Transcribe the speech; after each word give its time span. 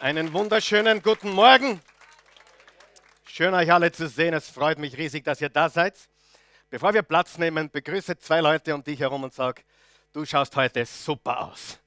Einen 0.00 0.32
wunderschönen 0.32 1.00
guten 1.02 1.30
Morgen. 1.30 1.80
Schön 3.26 3.54
euch 3.54 3.72
alle 3.72 3.92
zu 3.92 4.08
sehen. 4.08 4.34
Es 4.34 4.48
freut 4.50 4.76
mich 4.78 4.98
riesig, 4.98 5.24
dass 5.24 5.40
ihr 5.40 5.48
da 5.48 5.68
seid. 5.68 5.94
Bevor 6.68 6.92
wir 6.92 7.02
Platz 7.02 7.38
nehmen, 7.38 7.70
begrüße 7.70 8.18
zwei 8.18 8.40
Leute 8.40 8.74
um 8.74 8.82
dich 8.82 8.98
herum 8.98 9.22
und 9.22 9.32
sag, 9.32 9.62
du 10.12 10.24
schaust 10.24 10.56
heute 10.56 10.84
super 10.84 11.42
aus. 11.42 11.78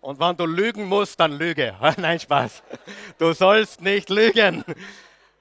Und 0.00 0.20
wenn 0.20 0.36
du 0.36 0.46
lügen 0.46 0.84
musst, 0.84 1.18
dann 1.18 1.32
lüge. 1.32 1.74
Nein, 1.96 2.20
Spaß. 2.20 2.62
Du 3.18 3.32
sollst 3.32 3.80
nicht 3.80 4.08
lügen. 4.08 4.64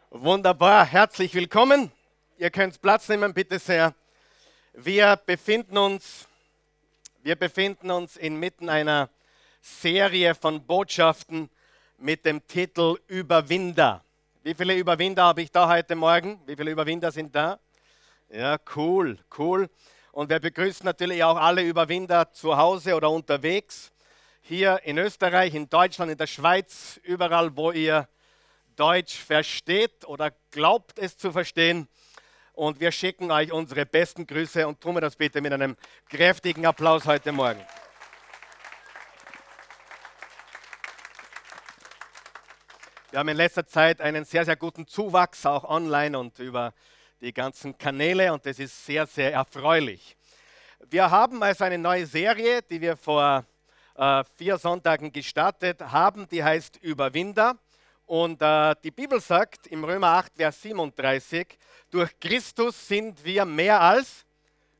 Wunderbar, 0.09 0.86
herzlich 0.86 1.36
willkommen. 1.36 1.91
Ihr 2.39 2.50
könnt 2.50 2.82
Platz 2.82 3.07
nehmen, 3.09 3.32
bitte 3.32 3.59
sehr. 3.59 3.93
Wir 4.77 5.15
befinden 5.15 5.77
uns, 5.77 6.27
wir 7.23 7.38
befinden 7.38 7.89
uns 7.91 8.17
inmitten 8.17 8.67
einer 8.67 9.09
Serie 9.61 10.35
von 10.35 10.66
Botschaften 10.66 11.49
mit 11.97 12.25
dem 12.25 12.45
Titel 12.45 12.97
Überwinder. 13.07 14.03
Wie 14.43 14.53
viele 14.53 14.75
Überwinder 14.75 15.23
habe 15.23 15.43
ich 15.43 15.49
da 15.49 15.69
heute 15.69 15.95
Morgen? 15.95 16.41
Wie 16.45 16.57
viele 16.57 16.71
Überwinder 16.71 17.09
sind 17.09 17.33
da? 17.33 17.57
Ja, 18.30 18.57
cool, 18.75 19.17
cool. 19.38 19.69
Und 20.11 20.30
wir 20.30 20.41
begrüßen 20.41 20.83
natürlich 20.83 21.23
auch 21.23 21.38
alle 21.38 21.61
Überwinder 21.61 22.33
zu 22.33 22.57
Hause 22.57 22.95
oder 22.95 23.09
unterwegs. 23.09 23.94
Hier 24.41 24.81
in 24.83 24.97
Österreich, 24.97 25.55
in 25.55 25.69
Deutschland, 25.69 26.11
in 26.11 26.17
der 26.17 26.27
Schweiz, 26.27 26.99
überall, 27.03 27.55
wo 27.55 27.71
ihr 27.71 28.09
Deutsch 28.75 29.16
versteht 29.16 30.03
oder 30.03 30.33
glaubt 30.52 30.99
es 30.99 31.17
zu 31.17 31.31
verstehen 31.31 31.88
und 32.55 32.80
wir 32.80 32.91
schicken 32.91 33.32
euch 33.32 33.52
unsere 33.52 33.86
besten 33.86 34.26
Grüße 34.26 34.68
und 34.68 34.80
tun 34.82 34.95
wir 34.95 35.02
das 35.02 35.16
bitte 35.16 35.41
mit 35.41 35.54
einem 35.54 35.76
kräftigen 36.09 36.66
Applaus 36.66 37.05
heute 37.05 37.31
Morgen. 37.31 37.62
Wir 43.12 43.20
haben 43.20 43.30
in 43.30 43.38
letzter 43.38 43.66
Zeit 43.66 44.02
einen 44.02 44.25
sehr, 44.25 44.45
sehr 44.45 44.56
guten 44.56 44.88
Zuwachs, 44.88 45.45
auch 45.45 45.64
online 45.64 46.17
und 46.17 46.38
über 46.39 46.73
die 47.22 47.34
ganzen 47.34 47.78
Kanäle 47.78 48.34
und 48.34 48.45
das 48.45 48.59
ist 48.59 48.86
sehr, 48.86 49.06
sehr 49.08 49.34
erfreulich. 49.34 50.17
Wir 50.90 51.09
haben 51.09 51.42
also 51.42 51.64
eine 51.64 51.78
neue 51.78 52.06
Serie, 52.06 52.62
die 52.62 52.81
wir 52.81 52.97
vor 52.97 53.45
äh, 53.95 54.23
vier 54.36 54.58
Sonntagen 54.58 55.12
gestartet 55.12 55.81
haben, 55.81 56.28
die 56.30 56.44
heißt 56.44 56.78
Überwinder. 56.78 57.58
Und 58.06 58.42
äh, 58.42 58.75
die 58.84 58.92
Bibel 58.92 59.20
sagt 59.20 59.67
im 59.67 59.84
Römer 59.84 60.09
8, 60.09 60.34
Vers 60.36 60.61
37, 60.61 61.48
durch 61.89 62.20
Christus 62.20 62.88
sind 62.88 63.23
wir 63.23 63.45
mehr 63.45 63.81
als 63.81 64.25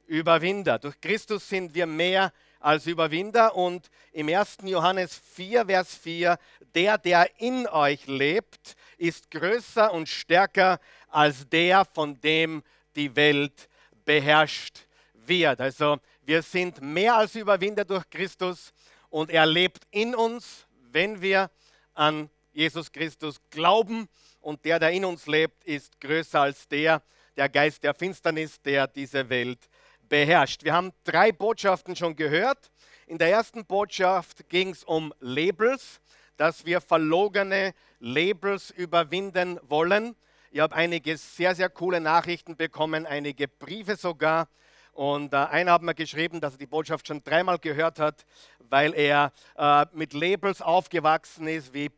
Überwinder. 0.06 0.78
Durch 0.78 1.00
Christus 1.02 1.48
sind 1.50 1.74
wir 1.74 1.88
mehr 1.88 2.32
als 2.60 2.86
Überwinder. 2.86 3.56
Und 3.56 3.90
im 4.12 4.30
1. 4.30 4.58
Johannes 4.64 5.20
4, 5.34 5.66
Vers 5.66 5.96
4, 5.96 6.38
der, 6.76 6.98
der 6.98 7.30
in 7.40 7.68
euch 7.68 8.06
lebt, 8.06 8.76
ist 8.98 9.32
größer 9.32 9.92
und 9.92 10.08
stärker 10.08 10.80
als 11.08 11.50
der, 11.50 11.86
von 11.86 12.20
dem 12.22 12.64
die 12.96 13.16
Welt 13.16 13.70
beherrscht 14.06 14.86
wird. 15.14 15.60
Also 15.62 15.98
wir 16.24 16.42
sind 16.42 16.82
mehr 16.82 17.16
als 17.16 17.36
Überwinder 17.36 17.86
durch 17.86 18.08
Christus 18.10 18.72
und 19.10 19.32
er 19.32 19.46
lebt 19.46 19.84
in 19.92 20.14
uns, 20.14 20.68
wenn 20.92 21.22
wir 21.22 21.50
an 21.94 22.30
Jesus 22.56 22.90
Christus 22.90 23.42
glauben 23.50 24.08
und 24.40 24.64
der, 24.64 24.80
der 24.80 24.92
in 24.92 25.04
uns 25.04 25.28
lebt, 25.28 25.66
ist 25.66 26.00
größer 26.00 26.40
als 26.40 26.70
der, 26.70 27.04
der 27.36 27.50
Geist 27.50 27.84
der 27.84 27.94
Finsternis, 27.94 28.62
der 28.62 28.88
diese 28.88 29.30
Welt 29.30 29.60
beherrscht. 30.08 30.64
Wir 30.64 30.74
haben 30.74 30.94
drei 31.04 31.34
Botschaften 31.34 31.98
schon 31.98 32.16
gehört. 32.16 32.72
In 33.08 33.18
der 33.18 33.30
ersten 33.30 33.66
Botschaft 33.66 34.48
ging 34.48 34.70
es 34.70 34.86
um 34.86 35.14
Labels, 35.20 36.00
dass 36.38 36.66
wir 36.66 36.80
verlogene 36.80 37.74
Labels 38.00 38.72
überwinden 38.72 39.60
wollen. 39.64 40.16
Ich 40.50 40.62
habe 40.62 40.76
einige 40.76 41.18
sehr, 41.18 41.56
sehr 41.56 41.68
coole 41.70 42.00
Nachrichten 42.00 42.56
bekommen, 42.56 43.06
einige 43.06 43.50
Briefe 43.50 43.98
sogar. 43.98 44.48
Und 44.94 45.34
äh, 45.34 45.38
einer 45.38 45.74
hat 45.74 45.82
mir 45.82 45.94
geschrieben, 45.94 46.40
dass 46.40 46.54
er 46.54 46.60
die 46.60 46.68
Botschaft 46.68 47.06
schon 47.06 47.22
dreimal 47.22 47.60
gehört 47.60 48.00
hat, 48.00 48.26
weil 48.60 48.94
er 48.94 49.34
äh, 49.58 49.86
mit 49.92 50.14
Labels 50.14 50.62
aufgewachsen 50.62 51.50
ist, 51.50 51.74
wie 51.74 51.92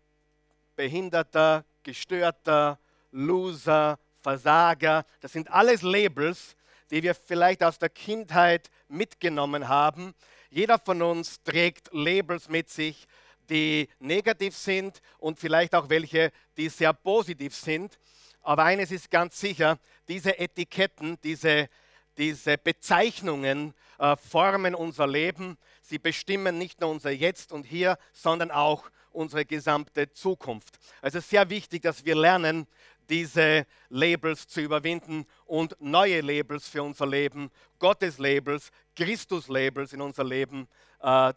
Behinderter, 0.78 1.66
Gestörter, 1.84 2.80
Loser, 3.12 4.00
Versager. 4.22 5.06
Das 5.20 5.34
sind 5.34 5.52
alles 5.52 5.82
Labels, 5.82 6.56
die 6.92 7.04
wir 7.04 7.16
vielleicht 7.16 7.64
aus 7.64 7.80
der 7.80 7.90
Kindheit 7.90 8.70
mitgenommen 8.88 9.68
haben. 9.68 10.14
Jeder 10.50 10.80
von 10.80 11.02
uns 11.02 11.44
trägt 11.44 11.90
Labels 11.92 12.48
mit 12.48 12.70
sich, 12.70 13.08
die 13.50 13.90
negativ 14.00 14.56
sind 14.56 15.02
und 15.18 15.40
vielleicht 15.40 15.76
auch 15.76 15.90
welche, 15.90 16.32
die 16.56 16.70
sehr 16.70 16.94
positiv 16.94 17.56
sind. 17.56 18.00
Aber 18.42 18.64
eines 18.64 18.92
ist 18.92 19.12
ganz 19.12 19.40
sicher, 19.40 19.80
diese 20.08 20.38
Etiketten, 20.40 21.18
diese, 21.24 21.70
diese 22.18 22.58
Bezeichnungen 22.58 23.74
äh, 24.00 24.16
formen 24.16 24.76
unser 24.76 25.08
Leben. 25.08 25.58
Sie 25.82 26.00
bestimmen 26.00 26.58
nicht 26.58 26.80
nur 26.80 26.92
unser 26.92 27.12
Jetzt 27.12 27.52
und 27.52 27.66
Hier, 27.66 27.98
sondern 28.14 28.52
auch 28.52 28.90
unsere 29.18 29.46
gesamte 29.46 30.12
Zukunft. 30.14 30.80
Also 31.02 31.20
sehr 31.20 31.50
wichtig, 31.50 31.82
dass 31.82 32.06
wir 32.06 32.16
lernen, 32.16 32.68
diese 33.10 33.66
Labels 33.90 34.48
zu 34.48 34.62
überwinden 34.62 35.26
und 35.46 35.76
neue 35.80 36.22
Labels 36.22 36.68
für 36.68 36.84
unser 36.84 37.08
Leben, 37.08 37.50
Gottes 37.80 38.18
Labels, 38.18 38.72
Christus 38.96 39.48
Labels 39.48 39.94
in 39.94 40.02
unser 40.02 40.24
Leben 40.24 40.68
äh, 41.02 41.34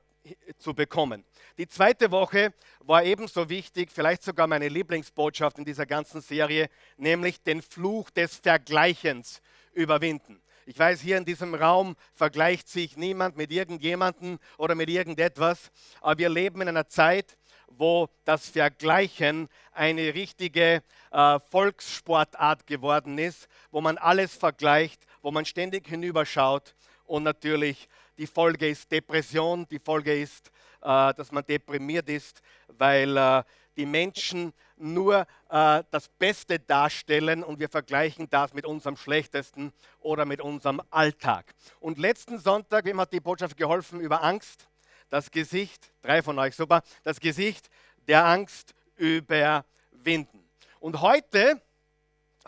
zu 0.59 0.75
bekommen. 0.75 1.25
Die 1.57 1.69
zweite 1.69 2.11
Woche 2.11 2.53
war 2.81 3.05
ebenso 3.05 3.49
wichtig, 3.49 3.91
vielleicht 3.91 4.23
sogar 4.23 4.47
meine 4.47 4.69
Lieblingsbotschaft 4.69 5.59
in 5.59 5.65
dieser 5.65 5.87
ganzen 5.87 6.21
Serie, 6.21 6.69
nämlich 6.97 7.43
den 7.43 7.63
Fluch 7.63 8.11
des 8.11 8.37
Vergleichens 8.37 9.41
überwinden. 9.73 10.43
Ich 10.67 10.79
weiß, 10.79 11.01
hier 11.01 11.17
in 11.17 11.25
diesem 11.25 11.55
Raum 11.55 11.97
vergleicht 12.13 12.69
sich 12.69 12.97
niemand 12.97 13.37
mit 13.37 13.51
irgendjemandem 13.51 14.39
oder 14.59 14.75
mit 14.75 14.91
irgendetwas, 14.91 15.71
aber 16.01 16.19
wir 16.19 16.29
leben 16.29 16.61
in 16.61 16.69
einer 16.69 16.89
Zeit, 16.89 17.37
wo 17.81 18.11
das 18.27 18.51
Vergleichen 18.51 19.49
eine 19.73 20.13
richtige 20.13 20.83
äh, 21.11 21.41
Volkssportart 21.51 22.67
geworden 22.67 23.17
ist, 23.17 23.49
wo 23.71 23.81
man 23.81 23.97
alles 23.97 24.37
vergleicht, 24.37 25.03
wo 25.23 25.31
man 25.31 25.47
ständig 25.47 25.89
hinüberschaut 25.89 26.75
und 27.07 27.23
natürlich 27.23 27.89
die 28.19 28.27
Folge 28.27 28.69
ist 28.69 28.93
Depression, 28.93 29.67
die 29.71 29.79
Folge 29.79 30.21
ist, 30.21 30.49
äh, 30.83 31.15
dass 31.15 31.33
man 31.33 31.43
deprimiert 31.47 32.11
ist, 32.11 32.43
weil 32.69 33.17
äh, 33.17 33.43
die 33.79 33.87
Menschen 33.87 34.53
nur 34.77 35.27
äh, 35.49 35.83
das 35.91 36.09
Beste 36.19 36.59
darstellen 36.59 37.43
und 37.43 37.61
wir 37.61 37.71
vergleichen 37.71 38.29
das 38.29 38.53
mit 38.53 38.67
unserem 38.67 38.99
Schlechtesten 38.99 39.73
oder 40.01 40.27
mit 40.27 40.43
unserem 40.43 40.83
Alltag. 40.91 41.55
Und 41.81 41.97
letzten 41.97 42.39
Sonntag, 42.39 42.85
wem 42.85 43.01
hat 43.01 43.11
die 43.11 43.21
Botschaft 43.21 43.57
geholfen 43.57 44.01
über 44.01 44.23
Angst? 44.23 44.70
Das 45.11 45.31
Gesicht, 45.31 45.91
drei 46.01 46.23
von 46.23 46.39
euch, 46.39 46.57
super, 46.57 46.83
das 47.03 47.21
Gesicht 47.21 47.69
der 48.09 48.25
Angst 48.25 48.75
überwinden. 48.97 50.45
Und 50.79 51.01
heute, 51.01 51.61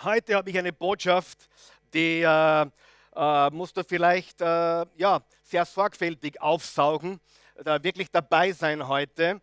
heute 0.03 0.37
habe 0.37 0.51
ich 0.51 0.59
eine 0.59 0.73
Botschaft, 0.73 1.49
die 1.93 2.23
äh, 2.23 2.67
äh, 3.15 3.51
musst 3.51 3.77
du 3.77 3.85
vielleicht 3.85 4.41
äh, 4.41 4.87
ja, 4.97 5.21
sehr 5.43 5.65
sorgfältig 5.65 6.41
aufsaugen, 6.41 7.21
da 7.63 7.83
wirklich 7.83 8.11
dabei 8.11 8.53
sein 8.53 8.89
heute. 8.89 9.41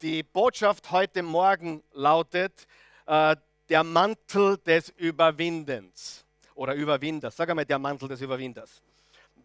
Die 0.00 0.22
Botschaft 0.22 0.90
heute 0.90 1.22
Morgen 1.22 1.82
lautet, 1.92 2.66
äh, 3.06 3.36
der 3.68 3.84
Mantel 3.84 4.58
des 4.58 4.88
Überwindens 4.90 6.24
oder 6.54 6.74
Überwinders. 6.74 7.36
Sag 7.36 7.48
einmal, 7.48 7.64
der 7.64 7.78
Mantel 7.78 8.08
des 8.08 8.20
Überwinders. 8.20 8.82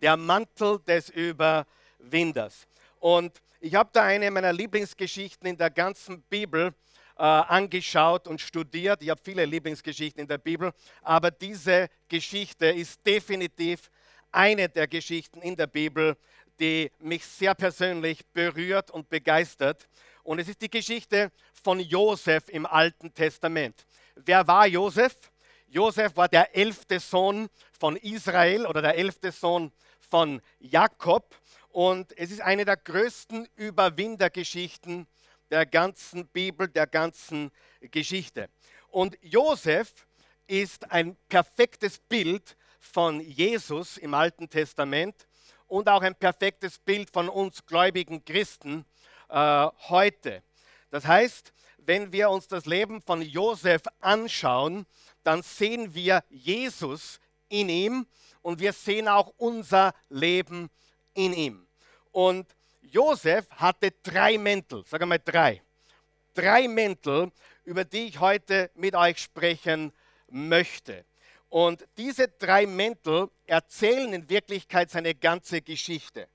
Der 0.02 0.18
Mantel 0.18 0.80
des 0.80 1.10
Überwinders. 1.10 2.68
Und 3.00 3.42
ich 3.60 3.76
habe 3.76 3.90
da 3.94 4.04
eine 4.04 4.30
meiner 4.32 4.54
Lieblingsgeschichten 4.54 5.48
in 5.48 5.58
der 5.58 5.70
ganzen 5.70 6.22
Bibel 6.24 6.74
äh, 7.18 7.24
angeschaut 7.24 8.28
und 8.28 8.40
studiert. 8.40 9.02
Ich 9.02 9.10
habe 9.10 9.22
viele 9.24 9.46
Lieblingsgeschichten 9.46 10.22
in 10.22 10.28
der 10.28 10.38
Bibel, 10.38 10.72
aber 11.02 11.32
diese 11.32 11.90
Geschichte 12.08 12.68
ist 12.68 13.06
definitiv 13.06 13.90
eine 14.32 14.70
der 14.70 14.88
Geschichten 14.88 15.42
in 15.42 15.56
der 15.56 15.68
Bibel, 15.68 16.16
die 16.60 16.92
mich 17.00 17.26
sehr 17.26 17.56
persönlich 17.56 18.26
berührt 18.34 18.92
und 18.92 19.10
begeistert. 19.10 19.88
Und 20.24 20.40
es 20.40 20.48
ist 20.48 20.62
die 20.62 20.70
Geschichte 20.70 21.32
von 21.64 21.80
Josef 21.80 22.50
im 22.50 22.66
Alten 22.66 23.14
Testament. 23.14 23.86
Wer 24.16 24.48
war 24.48 24.68
Josef? 24.68 25.16
Josef 25.68 26.16
war 26.16 26.28
der 26.28 26.56
elfte 26.56 27.00
Sohn 27.00 27.50
von 27.80 27.96
Israel 27.98 28.66
oder 28.66 28.82
der 28.82 28.96
elfte 28.96 29.32
Sohn 29.32 29.72
von 30.00 30.42
Jakob. 30.60 31.36
Und 31.78 32.18
es 32.18 32.32
ist 32.32 32.42
eine 32.42 32.66
der 32.66 32.76
größten 32.76 33.48
Überwindergeschichten 33.56 35.06
der 35.52 35.68
ganzen 35.68 36.26
Bibel, 36.26 36.68
der 36.68 36.88
ganzen 36.88 37.52
Geschichte. 37.82 38.50
Und 38.88 39.16
Josef 39.22 40.08
ist 40.48 40.92
ein 40.92 41.16
perfektes 41.30 42.00
Bild 42.00 42.58
von 42.80 43.20
Jesus 43.20 44.00
im 44.00 44.16
Alten 44.16 44.50
Testament. 44.50 45.28
und 45.68 45.88
auch 45.88 46.02
ein 46.02 46.16
perfektes 46.16 46.80
Bild 46.80 47.12
von 47.12 47.30
uns 47.30 47.64
gläubigen 47.64 48.26
Christen 48.26 48.84
äh, 49.30 49.68
heute. 49.90 50.42
Das 50.90 51.06
heißt, 51.06 51.54
wenn 51.78 52.12
wir 52.12 52.32
uns 52.32 52.48
das 52.48 52.66
Leben 52.66 53.04
von 53.04 53.22
Josef 53.22 53.84
anschauen, 54.00 54.88
dann 55.22 55.44
sehen 55.44 55.94
wir 55.94 56.24
Jesus 56.30 57.20
in 57.50 57.70
ihm 57.70 58.08
und 58.42 58.60
wir 58.62 58.74
sehen 58.74 59.08
auch 59.08 59.32
unser 59.38 59.94
Leben 60.10 60.72
in 61.14 61.34
ihm. 61.34 61.67
Und 62.12 62.48
Josef 62.82 63.50
hatte 63.52 63.92
drei 64.04 64.38
Mäntel, 64.38 64.84
sag 64.88 65.06
mal 65.06 65.20
drei. 65.24 65.62
Drei 66.34 66.68
Mäntel, 66.68 67.32
über 67.66 67.84
die 67.84 68.08
ich 68.08 68.20
heute 68.20 68.70
mit 68.76 68.96
euch 68.96 69.20
sprechen 69.20 69.92
möchte. 70.30 71.04
Und 71.50 71.86
diese 71.98 72.28
drei 72.28 72.66
Mäntel 72.66 73.30
erzählen 73.46 74.12
in 74.14 74.30
Wirklichkeit 74.30 74.92
seine 74.92 75.16
ganze 75.16 75.62
Geschichte. 75.62 76.28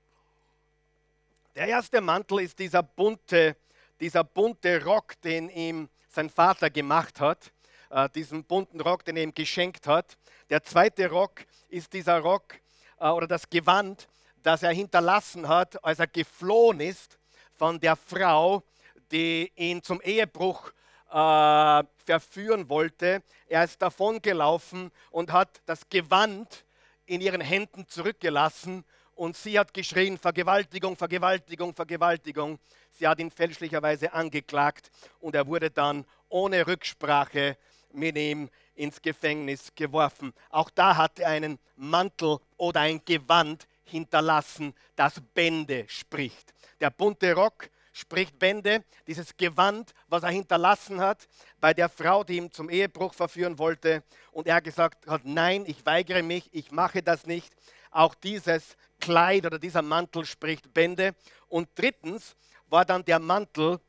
Der 1.55 1.67
erste 1.67 2.01
Mantel 2.01 2.39
ist 2.41 2.57
dieser 2.57 2.81
bunte, 2.81 3.55
dieser 3.99 4.23
bunte 4.23 4.83
Rock, 4.83 5.21
den 5.21 5.49
ihm 5.49 5.87
sein 6.09 6.29
Vater 6.29 6.69
gemacht 6.69 7.19
hat, 7.19 7.51
äh, 7.91 8.09
diesen 8.09 8.43
bunten 8.43 8.81
Rock, 8.81 9.05
den 9.05 9.17
er 9.17 9.23
ihm 9.23 9.33
geschenkt 9.33 9.87
hat. 9.87 10.17
Der 10.49 10.63
zweite 10.63 11.09
Rock 11.09 11.45
ist 11.69 11.93
dieser 11.93 12.19
Rock 12.19 12.55
äh, 12.99 13.07
oder 13.07 13.27
das 13.27 13.49
Gewand, 13.49 14.07
das 14.43 14.63
er 14.63 14.71
hinterlassen 14.71 15.47
hat, 15.47 15.83
als 15.83 15.99
er 15.99 16.07
geflohen 16.07 16.81
ist 16.81 17.17
von 17.55 17.79
der 17.79 17.95
Frau, 17.95 18.63
die 19.11 19.51
ihn 19.55 19.81
zum 19.81 20.01
Ehebruch 20.01 20.71
äh, 21.09 21.83
verführen 22.05 22.69
wollte. 22.69 23.23
Er 23.47 23.63
ist 23.63 23.81
davongelaufen 23.81 24.91
und 25.11 25.31
hat 25.31 25.61
das 25.65 25.87
Gewand 25.89 26.65
in 27.05 27.21
ihren 27.21 27.41
Händen 27.41 27.87
zurückgelassen 27.87 28.83
und 29.15 29.37
sie 29.37 29.59
hat 29.59 29.73
geschrien, 29.73 30.17
Vergewaltigung, 30.17 30.97
Vergewaltigung, 30.97 31.73
Vergewaltigung. 31.73 32.59
Sie 32.91 33.07
hat 33.07 33.19
ihn 33.19 33.31
fälschlicherweise 33.31 34.13
angeklagt 34.13 34.91
und 35.19 35.35
er 35.35 35.47
wurde 35.47 35.69
dann 35.69 36.05
ohne 36.29 36.65
Rücksprache 36.65 37.57
mit 37.91 38.17
ihm 38.17 38.49
ins 38.75 39.01
Gefängnis 39.01 39.71
geworfen. 39.75 40.33
Auch 40.49 40.69
da 40.71 40.97
hat 40.97 41.19
er 41.19 41.29
einen 41.29 41.59
Mantel 41.75 42.39
oder 42.57 42.81
ein 42.81 43.01
Gewand 43.05 43.67
hinterlassen, 43.85 44.73
das 44.95 45.21
Bände 45.33 45.85
spricht. 45.87 46.53
Der 46.79 46.89
bunte 46.89 47.33
Rock 47.33 47.69
spricht 47.93 48.37
Bände, 48.39 48.83
dieses 49.07 49.37
Gewand, 49.37 49.93
was 50.07 50.23
er 50.23 50.29
hinterlassen 50.29 50.99
hat 50.99 51.27
bei 51.61 51.73
der 51.73 51.87
Frau, 51.89 52.23
die 52.23 52.37
ihn 52.37 52.51
zum 52.51 52.69
Ehebruch 52.69 53.13
verführen 53.13 53.57
wollte. 53.57 54.03
Und 54.31 54.47
er 54.47 54.61
gesagt 54.61 55.07
hat, 55.07 55.21
nein, 55.23 55.63
ich 55.67 55.85
weigere 55.85 56.23
mich, 56.23 56.49
ich 56.51 56.71
mache 56.71 57.03
das 57.03 57.25
nicht. 57.25 57.53
Auch 57.91 58.15
dieses 58.15 58.75
Kleid 58.99 59.45
oder 59.45 59.59
dieser 59.59 59.83
Mantel 59.83 60.25
spricht 60.25 60.73
Bände. 60.73 61.13
Und 61.47 61.69
drittens 61.75 62.35
war 62.69 62.83
dann 62.83 63.05
der 63.05 63.19
Mantel, 63.19 63.79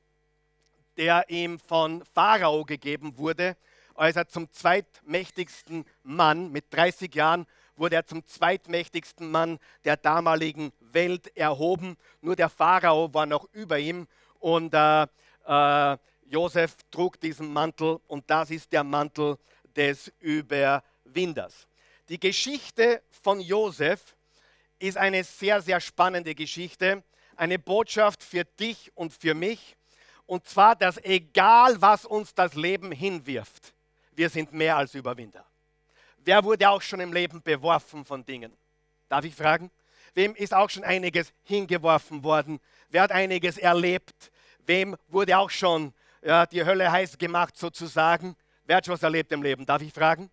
der 0.96 1.28
ihm 1.28 1.58
von 1.58 2.04
Pharao 2.14 2.64
gegeben 2.64 3.16
wurde, 3.16 3.56
als 3.94 4.16
er 4.16 4.28
zum 4.28 4.52
zweitmächtigsten 4.52 5.84
Mann 6.02 6.52
mit 6.52 6.72
30 6.72 7.14
Jahren 7.14 7.46
wurde 7.76 7.96
er 7.96 8.06
zum 8.06 8.26
zweitmächtigsten 8.26 9.30
Mann 9.30 9.58
der 9.84 9.96
damaligen 9.96 10.72
Welt 10.80 11.36
erhoben. 11.36 11.96
Nur 12.20 12.36
der 12.36 12.48
Pharao 12.48 13.12
war 13.12 13.26
noch 13.26 13.48
über 13.52 13.78
ihm 13.78 14.06
und 14.40 14.74
äh, 14.74 15.06
äh, 15.46 15.96
Josef 16.26 16.76
trug 16.90 17.20
diesen 17.20 17.52
Mantel 17.52 18.00
und 18.08 18.24
das 18.28 18.50
ist 18.50 18.72
der 18.72 18.84
Mantel 18.84 19.38
des 19.76 20.12
Überwinders. 20.20 21.66
Die 22.08 22.20
Geschichte 22.20 23.02
von 23.22 23.40
Josef 23.40 24.14
ist 24.78 24.96
eine 24.96 25.24
sehr, 25.24 25.62
sehr 25.62 25.80
spannende 25.80 26.34
Geschichte, 26.34 27.02
eine 27.36 27.58
Botschaft 27.58 28.22
für 28.22 28.44
dich 28.44 28.92
und 28.94 29.12
für 29.12 29.34
mich. 29.34 29.76
Und 30.26 30.46
zwar, 30.46 30.76
dass 30.76 31.02
egal 31.04 31.80
was 31.80 32.04
uns 32.04 32.34
das 32.34 32.54
Leben 32.54 32.92
hinwirft, 32.92 33.74
wir 34.14 34.30
sind 34.30 34.52
mehr 34.52 34.76
als 34.76 34.94
Überwinder. 34.94 35.44
Wer 36.24 36.42
wurde 36.42 36.70
auch 36.70 36.80
schon 36.80 37.00
im 37.00 37.12
Leben 37.12 37.42
beworfen 37.42 38.04
von 38.04 38.24
Dingen? 38.24 38.56
Darf 39.08 39.24
ich 39.24 39.34
fragen? 39.34 39.70
Wem 40.14 40.34
ist 40.34 40.54
auch 40.54 40.70
schon 40.70 40.84
einiges 40.84 41.32
hingeworfen 41.42 42.24
worden? 42.24 42.60
Wer 42.88 43.02
hat 43.02 43.12
einiges 43.12 43.58
erlebt? 43.58 44.32
Wem 44.66 44.96
wurde 45.08 45.36
auch 45.36 45.50
schon 45.50 45.92
ja, 46.22 46.46
die 46.46 46.64
Hölle 46.64 46.90
heiß 46.90 47.18
gemacht 47.18 47.58
sozusagen? 47.58 48.36
Wer 48.64 48.76
hat 48.76 48.86
schon 48.86 48.94
was 48.94 49.02
erlebt 49.02 49.32
im 49.32 49.42
Leben? 49.42 49.66
Darf 49.66 49.82
ich 49.82 49.92
fragen? 49.92 50.30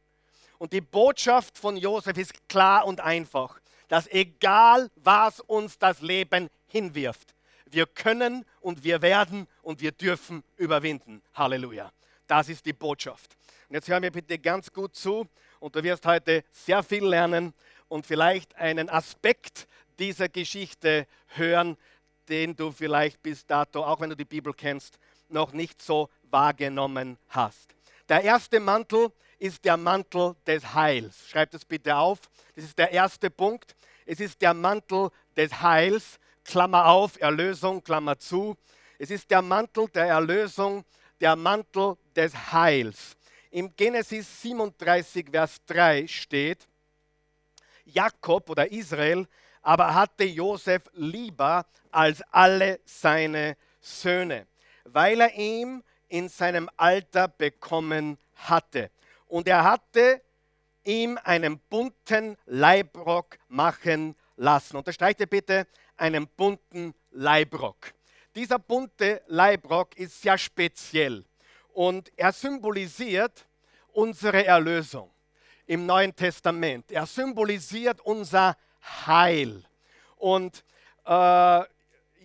Und 0.58 0.72
die 0.72 0.82
Botschaft 0.82 1.58
von 1.58 1.76
Josef 1.76 2.18
ist 2.18 2.48
klar 2.48 2.86
und 2.86 3.02
einfach, 3.02 3.60
dass 3.90 4.08
egal 4.08 4.90
was 4.96 5.42
uns 5.42 5.78
das 5.78 6.02
Leben 6.02 6.50
hinwirft, 6.68 7.36
wir 7.66 7.86
können 7.86 8.46
und 8.62 8.84
wir 8.84 9.02
werden 9.02 9.48
und 9.62 9.82
wir 9.82 9.92
dürfen 9.92 10.44
überwinden. 10.56 11.22
Halleluja. 11.34 11.92
Das 12.28 12.48
ist 12.48 12.66
die 12.66 12.74
Botschaft. 12.74 13.36
Und 13.68 13.76
jetzt 13.76 13.88
hör 13.88 14.00
mir 14.00 14.12
bitte 14.12 14.38
ganz 14.38 14.72
gut 14.72 14.96
zu 14.96 15.28
und 15.62 15.76
du 15.76 15.84
wirst 15.84 16.06
heute 16.06 16.44
sehr 16.52 16.84
viel 16.84 17.06
lernen 17.06 17.54
und 17.88 18.06
vielleicht 18.06 18.56
einen 18.56 18.90
Aspekt 18.90 19.68
dieser 20.00 20.28
Geschichte 20.28 21.08
hören, 21.28 21.78
den 22.28 22.56
du 22.56 22.72
vielleicht 22.72 23.22
bis 23.22 23.46
dato, 23.46 23.84
auch 23.84 24.02
wenn 24.02 24.10
du 24.10 24.16
die 24.16 24.26
Bibel 24.26 24.54
kennst, 24.54 24.98
noch 25.30 25.54
nicht 25.54 25.82
so 25.82 26.10
wahrgenommen 26.24 27.18
hast. 27.30 27.76
Der 28.10 28.24
erste 28.24 28.60
Mantel 28.60 29.12
ist 29.38 29.64
der 29.64 29.78
Mantel 29.78 30.36
des 30.46 30.74
Heils. 30.74 31.30
Schreibt 31.30 31.54
es 31.54 31.64
bitte 31.64 31.96
auf. 31.96 32.20
Das 32.56 32.66
ist 32.66 32.78
der 32.78 32.92
erste 32.92 33.30
Punkt. 33.30 33.76
Es 34.06 34.20
ist 34.20 34.42
der 34.42 34.54
Mantel 34.54 35.10
des 35.38 35.62
Heils. 35.62 36.20
Klammer 36.44 36.88
auf, 36.88 37.22
Erlösung, 37.22 37.84
Klammer 37.84 38.18
zu. 38.18 38.58
Es 38.98 39.12
ist 39.12 39.30
der 39.30 39.42
Mantel 39.42 39.88
der 39.90 40.08
Erlösung, 40.08 40.84
der 41.20 41.36
Mantel 41.36 41.98
des 42.16 42.52
Heils. 42.52 43.16
Im 43.52 43.76
Genesis 43.76 44.42
37, 44.42 45.30
Vers 45.30 45.60
3 45.66 46.08
steht, 46.08 46.68
Jakob 47.84 48.50
oder 48.50 48.72
Israel 48.72 49.28
aber 49.62 49.94
hatte 49.94 50.24
Josef 50.24 50.84
lieber 50.94 51.66
als 51.92 52.22
alle 52.32 52.80
seine 52.86 53.58
Söhne, 53.82 54.48
weil 54.86 55.20
er 55.20 55.34
ihm 55.36 55.84
in 56.08 56.30
seinem 56.30 56.70
Alter 56.78 57.28
bekommen 57.28 58.18
hatte. 58.36 58.90
Und 59.28 59.50
er 59.50 59.66
hatte 59.66 60.22
ihm 60.86 61.20
einen 61.22 61.60
bunten 61.60 62.38
Leibrock 62.46 63.38
machen 63.50 64.16
lassen. 64.38 64.78
Unterstreiche 64.78 65.28
bitte 65.28 65.68
einen 65.98 66.26
bunten 66.26 66.94
Leibrock. 67.12 67.94
Dieser 68.34 68.60
bunte 68.60 69.22
Leibrock 69.28 69.98
ist 69.98 70.22
sehr 70.22 70.38
speziell 70.38 71.26
und 71.74 72.12
er 72.18 72.32
symbolisiert 72.32 73.46
unsere 73.94 74.46
Erlösung 74.46 75.12
im 75.66 75.86
Neuen 75.86 76.16
Testament. 76.16 76.92
Er 76.92 77.06
symbolisiert 77.06 78.02
unser 78.02 78.58
Heil. 79.06 79.64
Und 80.18 80.64
äh, 81.06 81.64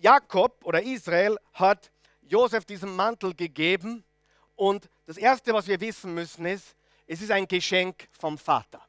Jakob 0.01 0.63
oder 0.63 0.81
Israel 0.81 1.37
hat 1.53 1.91
Josef 2.21 2.65
diesen 2.65 2.95
Mantel 2.95 3.33
gegeben. 3.33 4.03
Und 4.55 4.89
das 5.05 5.17
Erste, 5.17 5.53
was 5.53 5.67
wir 5.67 5.79
wissen 5.79 6.13
müssen, 6.13 6.45
ist, 6.45 6.75
es 7.07 7.21
ist 7.21 7.31
ein 7.31 7.47
Geschenk 7.47 8.07
vom 8.11 8.37
Vater. 8.37 8.81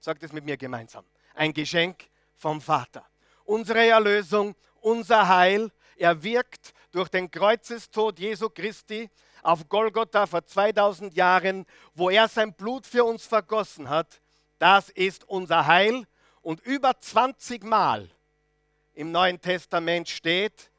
Sagt 0.00 0.22
es 0.22 0.32
mit 0.32 0.44
mir 0.44 0.56
gemeinsam. 0.56 1.04
Ein 1.34 1.52
Geschenk 1.52 2.08
vom 2.34 2.60
Vater. 2.60 3.04
Unsere 3.44 3.86
Erlösung, 3.86 4.54
unser 4.80 5.28
Heil, 5.28 5.70
er 5.96 6.22
wirkt 6.22 6.72
durch 6.90 7.08
den 7.08 7.30
Kreuzestod 7.30 8.18
Jesu 8.18 8.48
Christi 8.48 9.10
auf 9.46 9.68
Golgotha 9.68 10.26
vor 10.26 10.44
2000 10.44 11.14
Jahren, 11.14 11.66
wo 11.94 12.10
er 12.10 12.26
sein 12.26 12.52
Blut 12.52 12.84
für 12.84 13.04
uns 13.04 13.24
vergossen 13.24 13.88
hat. 13.88 14.20
Das 14.58 14.90
ist 14.90 15.28
unser 15.28 15.66
Heil. 15.66 16.06
Und 16.42 16.60
über 16.60 16.98
20 16.98 17.62
Mal 17.62 18.10
im 18.94 19.12
Neuen 19.12 19.40
Testament 19.40 20.08
steht, 20.08 20.70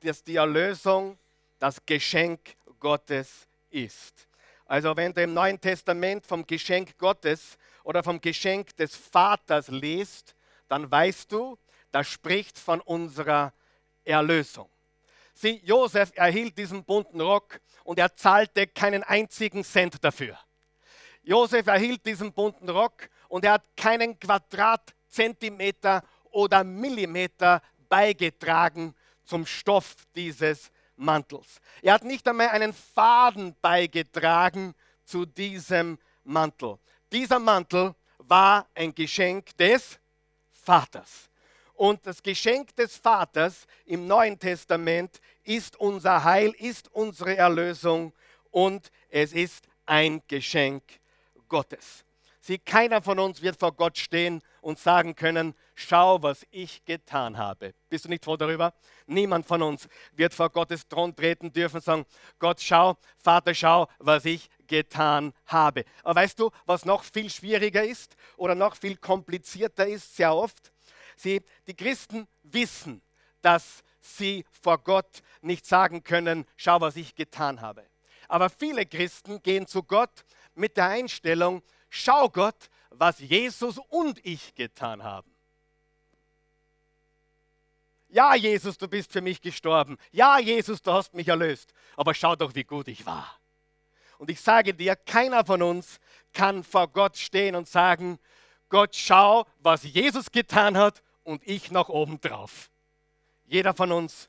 dass 0.00 0.22
die 0.22 0.36
Erlösung 0.36 1.18
das 1.58 1.84
Geschenk 1.86 2.40
Gottes 2.80 3.46
ist. 3.70 4.26
Also 4.66 4.94
wenn 4.96 5.14
du 5.14 5.22
im 5.22 5.32
Neuen 5.32 5.60
Testament 5.60 6.26
vom 6.26 6.46
Geschenk 6.46 6.98
Gottes 6.98 7.56
oder 7.82 8.02
vom 8.02 8.20
Geschenk 8.20 8.76
des 8.76 8.94
Vaters 8.94 9.68
liest, 9.68 10.34
dann 10.68 10.90
weißt 10.90 11.32
du, 11.32 11.58
das 11.92 12.08
spricht 12.08 12.58
von 12.58 12.80
unserer 12.80 13.52
Erlösung. 14.04 14.68
Sieh, 15.34 15.60
Josef 15.64 16.12
erhielt 16.14 16.58
diesen 16.58 16.84
bunten 16.84 17.20
Rock 17.20 17.60
und 17.84 17.98
er 17.98 18.14
zahlte 18.16 18.66
keinen 18.66 19.02
einzigen 19.02 19.64
Cent 19.64 20.02
dafür. 20.02 20.38
Josef 21.22 21.66
erhielt 21.66 22.04
diesen 22.04 22.32
bunten 22.32 22.68
Rock 22.68 23.08
und 23.28 23.44
er 23.44 23.52
hat 23.52 23.76
keinen 23.76 24.18
Quadratzentimeter 24.18 26.02
oder 26.30 26.64
Millimeter 26.64 27.62
beigetragen 27.88 28.94
zum 29.24 29.46
Stoff 29.46 29.94
dieses 30.14 30.70
Mantels. 30.96 31.60
Er 31.80 31.94
hat 31.94 32.04
nicht 32.04 32.26
einmal 32.26 32.48
einen 32.48 32.72
Faden 32.72 33.54
beigetragen 33.60 34.74
zu 35.04 35.26
diesem 35.26 35.98
Mantel. 36.24 36.78
Dieser 37.10 37.38
Mantel 37.38 37.94
war 38.18 38.66
ein 38.74 38.94
Geschenk 38.94 39.56
des 39.56 39.98
Vaters. 40.50 41.28
Und 41.82 42.06
das 42.06 42.22
Geschenk 42.22 42.76
des 42.76 42.96
Vaters 42.96 43.66
im 43.86 44.06
Neuen 44.06 44.38
Testament 44.38 45.20
ist 45.42 45.74
unser 45.80 46.22
Heil, 46.22 46.54
ist 46.56 46.88
unsere 46.94 47.36
Erlösung 47.36 48.12
und 48.52 48.92
es 49.08 49.32
ist 49.32 49.66
ein 49.84 50.22
Geschenk 50.28 50.84
Gottes. 51.48 52.04
Sie, 52.38 52.58
keiner 52.58 53.02
von 53.02 53.18
uns 53.18 53.42
wird 53.42 53.58
vor 53.58 53.72
Gott 53.72 53.98
stehen 53.98 54.42
und 54.60 54.78
sagen 54.78 55.16
können, 55.16 55.56
schau, 55.74 56.22
was 56.22 56.46
ich 56.52 56.84
getan 56.84 57.36
habe. 57.36 57.74
Bist 57.88 58.04
du 58.04 58.10
nicht 58.10 58.24
froh 58.24 58.36
darüber? 58.36 58.74
Niemand 59.08 59.44
von 59.44 59.60
uns 59.60 59.88
wird 60.12 60.34
vor 60.34 60.50
Gottes 60.50 60.86
Thron 60.86 61.16
treten 61.16 61.52
dürfen 61.52 61.78
und 61.78 61.84
sagen, 61.84 62.06
Gott, 62.38 62.60
schau, 62.60 62.96
Vater, 63.18 63.54
schau, 63.54 63.88
was 63.98 64.24
ich 64.24 64.48
getan 64.68 65.32
habe. 65.46 65.84
Aber 66.04 66.20
weißt 66.20 66.38
du, 66.38 66.52
was 66.64 66.84
noch 66.84 67.02
viel 67.02 67.28
schwieriger 67.28 67.82
ist 67.82 68.14
oder 68.36 68.54
noch 68.54 68.76
viel 68.76 68.96
komplizierter 68.96 69.88
ist, 69.88 70.14
sehr 70.14 70.32
oft? 70.32 70.71
Sie, 71.22 71.42
die 71.66 71.74
Christen 71.74 72.26
wissen, 72.42 73.00
dass 73.40 73.82
sie 74.00 74.44
vor 74.62 74.78
Gott 74.78 75.22
nicht 75.40 75.64
sagen 75.66 76.02
können, 76.02 76.44
schau, 76.56 76.80
was 76.80 76.96
ich 76.96 77.14
getan 77.14 77.60
habe. 77.60 77.86
Aber 78.28 78.50
viele 78.50 78.86
Christen 78.86 79.42
gehen 79.42 79.66
zu 79.66 79.82
Gott 79.82 80.24
mit 80.54 80.76
der 80.76 80.88
Einstellung, 80.88 81.62
schau 81.88 82.28
Gott, 82.28 82.68
was 82.90 83.20
Jesus 83.20 83.78
und 83.88 84.24
ich 84.24 84.54
getan 84.54 85.02
haben. 85.02 85.30
Ja, 88.08 88.34
Jesus, 88.34 88.76
du 88.76 88.88
bist 88.88 89.10
für 89.10 89.22
mich 89.22 89.40
gestorben. 89.40 89.96
Ja, 90.10 90.38
Jesus, 90.38 90.82
du 90.82 90.92
hast 90.92 91.14
mich 91.14 91.28
erlöst. 91.28 91.72
Aber 91.96 92.12
schau 92.12 92.36
doch, 92.36 92.54
wie 92.54 92.64
gut 92.64 92.88
ich 92.88 93.06
war. 93.06 93.38
Und 94.18 94.28
ich 94.28 94.40
sage 94.40 94.74
dir, 94.74 94.96
keiner 94.96 95.46
von 95.46 95.62
uns 95.62 95.98
kann 96.34 96.62
vor 96.62 96.88
Gott 96.88 97.16
stehen 97.16 97.56
und 97.56 97.68
sagen, 97.68 98.18
Gott, 98.68 98.94
schau, 98.94 99.46
was 99.60 99.82
Jesus 99.82 100.30
getan 100.30 100.76
hat 100.76 101.02
und 101.24 101.46
ich 101.46 101.70
noch 101.70 101.88
oben 101.88 102.20
drauf. 102.20 102.70
Jeder 103.46 103.74
von 103.74 103.92
uns 103.92 104.28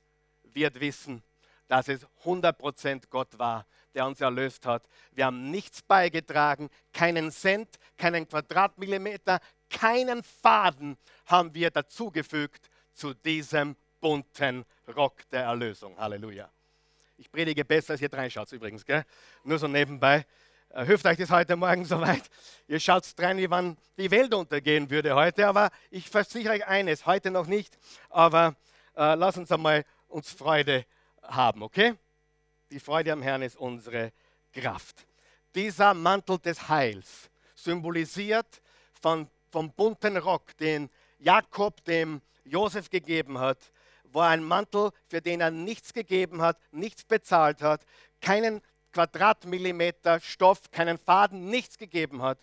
wird 0.53 0.79
wissen, 0.79 1.23
dass 1.67 1.88
es 1.88 2.05
100% 2.23 3.03
Gott 3.09 3.39
war, 3.39 3.65
der 3.93 4.05
uns 4.05 4.21
erlöst 4.21 4.65
hat. 4.65 4.83
Wir 5.12 5.25
haben 5.25 5.51
nichts 5.51 5.81
beigetragen, 5.81 6.69
keinen 6.91 7.31
Cent, 7.31 7.69
keinen 7.97 8.27
Quadratmillimeter, 8.27 9.39
keinen 9.69 10.23
Faden 10.23 10.97
haben 11.25 11.53
wir 11.53 11.71
dazugefügt 11.71 12.69
zu 12.93 13.13
diesem 13.13 13.75
bunten 14.00 14.65
Rock 14.95 15.27
der 15.31 15.43
Erlösung. 15.43 15.97
Halleluja. 15.97 16.50
Ich 17.17 17.31
predige 17.31 17.63
besser, 17.63 17.93
als 17.93 18.01
ihr 18.01 18.12
reinschaut 18.12 18.51
übrigens, 18.51 18.85
gell? 18.85 19.05
nur 19.43 19.57
so 19.57 19.67
nebenbei. 19.67 20.25
Äh, 20.74 20.86
hilft 20.86 21.06
euch 21.06 21.18
das 21.18 21.30
heute 21.30 21.56
Morgen 21.56 21.86
soweit? 21.86 22.24
Ihr 22.68 22.80
schaut 22.80 23.03
rein, 23.20 23.38
wie 23.38 23.50
wann 23.50 23.77
die 23.98 24.10
Welt 24.10 24.34
untergehen 24.34 24.89
würde 24.89 25.13
heute, 25.13 25.48
aber 25.48 25.70
ich 25.92 26.10
versichere 26.10 26.53
euch 26.53 26.68
eines, 26.68 27.06
heute 27.06 27.30
noch 27.30 27.46
nicht, 27.46 27.77
aber 28.10 28.56
äh, 28.96 29.13
lass 29.13 29.38
uns 29.38 29.51
einmal 29.51 29.86
uns 30.08 30.32
Freude 30.32 30.86
haben, 31.22 31.62
okay? 31.62 31.94
Die 32.72 32.80
Freude 32.80 33.13
am 33.13 33.22
Herrn 33.22 33.44
ist 33.44 33.56
unsere 33.56 34.12
Kraft. 34.51 35.06
Dieser 35.53 35.94
Mantel 35.94 36.39
des 36.39 36.68
Heils, 36.68 37.30
symbolisiert 37.53 38.62
von, 39.00 39.30
vom 39.51 39.72
bunten 39.72 40.18
Rock, 40.18 40.58
den 40.58 40.89
Jakob 41.20 41.86
dem 41.86 42.20
Josef 42.46 42.89
gegeben 42.89 43.38
hat, 43.38 43.60
war 44.06 44.30
ein 44.30 44.44
Mantel, 44.44 44.89
für 45.08 45.22
den 45.22 45.39
er 45.39 45.51
nichts 45.51 45.94
gegeben 45.94 46.42
hat, 46.42 46.58
nichts 46.72 47.03
bezahlt 47.03 47.62
hat, 47.62 47.86
keinen 48.22 48.62
Quadratmillimeter 48.93 50.19
Stoff, 50.21 50.71
keinen 50.71 50.97
Faden, 50.97 51.50
nichts 51.50 51.77
gegeben 51.77 52.21
hat. 52.21 52.38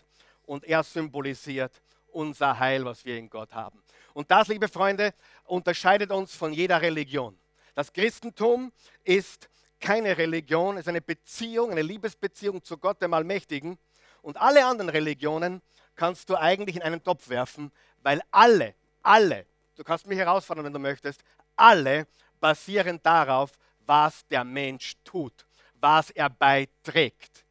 Und 0.45 0.65
er 0.65 0.83
symbolisiert 0.83 1.81
unser 2.11 2.59
Heil, 2.59 2.85
was 2.85 3.05
wir 3.05 3.17
in 3.17 3.29
Gott 3.29 3.53
haben. 3.53 3.81
Und 4.13 4.29
das, 4.29 4.47
liebe 4.47 4.67
Freunde, 4.67 5.13
unterscheidet 5.45 6.11
uns 6.11 6.35
von 6.35 6.53
jeder 6.53 6.81
Religion. 6.81 7.37
Das 7.73 7.93
Christentum 7.93 8.71
ist 9.03 9.49
keine 9.79 10.17
Religion, 10.17 10.77
ist 10.77 10.87
eine 10.87 11.01
Beziehung, 11.01 11.71
eine 11.71 11.81
Liebesbeziehung 11.81 12.63
zu 12.63 12.77
Gott, 12.77 13.01
dem 13.01 13.13
Allmächtigen. 13.13 13.77
Und 14.21 14.37
alle 14.37 14.65
anderen 14.65 14.89
Religionen 14.89 15.61
kannst 15.95 16.29
du 16.29 16.35
eigentlich 16.35 16.75
in 16.75 16.81
einen 16.81 17.03
Topf 17.03 17.29
werfen, 17.29 17.71
weil 18.03 18.21
alle, 18.31 18.75
alle, 19.01 19.45
du 19.75 19.83
kannst 19.83 20.05
mich 20.05 20.17
herausfordern, 20.17 20.65
wenn 20.65 20.73
du 20.73 20.79
möchtest, 20.79 21.21
alle 21.55 22.07
basieren 22.39 22.99
darauf, 23.01 23.51
was 23.85 24.25
der 24.27 24.43
Mensch 24.43 24.95
tut, 25.03 25.45
was 25.81 26.11
er 26.11 26.29
beiträgt. 26.29 27.43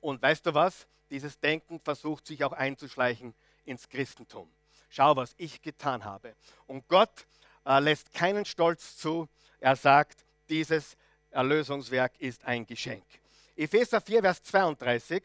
Und 0.00 0.22
weißt 0.22 0.46
du 0.46 0.54
was? 0.54 0.86
Dieses 1.10 1.38
Denken 1.40 1.80
versucht 1.80 2.26
sich 2.26 2.44
auch 2.44 2.52
einzuschleichen 2.52 3.34
ins 3.64 3.88
Christentum. 3.88 4.48
Schau, 4.88 5.16
was 5.16 5.34
ich 5.36 5.60
getan 5.62 6.04
habe. 6.04 6.34
Und 6.66 6.86
Gott 6.88 7.26
äh, 7.64 7.80
lässt 7.80 8.12
keinen 8.12 8.44
Stolz 8.44 8.96
zu. 8.96 9.28
Er 9.58 9.76
sagt, 9.76 10.24
dieses 10.48 10.96
Erlösungswerk 11.30 12.12
ist 12.18 12.44
ein 12.44 12.66
Geschenk. 12.66 13.04
Epheser 13.56 14.00
4, 14.00 14.22
Vers 14.22 14.42
32 14.42 15.22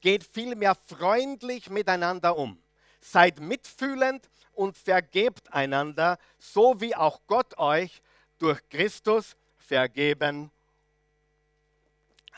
geht 0.00 0.24
vielmehr 0.24 0.74
freundlich 0.74 1.70
miteinander 1.70 2.36
um. 2.36 2.58
Seid 3.00 3.40
mitfühlend 3.40 4.28
und 4.52 4.76
vergebt 4.76 5.52
einander, 5.52 6.18
so 6.38 6.80
wie 6.80 6.94
auch 6.94 7.20
Gott 7.26 7.58
euch 7.58 8.02
durch 8.38 8.60
Christus 8.68 9.36
vergeben 9.56 10.50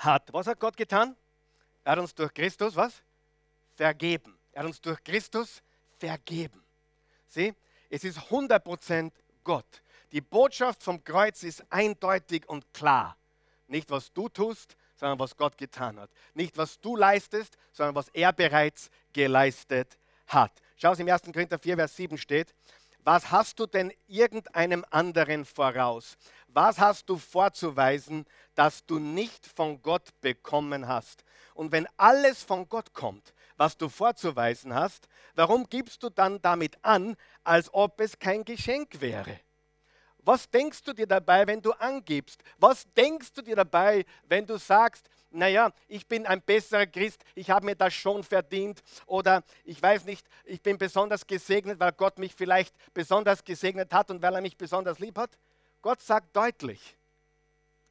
hat. 0.05 0.33
Was 0.33 0.47
hat 0.47 0.59
Gott 0.59 0.77
getan? 0.77 1.17
Er 1.85 1.93
hat 1.93 1.99
uns 1.99 2.15
durch 2.15 2.33
Christus 2.33 2.77
was? 2.77 3.03
Vergeben. 3.75 4.39
Er 4.53 4.61
hat 4.61 4.67
uns 4.67 4.81
durch 4.81 5.03
Christus 5.03 5.63
vergeben. 5.99 6.63
Sieh, 7.29 7.55
es 7.91 8.05
ist 8.05 8.19
100% 8.19 9.11
Gott. 9.45 9.83
Die 10.13 10.21
Botschaft 10.21 10.83
vom 10.83 11.03
Kreuz 11.03 11.43
ist 11.43 11.65
eindeutig 11.71 12.49
und 12.49 12.73
klar. 12.75 13.17
Nicht, 13.67 13.91
was 13.91 14.13
du 14.13 14.29
tust, 14.29 14.77
sondern 14.97 15.19
was 15.19 15.37
Gott 15.37 15.57
getan 15.57 15.99
hat. 15.99 16.11
Nicht, 16.35 16.57
was 16.59 16.79
du 16.81 16.97
leistest, 16.97 17.57
sondern 17.73 17.95
was 17.95 18.09
er 18.11 18.33
bereits 18.33 18.91
geleistet 19.13 19.99
hat. 20.27 20.53
Schau, 20.77 20.93
es 20.93 20.99
im 20.99 21.09
1. 21.09 21.23
Korinther 21.33 21.59
4, 21.59 21.77
Vers 21.77 21.97
7 21.97 22.19
steht, 22.19 22.55
was 23.05 23.31
hast 23.31 23.59
du 23.59 23.67
denn 23.67 23.93
irgendeinem 24.07 24.85
anderen 24.91 25.45
voraus? 25.45 26.17
Was 26.49 26.79
hast 26.79 27.09
du 27.09 27.17
vorzuweisen, 27.17 28.27
das 28.55 28.85
du 28.87 28.99
nicht 28.99 29.47
von 29.47 29.81
Gott 29.83 30.09
bekommen 30.21 30.87
hast? 30.87 31.25
Und 31.55 31.73
wenn 31.73 31.89
alles 31.97 32.43
von 32.43 32.69
Gott 32.69 32.93
kommt, 32.93 33.35
was 33.57 33.77
du 33.77 33.89
vorzuweisen 33.89 34.75
hast, 34.75 35.09
warum 35.35 35.69
gibst 35.69 36.03
du 36.03 36.11
dann 36.11 36.41
damit 36.43 36.77
an, 36.83 37.17
als 37.45 37.73
ob 37.73 38.01
es 38.01 38.19
kein 38.19 38.45
Geschenk 38.45 39.01
wäre? 39.01 39.41
Was 40.25 40.49
denkst 40.49 40.83
du 40.85 40.93
dir 40.93 41.07
dabei, 41.07 41.47
wenn 41.47 41.61
du 41.61 41.73
angibst? 41.73 42.43
Was 42.59 42.87
denkst 42.95 43.33
du 43.33 43.43
dir 43.43 43.57
dabei, 43.57 44.05
wenn 44.29 44.47
du 44.47 44.57
sagst, 44.57 45.09
naja, 45.35 45.73
ich 45.89 46.07
bin 46.07 46.27
ein 46.27 46.43
besserer 46.43 46.87
Christ, 46.87 47.25
ich 47.35 47.51
habe 47.51 47.67
mir 47.67 47.75
das 47.75 47.95
schon 47.95 48.23
verdient 48.23 48.83
oder 49.07 49.43
ich 49.65 49.81
weiß 49.83 50.05
nicht, 50.05 50.27
ich 50.45 50.61
bin 50.61 50.79
besonders 50.79 51.27
gesegnet, 51.27 51.81
weil 51.81 51.93
Gott 51.93 52.19
mich 52.19 52.35
vielleicht 52.35 52.75
besonders 52.95 53.45
gesegnet 53.45 53.93
hat 53.93 54.11
und 54.11 54.23
weil 54.23 54.35
er 54.35 54.41
mich 54.41 54.57
besonders 54.57 54.99
lieb 54.99 55.19
hat? 55.19 55.31
Gott 55.81 56.01
sagt 56.01 56.35
deutlich, 56.37 56.97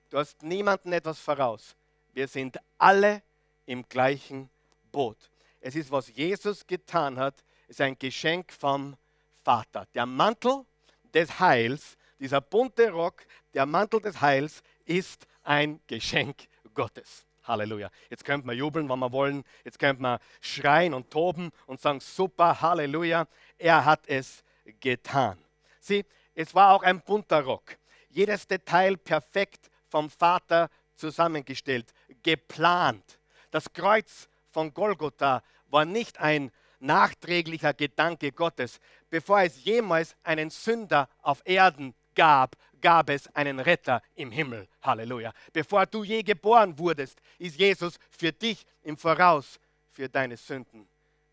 du 0.09 0.17
hast 0.17 0.43
niemanden 0.43 0.93
etwas 0.93 1.19
voraus. 1.19 1.75
Wir 2.13 2.27
sind 2.27 2.57
alle 2.77 3.21
im 3.65 3.87
gleichen 3.87 4.49
Boot. 4.91 5.17
Es 5.59 5.75
ist, 5.75 5.91
was 5.91 6.07
Jesus 6.09 6.65
getan 6.65 7.17
hat, 7.17 7.43
ist 7.67 7.81
ein 7.81 7.97
Geschenk 7.97 8.51
vom 8.51 8.95
Vater. 9.43 9.87
Der 9.93 10.05
Mantel 10.05 10.65
des 11.13 11.39
Heils 11.39 11.97
dieser 12.21 12.39
bunte 12.39 12.91
Rock, 12.91 13.25
der 13.53 13.65
Mantel 13.65 13.99
des 13.99 14.21
Heils, 14.21 14.61
ist 14.85 15.25
ein 15.43 15.81
Geschenk 15.87 16.47
Gottes. 16.73 17.25
Halleluja. 17.43 17.89
Jetzt 18.09 18.25
könnte 18.25 18.47
man 18.47 18.57
jubeln, 18.57 18.89
wenn 18.89 18.99
wir 18.99 19.11
wollen. 19.11 19.43
Jetzt 19.63 19.79
könnte 19.79 20.01
man 20.01 20.19
schreien 20.39 20.93
und 20.93 21.09
toben 21.11 21.51
und 21.65 21.79
sagen, 21.79 21.99
super, 21.99 22.61
Halleluja, 22.61 23.27
er 23.57 23.85
hat 23.85 24.07
es 24.07 24.43
getan. 24.79 25.37
Sieh, 25.79 26.05
es 26.35 26.53
war 26.55 26.73
auch 26.73 26.83
ein 26.83 27.01
bunter 27.01 27.41
Rock. 27.41 27.77
Jedes 28.09 28.47
Detail 28.47 28.97
perfekt 28.97 29.69
vom 29.89 30.09
Vater 30.09 30.69
zusammengestellt, 30.95 31.93
geplant. 32.23 33.19
Das 33.51 33.71
Kreuz 33.73 34.29
von 34.51 34.73
Golgotha 34.73 35.43
war 35.67 35.85
nicht 35.85 36.19
ein 36.19 36.51
nachträglicher 36.79 37.73
Gedanke 37.73 38.31
Gottes. 38.31 38.79
Bevor 39.09 39.41
es 39.41 39.63
jemals 39.63 40.15
einen 40.23 40.49
Sünder 40.49 41.09
auf 41.21 41.41
Erden 41.45 41.93
gab, 42.15 42.55
gab 42.81 43.09
es 43.09 43.27
einen 43.35 43.59
Retter 43.59 44.01
im 44.15 44.31
Himmel. 44.31 44.67
Halleluja. 44.81 45.33
Bevor 45.53 45.85
du 45.85 46.03
je 46.03 46.23
geboren 46.23 46.77
wurdest, 46.77 47.21
ist 47.37 47.57
Jesus 47.57 47.99
für 48.09 48.31
dich 48.31 48.65
im 48.83 48.97
Voraus 48.97 49.59
für 49.91 50.09
deine 50.09 50.37
Sünden 50.37 50.87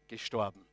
gestorben. 0.06 0.64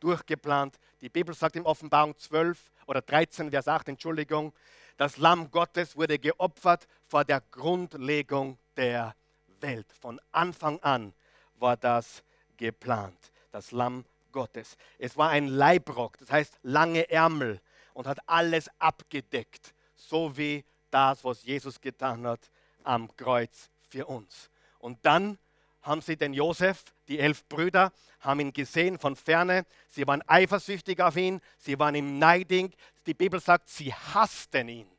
Durchgeplant. 0.00 0.78
Die 1.00 1.08
Bibel 1.08 1.34
sagt 1.34 1.56
in 1.56 1.64
Offenbarung 1.64 2.16
12 2.18 2.58
oder 2.86 3.00
13, 3.00 3.50
Vers 3.50 3.68
8, 3.68 3.88
Entschuldigung, 3.88 4.52
das 4.96 5.16
Lamm 5.16 5.50
Gottes 5.50 5.96
wurde 5.96 6.18
geopfert 6.18 6.86
vor 7.08 7.24
der 7.24 7.42
Grundlegung 7.50 8.58
der 8.76 9.14
Welt. 9.60 9.86
Von 10.00 10.20
Anfang 10.32 10.78
an 10.80 11.12
war 11.56 11.76
das 11.76 12.22
geplant. 12.56 13.18
Das 13.50 13.72
Lamm 13.72 14.04
Gottes. 14.32 14.76
Es 14.98 15.16
war 15.16 15.30
ein 15.30 15.48
Leibrock, 15.48 16.18
das 16.18 16.30
heißt 16.30 16.58
lange 16.62 17.08
Ärmel, 17.10 17.60
und 17.94 18.06
hat 18.06 18.18
alles 18.26 18.68
abgedeckt, 18.78 19.72
so 19.96 20.36
wie 20.36 20.64
das, 20.90 21.24
was 21.24 21.42
Jesus 21.44 21.80
getan 21.80 22.26
hat 22.26 22.50
am 22.82 23.14
Kreuz 23.16 23.70
für 23.88 24.06
uns. 24.06 24.50
Und 24.78 24.98
dann 25.02 25.38
haben 25.82 26.00
sie 26.00 26.16
den 26.16 26.34
Josef, 26.34 26.84
die 27.08 27.18
elf 27.18 27.44
Brüder, 27.46 27.92
haben 28.20 28.40
ihn 28.40 28.52
gesehen 28.52 28.98
von 28.98 29.16
ferne. 29.16 29.66
Sie 29.88 30.06
waren 30.06 30.22
eifersüchtig 30.26 31.00
auf 31.00 31.16
ihn, 31.16 31.40
sie 31.58 31.78
waren 31.78 31.94
ihm 31.94 32.18
neidig. 32.18 32.74
Die 33.06 33.14
Bibel 33.14 33.40
sagt, 33.40 33.68
sie 33.68 33.92
hassten 33.92 34.68
ihn. 34.68 34.90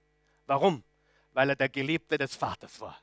Warum? 0.45 0.83
Weil 1.33 1.49
er 1.49 1.55
der 1.55 1.69
Geliebte 1.69 2.17
des 2.17 2.35
Vaters 2.35 2.79
war. 2.81 2.97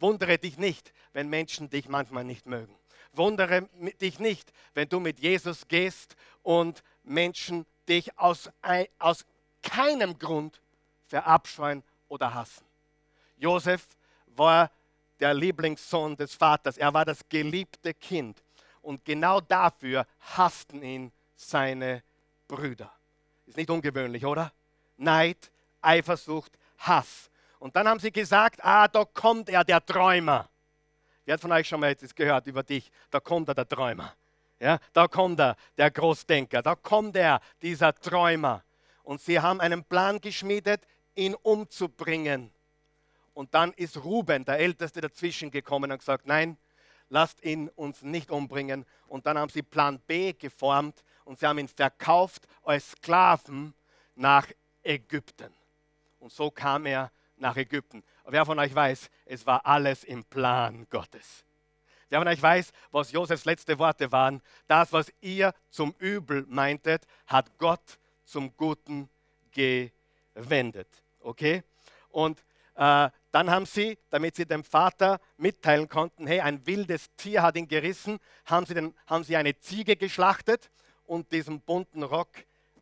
Wundere 0.00 0.38
dich 0.38 0.58
nicht, 0.58 0.92
wenn 1.12 1.28
Menschen 1.28 1.70
dich 1.70 1.88
manchmal 1.88 2.24
nicht 2.24 2.46
mögen. 2.46 2.76
Wundere 3.12 3.68
dich 4.00 4.18
nicht, 4.18 4.52
wenn 4.74 4.88
du 4.88 4.98
mit 4.98 5.20
Jesus 5.20 5.68
gehst 5.68 6.16
und 6.42 6.82
Menschen 7.04 7.64
dich 7.88 8.18
aus, 8.18 8.50
aus 8.98 9.24
keinem 9.62 10.18
Grund 10.18 10.60
verabscheuen 11.06 11.82
oder 12.08 12.32
hassen. 12.32 12.64
Josef 13.36 13.86
war 14.36 14.70
der 15.20 15.34
Lieblingssohn 15.34 16.16
des 16.16 16.34
Vaters. 16.34 16.76
Er 16.76 16.92
war 16.92 17.04
das 17.04 17.20
geliebte 17.28 17.94
Kind. 17.94 18.42
Und 18.82 19.04
genau 19.04 19.40
dafür 19.40 20.06
hassten 20.36 20.82
ihn 20.82 21.12
seine 21.36 22.02
Brüder. 22.48 22.92
Ist 23.46 23.56
nicht 23.56 23.70
ungewöhnlich, 23.70 24.24
oder? 24.24 24.52
Neid, 24.96 25.50
Eifersucht, 25.80 26.52
Hass. 26.78 27.30
Und 27.58 27.74
dann 27.76 27.88
haben 27.88 28.00
sie 28.00 28.12
gesagt, 28.12 28.62
ah, 28.62 28.88
da 28.88 29.04
kommt 29.04 29.48
er, 29.48 29.64
der 29.64 29.84
Träumer. 29.84 30.48
Wer 31.24 31.34
hat 31.34 31.40
von 31.40 31.52
euch 31.52 31.66
schon 31.66 31.80
mal 31.80 31.90
etwas 31.90 32.14
gehört 32.14 32.46
über 32.46 32.62
dich? 32.62 32.90
Da 33.10 33.20
kommt 33.20 33.48
er, 33.48 33.54
der 33.54 33.66
Träumer. 33.66 34.14
Ja, 34.64 34.78
da 34.94 35.08
kommt 35.08 35.40
er, 35.40 35.56
der 35.76 35.90
Großdenker. 35.90 36.62
Da 36.62 36.74
kommt 36.74 37.16
er, 37.16 37.42
dieser 37.60 37.94
Träumer. 37.94 38.64
Und 39.02 39.20
sie 39.20 39.38
haben 39.38 39.60
einen 39.60 39.84
Plan 39.84 40.22
geschmiedet, 40.22 40.86
ihn 41.14 41.34
umzubringen. 41.34 42.50
Und 43.34 43.52
dann 43.52 43.74
ist 43.74 44.02
Ruben, 44.02 44.46
der 44.46 44.58
Älteste, 44.58 45.02
dazwischen 45.02 45.50
gekommen 45.50 45.92
und 45.92 45.98
gesagt, 45.98 46.26
nein, 46.26 46.56
lasst 47.10 47.44
ihn 47.44 47.68
uns 47.76 48.00
nicht 48.00 48.30
umbringen. 48.30 48.86
Und 49.06 49.26
dann 49.26 49.36
haben 49.36 49.50
sie 49.50 49.62
Plan 49.62 50.00
B 50.06 50.32
geformt 50.32 51.04
und 51.26 51.38
sie 51.38 51.46
haben 51.46 51.58
ihn 51.58 51.68
verkauft 51.68 52.46
als 52.62 52.92
Sklaven 52.92 53.74
nach 54.14 54.46
Ägypten. 54.82 55.52
Und 56.20 56.32
so 56.32 56.50
kam 56.50 56.86
er 56.86 57.12
nach 57.36 57.58
Ägypten. 57.58 58.02
Wer 58.24 58.46
von 58.46 58.58
euch 58.58 58.74
weiß, 58.74 59.10
es 59.26 59.44
war 59.44 59.66
alles 59.66 60.04
im 60.04 60.24
Plan 60.24 60.86
Gottes. 60.88 61.44
Wer 62.14 62.20
von 62.20 62.28
euch 62.28 62.40
weiß, 62.40 62.72
was 62.92 63.10
Josefs 63.10 63.44
letzte 63.44 63.76
Worte 63.76 64.12
waren, 64.12 64.40
das, 64.68 64.92
was 64.92 65.12
ihr 65.20 65.52
zum 65.68 65.96
Übel 65.98 66.46
meintet, 66.48 67.08
hat 67.26 67.50
Gott 67.58 67.98
zum 68.24 68.56
Guten 68.56 69.08
gewendet. 69.50 70.86
Okay? 71.18 71.64
Und 72.10 72.38
äh, 72.76 73.10
dann 73.32 73.50
haben 73.50 73.66
sie, 73.66 73.98
damit 74.10 74.36
sie 74.36 74.46
dem 74.46 74.62
Vater 74.62 75.20
mitteilen 75.38 75.88
konnten, 75.88 76.28
hey, 76.28 76.38
ein 76.38 76.64
wildes 76.64 77.10
Tier 77.16 77.42
hat 77.42 77.56
ihn 77.56 77.66
gerissen, 77.66 78.20
haben 78.46 78.64
sie, 78.64 78.74
den, 78.74 78.94
haben 79.08 79.24
sie 79.24 79.34
eine 79.34 79.58
Ziege 79.58 79.96
geschlachtet 79.96 80.70
und 81.06 81.32
diesen 81.32 81.60
bunten 81.62 82.04
Rock 82.04 82.30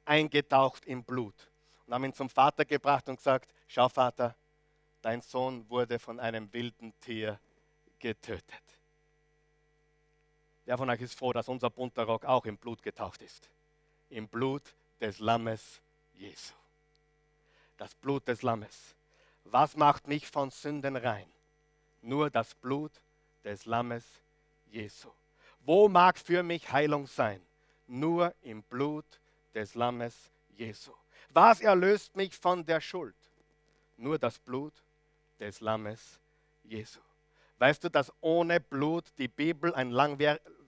eingetaucht 0.05 0.85
im 0.85 1.05
Blut. 1.05 1.49
Und 1.87 1.95
haben 1.95 2.05
ihn 2.05 2.13
zum 2.13 2.29
Vater 2.29 2.67
gebracht 2.67 3.09
und 3.09 3.17
gesagt, 3.17 3.51
schau 3.67 3.89
Vater, 3.89 4.37
dein 5.01 5.23
Sohn 5.23 5.65
wurde 5.71 5.99
von 5.99 6.21
einem 6.21 6.53
wilden 6.53 6.93
Tier 7.01 7.41
getötet. 7.99 8.82
Wer 10.65 10.79
von 10.79 10.89
euch 10.91 11.01
ist 11.01 11.19
froh, 11.19 11.33
dass 11.33 11.49
unser 11.49 11.71
bunter 11.71 12.05
Rock 12.05 12.25
auch 12.25 12.47
im 12.47 12.57
Blut 12.57 12.83
getaucht 12.83 13.23
ist? 13.23 13.49
Im 14.11 14.29
Blut 14.29 14.63
des 15.01 15.19
Lammes 15.19 15.81
Jesu. 16.15 16.55
Das 17.77 17.95
Blut 17.95 18.29
des 18.29 18.43
Lammes. 18.43 18.95
Was 19.45 19.77
macht 19.77 20.07
mich 20.07 20.29
von 20.29 20.51
Sünden 20.51 20.97
rein? 20.97 21.27
Nur 22.01 22.31
das 22.31 22.55
Blut 22.55 22.93
des 23.45 23.67
Lammes 23.67 24.05
Jesu. 24.71 25.09
Wo 25.65 25.89
mag 25.89 26.19
für 26.19 26.43
mich 26.43 26.71
Heilung 26.71 27.07
sein? 27.07 27.41
Nur 27.89 28.33
im 28.43 28.63
Blut 28.63 29.05
des 29.55 29.75
Lammes 29.75 30.31
Jesu. 30.57 30.93
Was 31.31 31.61
erlöst 31.61 32.15
mich 32.15 32.37
von 32.37 32.65
der 32.65 32.81
Schuld? 32.81 33.17
Nur 33.97 34.19
das 34.19 34.39
Blut 34.39 34.73
des 35.41 35.61
Lammes 35.61 36.21
Jesu. 36.65 37.01
Weißt 37.59 37.85
du, 37.85 37.89
dass 37.89 38.13
ohne 38.21 38.61
Blut 38.61 39.05
die 39.19 39.29
Bibel 39.29 39.75
ein 39.75 39.91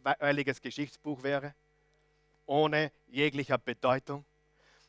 langweiliges 0.04 0.60
Geschichtsbuch 0.60 1.22
wäre? 1.22 1.54
Ohne 2.46 2.92
jeglicher 3.08 3.58
Bedeutung? 3.58 4.24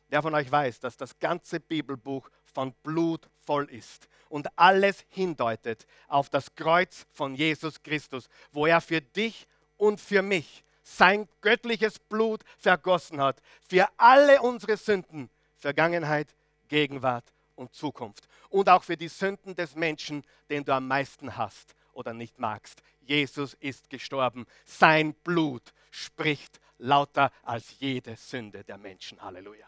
Wer 0.08 0.22
von 0.22 0.34
euch 0.34 0.50
weiß, 0.50 0.78
dass 0.80 0.96
das 0.96 1.18
ganze 1.18 1.58
Bibelbuch 1.58 2.28
von 2.54 2.72
Blut 2.82 3.28
voll 3.44 3.68
ist 3.70 4.08
und 4.28 4.46
alles 4.56 5.04
hindeutet 5.08 5.86
auf 6.08 6.28
das 6.28 6.54
Kreuz 6.54 7.06
von 7.12 7.34
Jesus 7.34 7.82
Christus, 7.82 8.28
wo 8.52 8.66
er 8.66 8.80
für 8.80 9.00
dich 9.00 9.46
und 9.76 10.00
für 10.00 10.22
mich 10.22 10.62
sein 10.82 11.28
göttliches 11.40 11.98
Blut 11.98 12.42
vergossen 12.58 13.20
hat, 13.20 13.42
für 13.68 13.88
alle 13.96 14.40
unsere 14.40 14.76
Sünden, 14.76 15.28
Vergangenheit, 15.56 16.28
Gegenwart 16.68 17.24
und 17.56 17.74
Zukunft. 17.74 18.28
Und 18.50 18.68
auch 18.68 18.84
für 18.84 18.96
die 18.96 19.08
Sünden 19.08 19.56
des 19.56 19.74
Menschen, 19.74 20.22
den 20.48 20.64
du 20.64 20.72
am 20.72 20.86
meisten 20.86 21.36
hast 21.36 21.74
oder 21.92 22.12
nicht 22.12 22.38
magst. 22.38 22.82
Jesus 23.06 23.54
ist 23.54 23.88
gestorben. 23.90 24.46
Sein 24.64 25.14
Blut 25.14 25.72
spricht 25.90 26.60
lauter 26.78 27.30
als 27.42 27.78
jede 27.78 28.16
Sünde 28.16 28.64
der 28.64 28.78
Menschen. 28.78 29.20
Halleluja. 29.22 29.66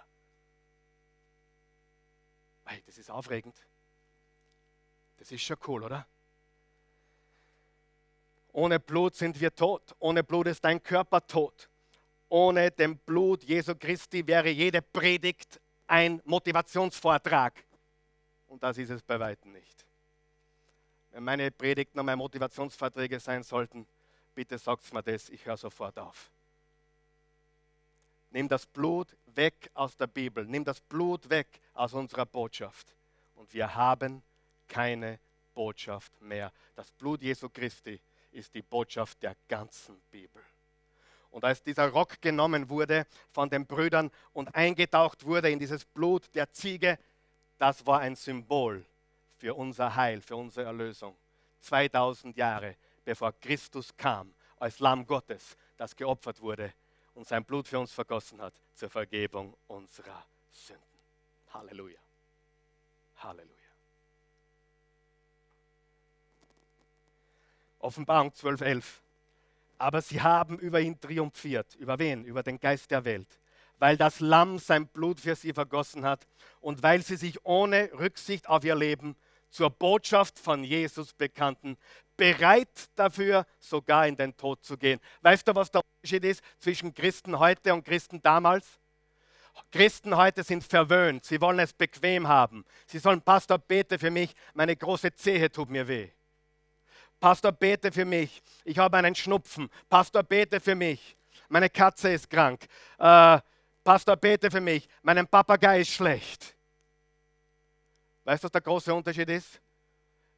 Hey, 2.65 2.83
das 2.87 2.99
ist 2.99 3.11
aufregend. 3.11 3.57
Das 5.19 5.33
ist 5.33 5.43
schon 5.43 5.57
cool, 5.67 5.85
oder? 5.85 6.07
Ohne 8.53 8.79
Blut 8.81 9.15
sind 9.15 9.41
wir 9.41 9.55
tot. 9.55 9.95
Ohne 9.99 10.23
Blut 10.23 10.49
ist 10.49 10.65
dein 10.65 10.83
Körper 10.83 11.27
tot. 11.27 11.69
Ohne 12.29 12.71
dem 12.71 12.99
Blut 12.99 13.43
Jesu 13.45 13.75
Christi 13.75 14.27
wäre 14.27 14.49
jede 14.49 14.83
Predigt 14.83 15.61
ein 15.87 16.21
Motivationsvortrag. 16.25 17.65
Und 18.49 18.63
das 18.63 18.79
ist 18.79 18.91
es 18.91 19.03
bei 19.03 19.19
weitem 19.19 19.53
nicht. 19.53 19.88
Wenn 21.13 21.25
meine 21.25 21.51
Predigten 21.51 21.99
und 21.99 22.07
meine 22.07 22.17
Motivationsvorträge 22.17 23.19
sein 23.21 23.43
sollten, 23.43 23.87
bitte 24.35 24.59
sagt 24.59 24.93
mir 24.93 25.03
das, 25.03 25.29
ich 25.31 25.45
höre 25.45 25.57
sofort 25.57 25.99
auf. 25.99 26.31
Nimm 28.31 28.49
das 28.49 28.67
Blut 28.67 29.17
weg 29.35 29.71
aus 29.75 29.97
der 29.97 30.07
Bibel, 30.07 30.45
nimm 30.45 30.65
das 30.65 30.81
Blut 30.81 31.29
weg 31.31 31.47
aus 31.75 31.95
unserer 31.95 32.27
Botschaft. 32.27 32.95
Und 33.37 33.53
wir 33.55 33.75
haben 33.75 34.23
keine 34.69 35.19
Botschaft 35.55 36.21
mehr. 36.21 36.53
Das 36.77 36.91
Blut 36.91 37.23
Jesu 37.23 37.49
Christi 37.49 37.99
ist 38.33 38.55
die 38.55 38.63
Botschaft 38.63 39.23
der 39.23 39.35
ganzen 39.49 39.99
Bibel. 40.11 40.43
Und 41.31 41.45
als 41.45 41.63
dieser 41.63 41.89
Rock 41.89 42.21
genommen 42.21 42.69
wurde 42.69 43.07
von 43.33 43.49
den 43.49 43.67
Brüdern 43.67 44.11
und 44.33 44.55
eingetaucht 44.55 45.25
wurde 45.25 45.51
in 45.51 45.59
dieses 45.59 45.85
Blut 45.85 46.29
der 46.35 46.51
Ziege, 46.53 46.99
das 47.59 47.85
war 47.87 48.01
ein 48.01 48.15
Symbol 48.15 48.85
für 49.39 49.55
unser 49.55 49.95
Heil, 49.95 50.21
für 50.21 50.37
unsere 50.37 50.67
Erlösung. 50.67 51.17
2000 51.61 52.37
Jahre 52.37 52.77
bevor 53.09 53.33
Christus 53.41 53.97
kam, 53.97 54.35
als 54.59 54.81
Lamm 54.81 55.07
Gottes, 55.07 55.57
das 55.79 55.97
geopfert 55.97 56.43
wurde 56.43 56.75
und 57.15 57.27
sein 57.27 57.43
Blut 57.43 57.67
für 57.67 57.79
uns 57.79 57.91
vergossen 57.91 58.39
hat 58.43 58.53
zur 58.75 58.91
Vergebung 58.91 59.57
unserer 59.67 60.27
Sünden. 60.51 60.85
Halleluja. 61.55 61.99
Halleluja. 63.17 63.55
Offenbarung 67.79 68.29
12.11. 68.31 68.85
Aber 69.79 70.03
sie 70.03 70.21
haben 70.21 70.59
über 70.59 70.81
ihn 70.81 71.01
triumphiert. 71.01 71.77
Über 71.77 71.99
wen? 71.99 72.25
Über 72.25 72.43
den 72.43 72.61
Geist 72.61 72.91
der 72.91 73.07
Welt. 73.07 73.29
Weil 73.79 73.97
das 73.97 74.21
Lamm 74.21 74.59
sein 74.59 74.87
Blut 74.87 75.21
für 75.21 75.35
sie 75.35 75.55
vergossen 75.55 76.05
hat 76.05 76.27
und 76.61 76.83
weil 76.83 77.03
sie 77.03 77.17
sich 77.17 77.43
ohne 77.47 77.91
Rücksicht 77.95 78.49
auf 78.49 78.65
ihr 78.65 78.75
Leben 78.75 79.17
zur 79.51 79.71
Botschaft 79.71 80.39
von 80.39 80.65
Jesus 80.65 81.13
bekannten, 81.13 81.77
bereit 82.17 82.89
dafür, 82.95 83.47
sogar 83.59 84.07
in 84.07 84.17
den 84.17 84.37
Tod 84.37 84.63
zu 84.65 84.77
gehen. 84.77 85.01
Weißt 85.23 85.47
du, 85.47 85.55
was 85.55 85.71
der 85.71 85.83
Unterschied 86.03 86.25
ist 86.25 86.43
zwischen 86.59 86.95
Christen 86.95 87.39
heute 87.39 87.73
und 87.73 87.85
Christen 87.85 88.21
damals? 88.23 88.79
Christen 89.71 90.17
heute 90.17 90.43
sind 90.43 90.65
verwöhnt, 90.65 91.25
sie 91.25 91.41
wollen 91.41 91.59
es 91.59 91.73
bequem 91.73 92.29
haben. 92.29 92.65
Sie 92.87 92.99
sollen, 92.99 93.21
Pastor, 93.21 93.59
bete 93.59 93.99
für 93.99 94.11
mich, 94.11 94.35
meine 94.55 94.75
große 94.75 95.15
Zehe 95.15 95.51
tut 95.51 95.69
mir 95.69 95.87
weh. 95.87 96.09
Pastor, 97.21 97.53
bete 97.53 97.91
für 97.91 98.05
mich, 98.05 98.43
ich 98.65 98.79
habe 98.79 98.97
einen 98.97 99.15
Schnupfen. 99.15 99.69
Pastor, 99.89 100.23
bete 100.23 100.61
für 100.61 100.75
mich, 100.75 101.17
meine 101.49 101.69
Katze 101.69 102.11
ist 102.11 102.31
krank. 102.31 102.67
Äh, 102.99 103.41
Pastor, 103.85 104.17
bete 104.17 104.51
für 104.51 104.61
mich, 104.61 104.89
meinem 105.03 105.27
Papagei 105.27 105.81
ist 105.81 105.91
schlecht. 105.91 106.55
Weißt 108.29 108.45
du, 108.45 108.45
was 108.45 108.53
der 108.53 108.61
große 108.61 108.93
Unterschied 108.93 109.31
ist? 109.31 109.59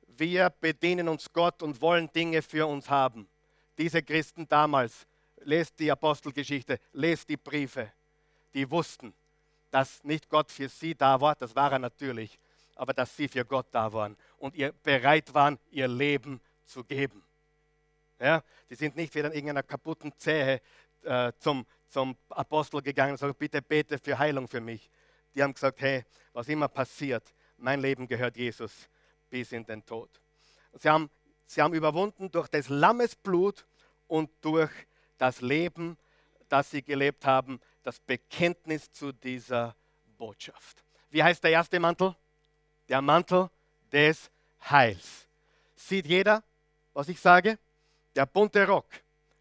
Wir 0.07 0.49
bedienen 0.49 1.09
uns 1.09 1.29
Gott 1.33 1.61
und 1.61 1.81
wollen 1.81 2.09
Dinge 2.13 2.41
für 2.41 2.65
uns 2.65 2.89
haben. 2.89 3.29
Diese 3.77 4.01
Christen 4.01 4.47
damals, 4.47 5.09
lest 5.39 5.77
die 5.77 5.91
Apostelgeschichte, 5.91 6.79
lest 6.93 7.29
die 7.29 7.37
Briefe, 7.37 7.91
die 8.55 8.71
wussten, 8.71 9.13
dass 9.73 10.05
nicht 10.05 10.29
Gott 10.29 10.53
für 10.53 10.69
sie 10.69 10.95
da 10.95 11.21
war, 11.21 11.35
das 11.35 11.57
war 11.57 11.73
er 11.73 11.81
natürlich, 11.81 12.39
aber 12.77 12.93
dass 12.93 13.17
sie 13.17 13.27
für 13.27 13.45
Gott 13.45 13.67
da 13.73 13.93
waren 13.93 14.17
und 14.39 14.55
ihr 14.55 14.71
bereit 14.85 15.35
waren, 15.35 15.59
ihr 15.73 15.89
Leben 15.89 16.41
zu 16.67 16.85
geben. 16.85 17.25
Ja, 18.21 18.45
die 18.71 18.77
sind 18.77 18.95
nicht 18.95 19.13
wieder 19.17 19.27
in 19.27 19.35
irgendeiner 19.35 19.65
kaputten 19.65 20.13
Zehe 20.17 20.61
äh, 21.03 21.33
zum, 21.41 21.67
zum 21.89 22.17
Apostel 22.29 22.83
gegangen 22.83 23.11
und 23.11 23.17
gesagt, 23.19 23.37
bitte 23.37 23.61
bete 23.61 23.99
für 23.99 24.17
Heilung 24.17 24.47
für 24.47 24.61
mich. 24.61 24.89
Die 25.35 25.43
haben 25.43 25.55
gesagt, 25.55 25.81
hey, 25.81 26.05
was 26.33 26.47
immer 26.47 26.69
passiert, 26.69 27.25
mein 27.61 27.81
Leben 27.81 28.07
gehört 28.07 28.37
Jesus 28.37 28.89
bis 29.29 29.53
in 29.53 29.65
den 29.65 29.85
Tod. 29.85 30.09
Sie 30.75 30.89
haben, 30.89 31.11
sie 31.47 31.61
haben 31.63 31.75
überwunden 31.75 32.31
durch 32.31 32.49
des 32.49 32.69
Lammes 32.69 33.15
Blut 33.15 33.65
und 34.07 34.31
durch 34.41 34.71
das 35.19 35.41
Leben, 35.41 35.97
das 36.49 36.71
sie 36.71 36.83
gelebt 36.83 37.25
haben, 37.25 37.61
das 37.83 38.01
Bekenntnis 38.01 38.91
zu 38.91 39.13
dieser 39.13 39.75
Botschaft. 40.19 40.83
Wie 41.11 41.23
heißt 41.23 41.43
der 41.43 41.51
erste 41.53 41.79
Mantel? 41.81 42.15
Der 42.89 43.01
Mantel 43.01 43.51
des 43.93 44.31
Heils. 44.69 45.27
Sieht 45.75 46.07
jeder, 46.07 46.43
was 46.93 47.09
ich 47.09 47.21
sage? 47.21 47.59
Der 48.15 48.27
bunte 48.27 48.67
Rock 48.67 48.87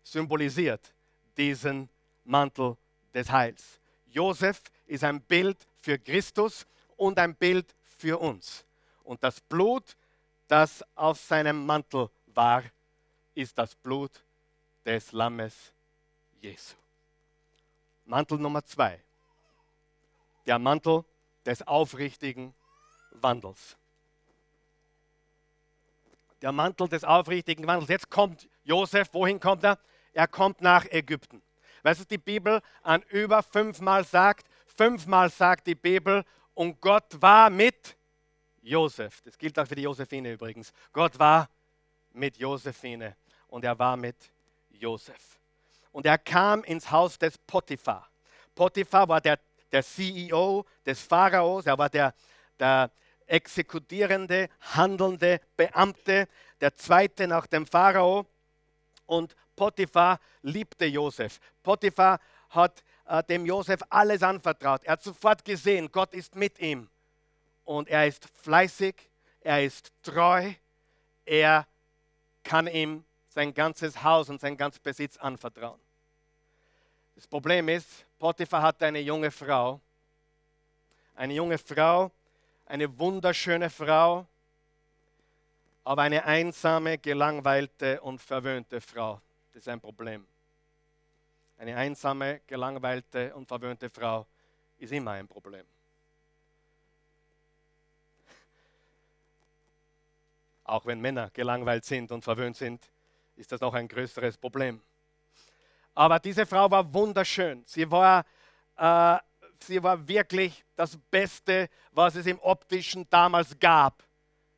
symbolisiert 0.03 0.93
diesen 1.36 1.89
Mantel 2.23 2.77
des 3.13 3.32
Heils. 3.32 3.79
Josef 4.08 4.62
ist 4.88 5.03
ein 5.03 5.21
Bild 5.21 5.58
für 5.82 5.97
Christus 5.97 6.65
und 6.97 7.17
ein 7.19 7.36
Bild 7.36 7.75
für 7.99 8.19
uns. 8.19 8.65
Und 9.03 9.23
das 9.23 9.41
Blut, 9.41 9.95
das 10.47 10.83
auf 10.95 11.19
seinem 11.19 11.65
Mantel 11.65 12.09
war, 12.27 12.63
ist 13.35 13.57
das 13.57 13.75
Blut 13.75 14.12
des 14.85 15.12
Lammes 15.12 15.73
Jesu. 16.41 16.75
Mantel 18.05 18.39
Nummer 18.39 18.63
zwei. 18.63 18.99
Der 20.45 20.57
Mantel 20.57 21.03
des 21.45 21.62
aufrichtigen 21.67 22.53
Wandels. 23.12 23.77
Der 26.41 26.51
Mantel 26.51 26.88
des 26.88 27.03
aufrichtigen 27.03 27.67
Wandels. 27.67 27.89
Jetzt 27.89 28.09
kommt 28.09 28.47
Josef, 28.63 29.09
wohin 29.13 29.39
kommt 29.39 29.63
er? 29.63 29.77
Er 30.13 30.27
kommt 30.27 30.62
nach 30.62 30.85
Ägypten. 30.85 31.41
Weißt 31.83 32.01
du, 32.01 32.05
die 32.05 32.17
Bibel 32.17 32.62
an 32.81 33.03
über 33.09 33.43
fünfmal 33.43 34.03
sagt, 34.03 34.47
fünfmal 34.65 35.29
sagt 35.29 35.67
die 35.67 35.75
Bibel, 35.75 36.25
und 36.59 36.81
Gott 36.81 37.21
war 37.21 37.49
mit 37.49 37.95
Josef. 38.61 39.21
Das 39.21 39.37
gilt 39.37 39.57
auch 39.57 39.65
für 39.65 39.75
die 39.75 39.83
Josephine 39.83 40.33
übrigens. 40.33 40.73
Gott 40.91 41.17
war 41.17 41.47
mit 42.11 42.35
Josephine 42.35 43.15
und 43.47 43.63
er 43.63 43.79
war 43.79 43.95
mit 43.95 44.17
Josef. 44.69 45.39
Und 45.93 46.05
er 46.05 46.17
kam 46.17 46.65
ins 46.65 46.91
Haus 46.91 47.17
des 47.17 47.37
Potiphar. 47.37 48.09
Potiphar 48.53 49.07
war 49.07 49.21
der, 49.21 49.39
der 49.71 49.83
CEO 49.83 50.65
des 50.85 51.01
Pharaos, 51.01 51.65
er 51.65 51.77
war 51.77 51.89
der, 51.89 52.13
der 52.59 52.91
exekutierende, 53.25 54.49
handelnde 54.59 55.39
Beamte, 55.55 56.27
der 56.59 56.75
zweite 56.75 57.25
nach 57.25 57.47
dem 57.47 57.65
Pharao. 57.65 58.25
Und 59.05 59.33
Potiphar 59.55 60.19
liebte 60.41 60.87
Josef. 60.87 61.39
Potiphar 61.63 62.19
hat 62.49 62.83
äh, 63.09 63.23
dem 63.23 63.45
Josef 63.45 63.81
alles 63.89 64.21
anvertraut. 64.21 64.83
Er 64.83 64.93
hat 64.93 65.03
sofort 65.03 65.43
gesehen, 65.43 65.91
Gott 65.91 66.13
ist 66.13 66.35
mit 66.35 66.59
ihm. 66.59 66.87
Und 67.65 67.89
er 67.89 68.07
ist 68.07 68.25
fleißig, 68.43 68.95
er 69.41 69.63
ist 69.63 69.91
treu, 70.03 70.53
er 71.25 71.67
kann 72.43 72.67
ihm 72.67 73.03
sein 73.27 73.53
ganzes 73.53 74.03
Haus 74.03 74.29
und 74.29 74.39
sein 74.39 74.55
ganzes 74.57 74.79
Besitz 74.79 75.17
anvertrauen. 75.17 75.79
Das 77.15 77.27
Problem 77.27 77.67
ist, 77.69 78.05
Potiphar 78.17 78.61
hatte 78.61 78.85
eine 78.85 78.99
junge 78.99 79.29
Frau, 79.31 79.81
eine 81.15 81.33
junge 81.33 81.57
Frau, 81.57 82.11
eine 82.65 82.97
wunderschöne 82.97 83.69
Frau, 83.69 84.25
aber 85.83 86.03
eine 86.03 86.25
einsame, 86.25 86.97
gelangweilte 86.97 88.01
und 88.01 88.21
verwöhnte 88.21 88.79
Frau. 88.81 89.19
Das 89.53 89.63
ist 89.63 89.67
ein 89.67 89.81
Problem. 89.81 90.25
Eine 91.59 91.75
einsame, 91.75 92.39
gelangweilte 92.47 93.35
und 93.35 93.45
verwöhnte 93.45 93.89
Frau 93.89 94.25
ist 94.77 94.93
immer 94.93 95.11
ein 95.11 95.27
Problem. 95.27 95.65
Auch 100.63 100.85
wenn 100.85 101.01
Männer 101.01 101.29
gelangweilt 101.31 101.83
sind 101.83 102.13
und 102.13 102.23
verwöhnt 102.23 102.55
sind, 102.55 102.89
ist 103.35 103.51
das 103.51 103.59
noch 103.59 103.73
ein 103.73 103.89
größeres 103.89 104.37
Problem. 104.37 104.81
Aber 105.93 106.17
diese 106.17 106.45
Frau 106.45 106.71
war 106.71 106.93
wunderschön. 106.93 107.61
Sie 107.65 107.91
war, 107.91 108.23
äh, 108.77 109.17
sie 109.59 109.83
war 109.83 110.07
wirklich 110.07 110.63
das 110.77 110.97
Beste, 111.11 111.69
was 111.91 112.15
es 112.15 112.25
im 112.25 112.39
optischen 112.39 113.05
damals 113.09 113.59
gab. 113.59 114.01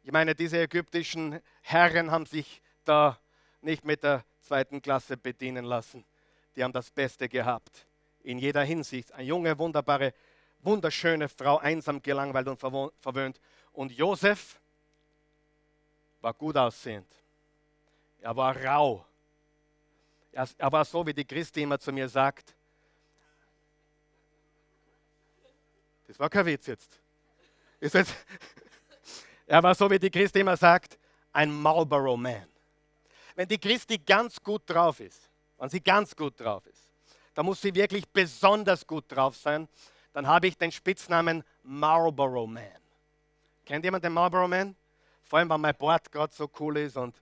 Ich 0.04 0.12
meine, 0.12 0.36
diese 0.36 0.60
ägyptischen 0.60 1.42
Herren 1.62 2.12
haben 2.12 2.28
sich 2.28 2.62
da 2.86 3.18
nicht 3.62 3.84
mit 3.86 4.04
der 4.04 4.24
zweiten 4.42 4.84
Klasse 4.84 5.18
bedienen 5.18 5.66
lassen. 5.66 6.06
Die 6.56 6.64
haben 6.64 6.74
das 6.74 6.90
Beste 6.92 7.30
gehabt. 7.30 7.86
In 8.24 8.38
jeder 8.38 8.64
Hinsicht. 8.64 9.12
Eine 9.14 9.28
junge, 9.28 9.58
wunderbare, 9.58 10.14
wunderschöne 10.60 11.30
Frau, 11.30 11.58
einsam, 11.58 12.02
gelangweilt 12.02 12.48
und 12.48 12.60
verwöhnt. 12.60 13.40
Und 13.74 13.92
Josef 13.92 14.60
war 16.22 16.34
gut 16.34 16.58
aussehend. 16.58 17.08
Er 18.20 18.36
war 18.36 18.56
rau. 18.64 19.06
Er, 20.32 20.72
war 20.72 20.86
so, 20.86 21.06
wie 21.06 21.14
die 21.14 21.26
Christi 21.26 21.64
immer 21.64 21.80
zu 21.80 21.92
mir 21.92 22.08
sagt. 22.08 22.56
Das 26.08 26.20
war 26.20 26.30
kein 26.30 26.46
Witz 26.46 26.68
jetzt. 26.68 27.00
Ist 27.80 27.96
jetzt 27.96 28.14
er 29.48 29.64
war 29.64 29.74
so, 29.74 29.90
wie 29.90 30.00
die 30.00 30.12
Christi 30.12 30.40
immer 30.40 30.56
sagt, 30.56 30.98
ein 31.34 31.52
Marlboro 31.52 32.16
Man. 32.16 32.46
Wenn 33.36 33.48
die 33.48 33.58
Christi 33.58 33.98
ganz 33.98 34.42
gut 34.42 34.64
drauf 34.68 35.00
ist, 35.00 35.31
wenn 35.62 35.70
sie 35.70 35.80
ganz 35.80 36.16
gut 36.16 36.40
drauf 36.40 36.66
ist, 36.66 36.82
dann 37.36 37.46
muss 37.46 37.62
sie 37.62 37.74
wirklich 37.76 38.10
besonders 38.10 38.86
gut 38.86 39.06
drauf 39.08 39.38
sein. 39.38 39.68
Dann 40.12 40.26
habe 40.26 40.48
ich 40.48 40.58
den 40.58 40.72
Spitznamen 40.72 41.44
Marlboro 41.62 42.48
Man. 42.48 42.66
Kennt 43.64 43.86
jemand 43.86 44.04
den 44.04 44.12
Marlboro 44.12 44.48
Man? 44.48 44.76
Vor 45.24 45.38
allem, 45.38 45.50
weil 45.50 45.60
mein 45.60 45.76
Bord 45.76 46.12
gerade 46.12 46.34
so 46.34 46.50
cool 46.60 46.78
ist 46.78 46.98
und, 46.98 47.16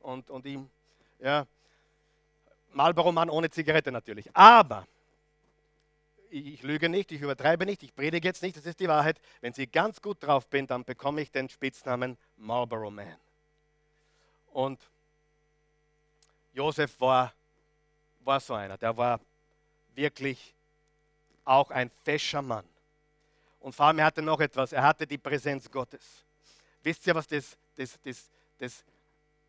und, 0.00 0.28
und 0.28 0.44
ihm, 0.44 0.68
ja, 1.20 1.46
Marlboro 2.74 3.12
Man 3.12 3.30
ohne 3.30 3.48
Zigarette 3.48 3.90
natürlich. 3.90 4.28
Aber, 4.36 4.86
ich, 6.28 6.46
ich 6.48 6.62
lüge 6.64 6.90
nicht, 6.90 7.10
ich 7.12 7.22
übertreibe 7.22 7.64
nicht, 7.64 7.82
ich 7.82 7.94
predige 7.94 8.28
jetzt 8.28 8.42
nicht, 8.42 8.58
das 8.58 8.66
ist 8.66 8.78
die 8.78 8.88
Wahrheit. 8.88 9.18
Wenn 9.40 9.54
Sie 9.54 9.66
ganz 9.66 10.02
gut 10.02 10.22
drauf 10.22 10.46
bin, 10.48 10.66
dann 10.66 10.84
bekomme 10.84 11.22
ich 11.22 11.30
den 11.30 11.48
Spitznamen 11.48 12.18
Marlboro 12.36 12.90
Man. 12.90 13.16
Und 14.52 14.78
Josef 16.52 17.00
war, 17.00 17.32
war 18.26 18.40
so 18.40 18.54
einer, 18.54 18.76
der 18.76 18.96
war 18.96 19.20
wirklich 19.94 20.54
auch 21.44 21.70
ein 21.70 21.90
fescher 22.04 22.42
Mann. 22.42 22.64
Und 23.60 23.74
vor 23.74 23.86
allem, 23.86 23.98
er 23.98 24.06
hatte 24.06 24.22
noch 24.22 24.40
etwas, 24.40 24.72
er 24.72 24.82
hatte 24.82 25.06
die 25.06 25.18
Präsenz 25.18 25.70
Gottes. 25.70 26.24
Wisst 26.82 27.06
ihr, 27.06 27.14
was 27.14 27.26
das, 27.26 27.56
das, 27.76 27.98
das, 28.02 28.30
das 28.58 28.84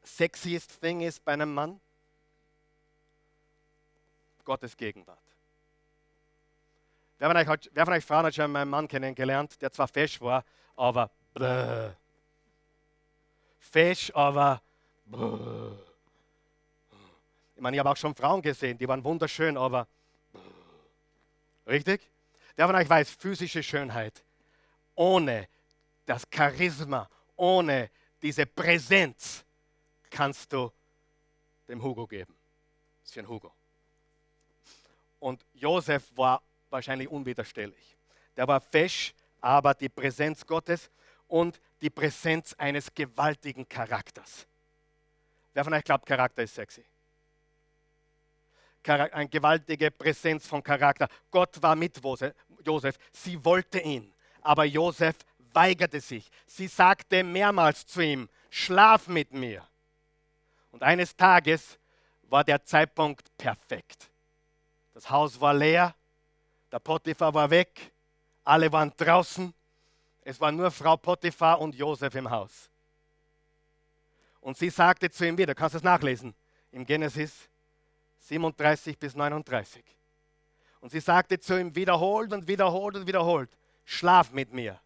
sexiest 0.03 0.79
Thing 0.79 1.01
ist 1.01 1.23
bei 1.23 1.33
einem 1.33 1.53
Mann? 1.53 1.79
Gottes 4.45 4.77
Gegenwart. 4.77 5.19
Wer 7.19 7.29
von 7.29 7.37
euch, 7.37 7.69
wer 7.73 7.85
von 7.85 7.93
euch 7.93 8.05
Frauen 8.05 8.25
hat 8.25 8.35
schon 8.35 8.51
meinen 8.51 8.69
Mann 8.69 8.87
kennengelernt, 8.87 9.61
der 9.61 9.71
zwar 9.71 9.87
fesch 9.87 10.21
war, 10.21 10.45
aber 10.75 11.09
bläh. 11.33 11.91
fesch, 13.59 14.11
aber 14.13 14.61
bläh. 15.05 15.86
Ich 17.57 17.61
meine, 17.61 17.75
ich 17.75 17.79
habe 17.79 17.89
auch 17.89 17.97
schon 17.97 18.13
Frauen 18.13 18.43
gesehen, 18.43 18.77
die 18.77 18.87
waren 18.87 19.03
wunderschön, 19.03 19.57
aber 19.57 19.87
richtig? 21.65 22.07
Wer 22.55 22.67
von 22.67 22.75
euch 22.75 22.87
weiß, 22.87 23.09
physische 23.09 23.63
Schönheit 23.63 24.23
ohne 24.93 25.47
das 26.05 26.27
Charisma 26.31 27.09
ohne 27.35 27.89
diese 28.21 28.45
Präsenz 28.45 29.43
kannst 30.11 30.53
du 30.53 30.71
dem 31.67 31.81
Hugo 31.81 32.05
geben. 32.05 32.33
Das 33.01 33.09
ist 33.09 33.13
für 33.15 33.21
ein 33.21 33.27
Hugo. 33.27 33.51
Und 35.19 35.43
Josef 35.55 36.15
war 36.15 36.43
wahrscheinlich 36.69 37.07
unwiderstehlich. 37.07 37.97
Der 38.35 38.47
war 38.47 38.61
fesch, 38.61 39.15
aber 39.41 39.73
die 39.73 39.89
Präsenz 39.89 40.45
Gottes 40.45 40.91
und 41.27 41.59
die 41.81 41.89
Präsenz 41.89 42.53
eines 42.53 42.93
gewaltigen 42.93 43.67
Charakters. 43.67 44.45
Wer 45.55 45.63
von 45.63 45.73
euch 45.73 45.83
glaubt, 45.83 46.05
Charakter 46.05 46.43
ist 46.43 46.53
sexy? 46.53 46.85
Eine 48.87 49.27
gewaltige 49.27 49.91
Präsenz 49.91 50.47
von 50.47 50.63
Charakter. 50.63 51.07
Gott 51.29 51.61
war 51.61 51.75
mit 51.75 51.99
Josef. 52.65 52.97
Sie 53.11 53.43
wollte 53.43 53.79
ihn, 53.79 54.13
aber 54.41 54.65
Josef 54.65 55.15
weigerte 55.53 55.99
sich. 55.99 56.29
Sie 56.45 56.67
sagte 56.67 57.23
mehrmals 57.23 57.85
zu 57.85 58.01
ihm, 58.01 58.29
schlaf 58.49 59.07
mit 59.07 59.33
mir. 59.33 59.67
Und 60.71 60.83
eines 60.83 61.15
Tages 61.15 61.77
war 62.23 62.43
der 62.43 62.63
Zeitpunkt 62.63 63.35
perfekt. 63.37 64.09
Das 64.93 65.09
Haus 65.09 65.39
war 65.39 65.53
leer, 65.53 65.95
der 66.71 66.79
Potiphar 66.79 67.33
war 67.33 67.49
weg, 67.49 67.91
Alle 68.43 68.71
waren 68.71 68.93
draußen. 68.95 69.53
Es 70.23 70.39
war 70.39 70.51
nur 70.51 70.71
Frau 70.71 70.95
Potiphar 70.95 71.59
und 71.59 71.75
Josef 71.75 72.15
im 72.15 72.29
Haus. 72.29 72.69
Und 74.39 74.57
sie 74.57 74.69
sagte 74.69 75.09
zu 75.09 75.27
ihm 75.27 75.37
wieder, 75.37 75.53
kannst 75.53 75.73
du 75.73 75.77
es 75.77 75.83
nachlesen, 75.83 76.33
im 76.71 76.85
Genesis 76.85 77.49
37 78.27 78.97
bis 78.97 79.15
39. 79.15 79.83
Und 80.81 80.91
sie 80.91 80.99
sagte 80.99 81.39
zu 81.39 81.59
ihm 81.59 81.75
wiederholt 81.75 82.33
und 82.33 82.47
wiederholt 82.47 82.95
und 82.95 83.07
wiederholt, 83.07 83.49
schlaf 83.85 84.31
mit 84.31 84.53
mir. 84.53 84.79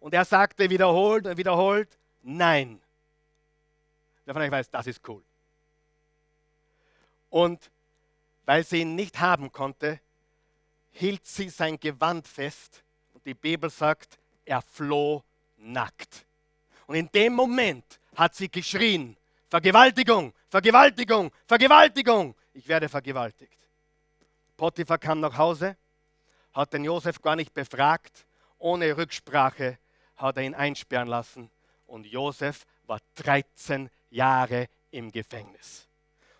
Und 0.00 0.14
er 0.14 0.24
sagte 0.24 0.70
wiederholt 0.70 1.26
und 1.26 1.36
wiederholt, 1.36 1.98
nein. 2.22 2.80
Wer 4.24 4.34
von 4.34 4.42
euch 4.42 4.50
weiß, 4.50 4.70
das 4.70 4.86
ist 4.86 5.06
cool. 5.08 5.22
Und 7.30 7.70
weil 8.44 8.64
sie 8.64 8.80
ihn 8.80 8.94
nicht 8.94 9.20
haben 9.20 9.52
konnte, 9.52 10.00
hielt 10.92 11.26
sie 11.26 11.48
sein 11.50 11.78
Gewand 11.78 12.26
fest. 12.26 12.82
Und 13.12 13.26
die 13.26 13.34
Bibel 13.34 13.70
sagt, 13.70 14.18
er 14.44 14.62
floh 14.62 15.22
nackt. 15.58 16.24
Und 16.86 16.94
in 16.94 17.10
dem 17.12 17.34
Moment 17.34 17.84
hat 18.16 18.34
sie 18.34 18.48
geschrien, 18.50 19.16
Vergewaltigung, 19.50 20.32
Vergewaltigung, 20.48 21.30
Vergewaltigung. 21.46 22.34
Ich 22.58 22.66
werde 22.66 22.88
vergewaltigt. 22.88 23.56
Potiphar 24.56 24.98
kam 24.98 25.20
nach 25.20 25.38
Hause, 25.38 25.76
hat 26.52 26.72
den 26.72 26.82
Josef 26.82 27.22
gar 27.22 27.36
nicht 27.36 27.54
befragt, 27.54 28.26
ohne 28.58 28.96
Rücksprache 28.96 29.78
hat 30.16 30.36
er 30.38 30.42
ihn 30.42 30.56
einsperren 30.56 31.06
lassen 31.06 31.52
und 31.86 32.04
Josef 32.04 32.66
war 32.88 32.98
13 33.14 33.88
Jahre 34.10 34.66
im 34.90 35.12
Gefängnis. 35.12 35.86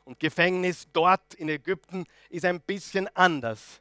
Und 0.04 0.18
Gefängnis 0.18 0.88
dort 0.92 1.34
in 1.34 1.48
Ägypten 1.48 2.04
ist 2.30 2.44
ein 2.44 2.60
bisschen 2.62 3.06
anders 3.14 3.80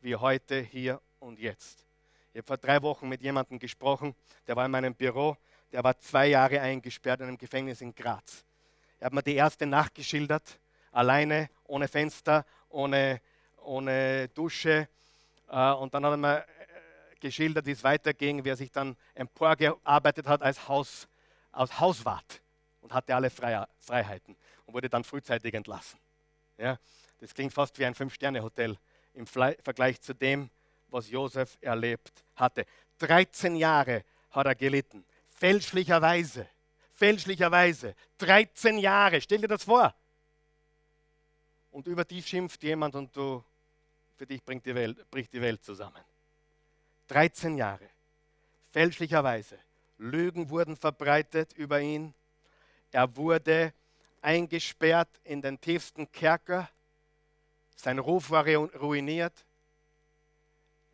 wie 0.00 0.16
heute, 0.16 0.60
hier 0.60 1.00
und 1.20 1.38
jetzt. 1.38 1.86
Ich 2.32 2.38
habe 2.38 2.46
vor 2.48 2.56
drei 2.56 2.82
Wochen 2.82 3.08
mit 3.08 3.22
jemandem 3.22 3.60
gesprochen, 3.60 4.16
der 4.48 4.56
war 4.56 4.66
in 4.66 4.72
meinem 4.72 4.96
Büro, 4.96 5.36
der 5.70 5.84
war 5.84 5.96
zwei 6.00 6.26
Jahre 6.26 6.60
eingesperrt 6.60 7.20
in 7.20 7.28
einem 7.28 7.38
Gefängnis 7.38 7.82
in 7.82 7.94
Graz. 7.94 8.44
Er 8.98 9.06
hat 9.06 9.12
mir 9.12 9.22
die 9.22 9.36
erste 9.36 9.64
Nacht 9.64 9.94
geschildert, 9.94 10.58
alleine, 10.90 11.50
ohne 11.64 11.88
Fenster, 11.88 12.44
ohne, 12.68 13.20
ohne 13.62 14.28
Dusche. 14.28 14.88
Äh, 15.48 15.72
und 15.72 15.94
dann 15.94 16.04
hat 16.04 16.12
er 16.12 16.16
mir 16.16 16.38
äh, 16.38 16.44
geschildert, 17.20 17.66
wie 17.66 17.72
es 17.72 17.84
weiterging, 17.84 18.44
wie 18.44 18.50
er 18.50 18.56
sich 18.56 18.70
dann 18.70 18.96
emporgearbeitet 19.14 20.26
hat 20.26 20.42
als, 20.42 20.68
Haus, 20.68 21.08
als 21.52 21.78
Hauswart 21.78 22.40
und 22.80 22.92
hatte 22.92 23.14
alle 23.14 23.30
Freiheiten 23.30 24.36
und 24.66 24.74
wurde 24.74 24.88
dann 24.88 25.04
frühzeitig 25.04 25.54
entlassen. 25.54 25.98
Ja, 26.58 26.78
das 27.20 27.34
klingt 27.34 27.52
fast 27.52 27.78
wie 27.78 27.86
ein 27.86 27.94
Fünf-Sterne-Hotel 27.94 28.76
im 29.14 29.26
Vergleich 29.26 30.00
zu 30.00 30.14
dem, 30.14 30.50
was 30.88 31.10
Josef 31.10 31.58
erlebt 31.60 32.24
hatte. 32.36 32.66
13 32.98 33.56
Jahre 33.56 34.04
hat 34.30 34.46
er 34.46 34.54
gelitten, 34.54 35.04
fälschlicherweise, 35.36 36.46
fälschlicherweise, 36.94 37.94
13 38.18 38.78
Jahre, 38.78 39.20
stell 39.20 39.40
dir 39.40 39.48
das 39.48 39.64
vor. 39.64 39.94
Und 41.70 41.86
über 41.86 42.04
dich 42.04 42.26
schimpft 42.26 42.62
jemand 42.62 42.94
und 42.94 43.14
du, 43.16 43.42
für 44.16 44.26
dich 44.26 44.42
bringt 44.42 44.66
die 44.66 44.74
Welt, 44.74 45.10
bricht 45.10 45.32
die 45.32 45.40
Welt 45.40 45.64
zusammen. 45.64 46.02
13 47.08 47.56
Jahre, 47.56 47.88
fälschlicherweise, 48.70 49.58
Lügen 49.98 50.48
wurden 50.48 50.76
verbreitet 50.76 51.52
über 51.54 51.80
ihn, 51.80 52.14
er 52.92 53.16
wurde 53.16 53.72
eingesperrt 54.22 55.08
in 55.24 55.42
den 55.42 55.60
tiefsten 55.60 56.10
Kerker, 56.10 56.68
sein 57.76 57.98
Ruf 57.98 58.30
war 58.30 58.46
ruiniert, 58.46 59.44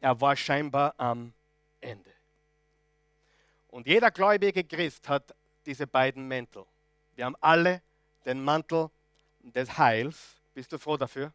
er 0.01 0.21
war 0.21 0.37
scheinbar 0.37 0.95
am 0.99 1.33
Ende. 1.81 2.11
Und 3.69 3.87
jeder 3.87 4.11
gläubige 4.11 4.65
Christ 4.65 5.09
hat 5.09 5.35
diese 5.67 5.87
beiden 5.87 6.27
Mäntel. 6.29 6.65
Wir 7.15 7.25
haben 7.25 7.37
alle 7.41 7.83
den 8.25 8.43
Mantel 8.43 8.91
des 9.41 9.77
Heils. 9.77 10.36
Bist 10.57 10.73
du 10.73 10.79
froh 10.79 10.97
dafür? 10.97 11.35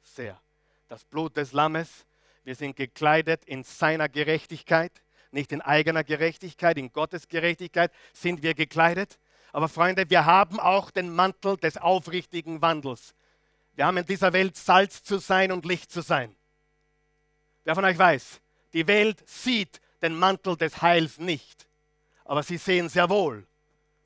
Sehr. 0.00 0.40
Das 0.86 1.04
Blut 1.04 1.36
des 1.36 1.52
Lammes. 1.52 2.06
Wir 2.44 2.54
sind 2.54 2.76
gekleidet 2.76 3.44
in 3.46 3.64
seiner 3.64 4.08
Gerechtigkeit, 4.08 4.92
nicht 5.32 5.50
in 5.50 5.60
eigener 5.60 6.04
Gerechtigkeit, 6.04 6.78
in 6.78 6.92
Gottes 6.92 7.26
Gerechtigkeit 7.26 7.90
sind 8.12 8.44
wir 8.44 8.54
gekleidet. 8.54 9.18
Aber 9.52 9.68
Freunde, 9.68 10.08
wir 10.08 10.24
haben 10.24 10.60
auch 10.60 10.92
den 10.92 11.12
Mantel 11.12 11.56
des 11.56 11.78
aufrichtigen 11.78 12.62
Wandels. 12.62 13.16
Wir 13.74 13.86
haben 13.86 13.96
in 13.96 14.06
dieser 14.06 14.32
Welt 14.32 14.56
Salz 14.56 15.02
zu 15.02 15.18
sein 15.18 15.50
und 15.50 15.64
Licht 15.64 15.90
zu 15.90 16.00
sein. 16.00 16.32
Wer 17.64 17.74
von 17.74 17.84
euch 17.84 17.98
weiß, 17.98 18.40
die 18.72 18.86
Welt 18.86 19.28
sieht 19.28 19.80
den 20.00 20.16
Mantel 20.16 20.56
des 20.56 20.80
Heils 20.80 21.18
nicht, 21.18 21.66
aber 22.24 22.44
sie 22.44 22.58
sehen 22.58 22.88
sehr 22.88 23.10
wohl 23.10 23.48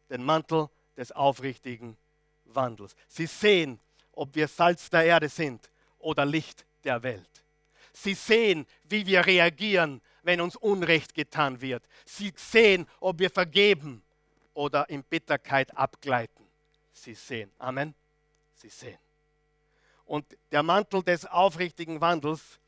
den 0.09 0.25
Mantel 0.25 0.71
des 0.97 1.13
aufrichtigen 1.13 1.99
Wandels. 2.47 2.97
Sie 3.09 3.27
sehen, 3.27 3.79
ob 4.19 4.35
wir 4.35 4.49
Salz 4.49 4.91
der 4.91 5.05
Erde 5.05 5.29
sind 5.29 5.71
oder 5.99 6.25
Licht 6.25 6.67
der 6.85 7.03
Welt. 7.03 7.31
Sie 7.93 8.15
sehen, 8.15 8.67
wie 8.85 9.07
wir 9.07 9.25
reagieren, 9.25 10.01
wenn 10.23 10.41
uns 10.41 10.57
Unrecht 10.57 11.15
getan 11.15 11.61
wird. 11.61 11.85
Sie 12.05 12.33
sehen, 12.37 12.87
ob 13.01 13.19
wir 13.19 13.31
vergeben 13.31 14.03
oder 14.55 14.89
in 14.91 15.05
Bitterkeit 15.05 15.77
abgleiten. 15.77 16.45
Sie 16.93 17.15
sehen. 17.15 17.51
Amen. 17.59 17.95
Sie 18.55 18.69
sehen. 18.69 18.99
Und 20.05 20.25
der 20.51 20.63
Mantel 20.63 21.03
des 21.03 21.25
aufrichtigen 21.25 22.01
Wandels 22.01 22.59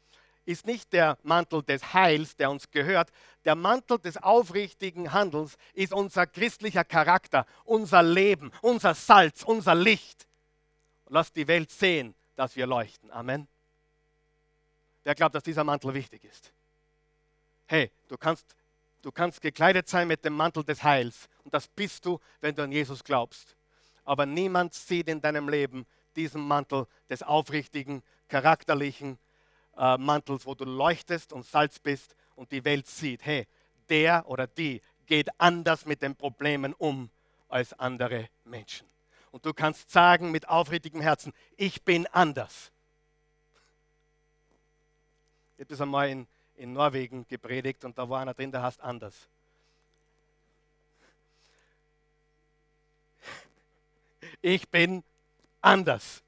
ist 0.45 0.67
nicht 0.67 0.93
der 0.93 1.19
Mantel 1.23 1.63
des 1.63 1.93
Heils, 1.95 2.37
der 2.37 2.51
uns 2.51 2.71
gehört. 2.71 3.11
Der 3.45 3.57
Mantel 3.57 3.99
des 3.99 4.17
aufrichtigen 4.17 5.13
Handels 5.13 5.57
ist 5.75 5.93
unser 5.93 6.27
christlicher 6.27 6.85
Charakter, 6.85 7.47
unser 7.65 8.03
Leben, 8.03 8.53
unser 8.63 8.95
Salz, 8.95 9.43
unser 9.43 9.75
Licht. 9.75 10.27
Lass 11.13 11.33
die 11.33 11.49
Welt 11.49 11.71
sehen, 11.73 12.15
dass 12.37 12.55
wir 12.55 12.67
leuchten. 12.67 13.11
Amen. 13.11 13.49
Wer 15.03 15.17
glaubt, 15.17 15.35
dass 15.35 15.43
dieser 15.43 15.65
Mantel 15.65 15.93
wichtig 15.93 16.23
ist? 16.25 16.53
Hey, 17.67 17.91
du 18.07 18.17
kannst, 18.17 18.55
du 19.03 19.11
kannst 19.11 19.41
gekleidet 19.41 19.89
sein 19.89 20.07
mit 20.07 20.25
dem 20.25 20.35
Mantel 20.35 20.63
des 20.63 20.85
Heils. 20.85 21.29
Und 21.43 21.53
das 21.53 21.67
bist 21.67 22.07
du, 22.07 22.21
wenn 22.41 22.55
du 22.55 22.63
an 22.63 22.71
Jesus 22.71 23.03
glaubst. 23.03 23.57
Aber 24.05 24.25
niemand 24.25 24.73
sieht 24.73 25.09
in 25.09 25.21
deinem 25.21 25.49
Leben 25.49 25.85
diesen 26.15 26.47
Mantel 26.47 26.87
des 27.09 27.25
aufrichtigen, 27.25 28.05
charakterlichen, 28.29 29.19
äh, 29.77 29.99
Mantels, 29.99 30.47
wo 30.47 30.55
du 30.55 30.65
leuchtest 30.65 31.33
und 31.33 31.45
Salz 31.45 31.81
bist 31.81 32.15
und 32.37 32.53
die 32.53 32.65
Welt 32.65 32.87
sieht, 32.87 33.25
hey, 33.25 33.49
der 33.89 34.29
oder 34.29 34.47
die 34.47 34.81
geht 35.07 35.29
anders 35.39 35.87
mit 35.87 36.03
den 36.03 36.15
Problemen 36.15 36.73
um 36.75 37.11
als 37.49 37.73
andere 37.73 38.29
Menschen. 38.45 38.87
Und 39.33 39.47
du 39.47 39.55
kannst 39.55 39.91
sagen 39.91 40.31
mit 40.31 40.49
aufrichtigem 40.49 41.01
Herzen, 41.01 41.33
ich 41.57 41.83
bin 41.83 42.07
anders. 42.09 42.73
Ich 45.57 45.61
habe 45.65 45.71
das 45.71 45.81
einmal 45.81 46.09
in, 46.09 46.27
in 46.57 46.73
Norwegen 46.73 47.27
gepredigt 47.29 47.85
und 47.85 47.97
da 47.97 48.09
war 48.09 48.21
einer 48.21 48.35
drin, 48.35 48.51
der 48.51 48.63
heißt 48.63 48.81
anders. 48.81 49.29
Ich 54.43 54.69
bin 54.69 55.05
anders. 55.61 56.23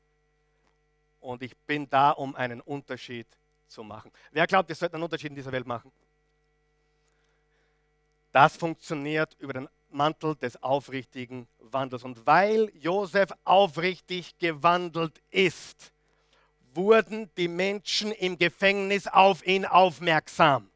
Und 1.21 1.43
ich 1.43 1.57
bin 1.57 1.88
da, 1.88 2.11
um 2.11 2.35
einen 2.35 2.61
Unterschied 2.61 3.27
zu 3.69 3.83
machen. 3.85 4.12
Wer 4.33 4.47
glaubt, 4.47 4.69
wir 4.69 4.77
sollten 4.77 4.97
einen 4.97 5.05
Unterschied 5.05 5.31
in 5.31 5.37
dieser 5.37 5.53
Welt 5.53 5.67
machen? 5.67 5.91
Das 8.33 8.57
funktioniert 8.57 9.37
über 9.38 9.53
den 9.53 9.69
Mantel 9.93 10.35
des 10.37 10.63
aufrichtigen 10.63 11.47
Wandels. 11.59 12.05
Und 12.05 12.27
weil 12.27 12.71
Josef 12.75 13.31
aufrichtig 13.45 14.39
gewandelt 14.39 15.21
ist, 15.31 15.93
wurden 16.75 17.31
die 17.37 17.49
Menschen 17.49 18.13
im 18.13 18.39
Gefängnis 18.39 19.07
auf 19.07 19.47
ihn 19.47 19.65
aufmerksam. 19.67 20.71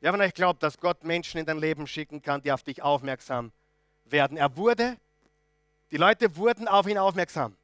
Wer 0.00 0.12
von 0.12 0.20
euch 0.20 0.34
glaubt, 0.34 0.62
dass 0.62 0.78
Gott 0.78 1.04
Menschen 1.04 1.38
in 1.38 1.46
dein 1.46 1.58
Leben 1.58 1.86
schicken 1.86 2.22
kann, 2.22 2.42
die 2.42 2.52
auf 2.52 2.62
dich 2.62 2.82
aufmerksam 2.82 3.52
werden? 4.06 4.36
Er 4.36 4.56
wurde, 4.56 4.96
die 5.90 5.96
Leute 5.96 6.34
wurden 6.36 6.68
auf 6.68 6.86
ihn 6.86 6.98
aufmerksam. 6.98 7.56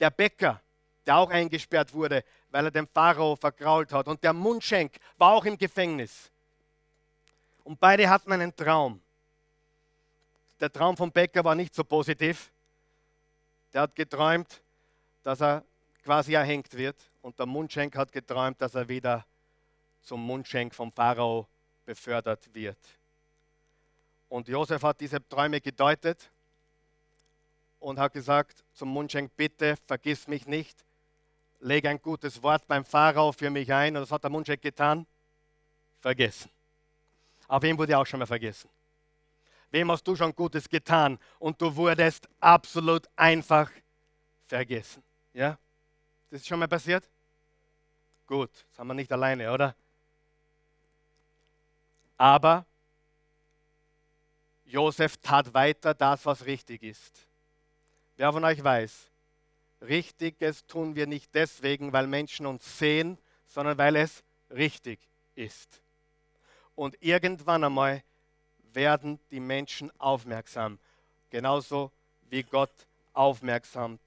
Der 0.00 0.10
Bäcker, 0.10 0.60
der 1.06 1.16
auch 1.16 1.30
eingesperrt 1.30 1.94
wurde, 1.94 2.22
weil 2.50 2.66
er 2.66 2.70
den 2.70 2.86
Pharao 2.86 3.36
vergrault 3.36 3.92
hat. 3.92 4.08
Und 4.08 4.22
der 4.22 4.32
Mundschenk 4.32 4.92
war 5.16 5.32
auch 5.32 5.44
im 5.44 5.56
Gefängnis. 5.56 6.30
Und 7.64 7.80
beide 7.80 8.08
hatten 8.08 8.32
einen 8.32 8.54
Traum. 8.54 9.00
Der 10.60 10.72
Traum 10.72 10.96
vom 10.96 11.12
Bäcker 11.12 11.44
war 11.44 11.54
nicht 11.54 11.74
so 11.74 11.84
positiv. 11.84 12.50
Der 13.72 13.82
hat 13.82 13.94
geträumt, 13.94 14.60
dass 15.22 15.40
er 15.40 15.64
quasi 16.02 16.34
erhängt 16.34 16.72
wird. 16.74 16.96
Und 17.22 17.38
der 17.38 17.46
Mundschenk 17.46 17.96
hat 17.96 18.10
geträumt, 18.10 18.60
dass 18.60 18.74
er 18.74 18.88
wieder 18.88 19.24
zum 20.02 20.24
Mundschenk 20.24 20.74
vom 20.74 20.90
Pharao 20.90 21.46
befördert 21.84 22.52
wird. 22.54 22.78
Und 24.28 24.48
Josef 24.48 24.82
hat 24.82 25.00
diese 25.00 25.26
Träume 25.28 25.60
gedeutet 25.60 26.30
und 27.80 27.98
hat 27.98 28.12
gesagt 28.12 28.64
zum 28.74 28.88
Mundschenk, 28.88 29.34
bitte 29.36 29.76
vergiss 29.86 30.26
mich 30.26 30.46
nicht, 30.46 30.84
lege 31.60 31.88
ein 31.88 32.00
gutes 32.00 32.42
Wort 32.42 32.66
beim 32.66 32.84
Pharao 32.84 33.32
für 33.32 33.50
mich 33.50 33.72
ein. 33.72 33.96
Und 33.96 34.02
das 34.02 34.10
hat 34.10 34.22
der 34.22 34.30
Mundschenk 34.30 34.60
getan. 34.60 35.06
vergessen. 36.00 36.50
Aber 37.48 37.62
wem 37.62 37.76
wurde 37.76 37.98
auch 37.98 38.06
schon 38.06 38.20
mal 38.20 38.26
vergessen? 38.26 38.68
Wem 39.70 39.90
hast 39.90 40.04
du 40.04 40.16
schon 40.16 40.34
Gutes 40.34 40.68
getan 40.68 41.18
und 41.38 41.60
du 41.60 41.74
wurdest 41.74 42.28
absolut 42.40 43.06
einfach 43.16 43.70
vergessen? 44.46 45.02
Ja? 45.34 45.58
Das 46.30 46.40
ist 46.40 46.48
schon 46.48 46.58
mal 46.58 46.68
passiert? 46.68 47.08
Gut, 48.26 48.50
jetzt 48.52 48.78
haben 48.78 48.88
wir 48.88 48.94
nicht 48.94 49.12
alleine, 49.12 49.52
oder? 49.52 49.74
Aber 52.16 52.64
Josef 54.64 55.16
tat 55.18 55.52
weiter 55.54 55.94
das, 55.94 56.26
was 56.26 56.44
richtig 56.44 56.82
ist. 56.82 57.26
Wer 58.16 58.32
von 58.32 58.44
euch 58.44 58.62
weiß, 58.62 59.10
Richtiges 59.82 60.66
tun 60.66 60.96
wir 60.96 61.06
nicht 61.06 61.34
deswegen, 61.34 61.92
weil 61.92 62.06
Menschen 62.06 62.46
uns 62.46 62.78
sehen, 62.78 63.16
sondern 63.46 63.78
weil 63.78 63.96
es 63.96 64.24
richtig 64.50 64.98
ist. 65.34 65.80
Und 66.74 66.96
irgendwann 67.00 67.64
einmal 67.64 68.02
werden 68.74 69.18
die 69.30 69.40
Menschen 69.40 69.90
aufmerksam, 69.98 70.78
genauso 71.30 71.90
wie 72.30 72.42
Gott 72.42 72.72
aufmerksam 73.12 73.98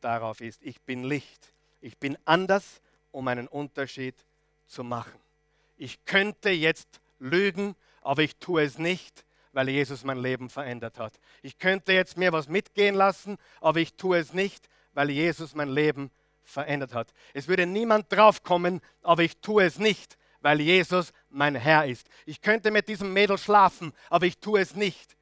darauf 0.00 0.40
ist. 0.40 0.62
Ich 0.62 0.80
bin 0.80 1.04
Licht. 1.04 1.52
Ich 1.80 1.98
bin 1.98 2.16
anders, 2.24 2.80
um 3.10 3.28
einen 3.28 3.48
Unterschied 3.48 4.14
zu 4.66 4.84
machen. 4.84 5.18
Ich 5.76 6.04
könnte 6.04 6.50
jetzt 6.50 7.00
lügen, 7.18 7.74
aber 8.02 8.22
ich 8.22 8.36
tue 8.36 8.62
es 8.62 8.78
nicht, 8.78 9.24
weil 9.52 9.68
Jesus 9.68 10.04
mein 10.04 10.18
Leben 10.18 10.48
verändert 10.48 10.98
hat. 10.98 11.18
Ich 11.42 11.58
könnte 11.58 11.92
jetzt 11.92 12.16
mir 12.16 12.32
was 12.32 12.48
mitgehen 12.48 12.94
lassen, 12.94 13.36
aber 13.60 13.80
ich 13.80 13.94
tue 13.94 14.18
es 14.18 14.32
nicht, 14.32 14.68
weil 14.92 15.10
Jesus 15.10 15.54
mein 15.54 15.68
Leben 15.68 16.10
verändert 16.42 16.94
hat. 16.94 17.12
Es 17.34 17.48
würde 17.48 17.66
niemand 17.66 18.12
draufkommen, 18.12 18.80
aber 19.02 19.22
ich 19.22 19.38
tue 19.38 19.64
es 19.64 19.78
nicht, 19.78 20.16
weil 20.40 20.60
Jesus 20.60 21.12
mein 21.28 21.54
Herr 21.54 21.86
ist. 21.86 22.08
Ich 22.26 22.40
könnte 22.40 22.70
mit 22.70 22.88
diesem 22.88 23.12
Mädel 23.12 23.38
schlafen, 23.38 23.92
aber 24.08 24.26
ich 24.26 24.38
tue 24.38 24.60
es 24.60 24.74
nicht, 24.74 25.16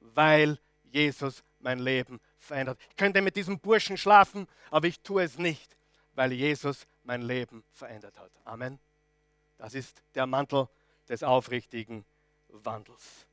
weil 0.00 0.58
Jesus 0.90 1.42
mein 1.60 1.78
Leben 1.78 2.20
verändert. 2.38 2.78
Ich 2.90 2.96
könnte 2.96 3.20
mit 3.20 3.36
diesem 3.36 3.58
Burschen 3.58 3.96
schlafen, 3.96 4.46
aber 4.70 4.86
ich 4.86 5.00
tue 5.00 5.22
es 5.22 5.38
nicht, 5.38 5.76
weil 6.14 6.32
Jesus 6.32 6.86
mein 7.04 7.22
Leben 7.22 7.64
verändert 7.72 8.18
hat. 8.18 8.30
Amen. 8.44 8.78
Das 9.56 9.74
ist 9.74 10.02
der 10.14 10.26
Mantel 10.26 10.68
des 11.08 11.22
aufrichtigen 11.22 12.04
Wandels. 12.48 13.26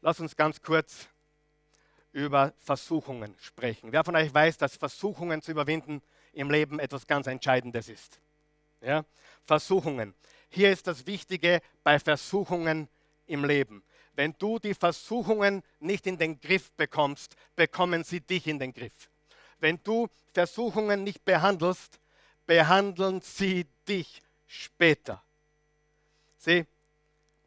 Lass 0.00 0.20
uns 0.20 0.36
ganz 0.36 0.60
kurz 0.60 1.06
über 2.12 2.52
Versuchungen 2.58 3.34
sprechen. 3.40 3.92
Wer 3.92 4.04
von 4.04 4.16
euch 4.16 4.32
weiß, 4.32 4.58
dass 4.58 4.76
Versuchungen 4.76 5.40
zu 5.40 5.50
überwinden 5.50 6.02
im 6.32 6.50
Leben 6.50 6.78
etwas 6.78 7.06
ganz 7.06 7.26
Entscheidendes 7.26 7.88
ist? 7.88 8.18
Ja? 8.80 9.04
Versuchungen. 9.44 10.14
Hier 10.54 10.70
ist 10.70 10.86
das 10.86 11.06
Wichtige 11.06 11.62
bei 11.82 11.98
Versuchungen 11.98 12.86
im 13.26 13.42
Leben. 13.42 13.82
Wenn 14.14 14.34
du 14.38 14.58
die 14.58 14.74
Versuchungen 14.74 15.62
nicht 15.80 16.06
in 16.06 16.18
den 16.18 16.38
Griff 16.38 16.70
bekommst, 16.72 17.36
bekommen 17.56 18.04
sie 18.04 18.20
dich 18.20 18.46
in 18.46 18.58
den 18.58 18.74
Griff. 18.74 19.08
Wenn 19.60 19.80
du 19.82 20.08
Versuchungen 20.34 21.04
nicht 21.04 21.24
behandelst, 21.24 21.98
behandeln 22.46 23.22
sie 23.22 23.66
dich 23.88 24.20
später. 24.46 25.22
Sieh, 26.36 26.66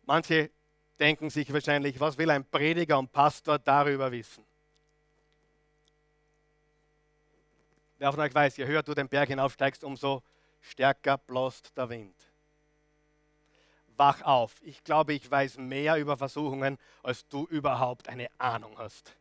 manche 0.06 0.50
denken 0.98 1.30
sich 1.30 1.54
wahrscheinlich, 1.54 2.00
was 2.00 2.18
will 2.18 2.32
ein 2.32 2.44
Prediger 2.44 2.98
und 2.98 3.12
Pastor 3.12 3.60
darüber 3.60 4.12
wissen? 4.12 4.44
Wer 8.00 8.12
von 8.12 8.22
euch 8.22 8.34
weiß, 8.34 8.58
je 8.58 8.66
höher 8.66 8.82
du 8.82 8.96
den 8.96 9.08
Berg 9.08 9.30
hinaufsteigst, 9.30 9.84
umso 9.84 10.24
stärker 10.62 11.20
bläst 11.20 11.78
der 11.78 11.88
Wind. 11.88 12.16
Wach 13.98 14.22
auf. 14.24 14.56
Ich 14.62 14.84
glaube, 14.84 15.14
ich 15.14 15.30
weiß 15.30 15.58
mehr 15.58 15.98
über 15.98 16.18
Versuchungen, 16.18 16.78
als 17.04 17.28
du 17.28 17.46
überhaupt 17.46 18.10
eine 18.10 18.28
Ahnung 18.38 18.78
hast. 18.78 19.16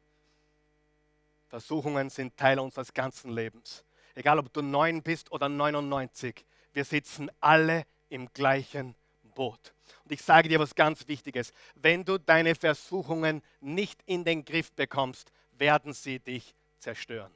Versuchungen 1.49 2.11
sind 2.11 2.37
Teil 2.37 2.59
unseres 2.59 2.93
ganzen 2.93 3.31
Lebens. 3.31 3.85
Egal, 4.15 4.39
ob 4.39 4.53
du 4.53 4.63
neun 4.63 5.03
bist 5.03 5.31
oder 5.33 5.49
99, 5.49 6.45
wir 6.73 6.85
sitzen 6.85 7.31
alle 7.41 7.87
im 8.09 8.33
gleichen 8.33 8.95
Boot. 9.35 9.73
Und 10.05 10.13
ich 10.13 10.23
sage 10.23 10.49
dir 10.49 10.59
was 10.59 10.75
ganz 10.75 11.07
Wichtiges. 11.09 11.53
Wenn 11.75 12.05
du 12.05 12.19
deine 12.19 12.55
Versuchungen 12.55 13.43
nicht 13.61 14.01
in 14.07 14.25
den 14.25 14.45
Griff 14.45 14.73
bekommst, 14.73 15.33
werden 15.59 15.93
sie 15.93 16.19
dich 16.19 16.55
zerstören. 16.79 17.33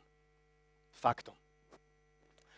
Faktum. 0.92 1.34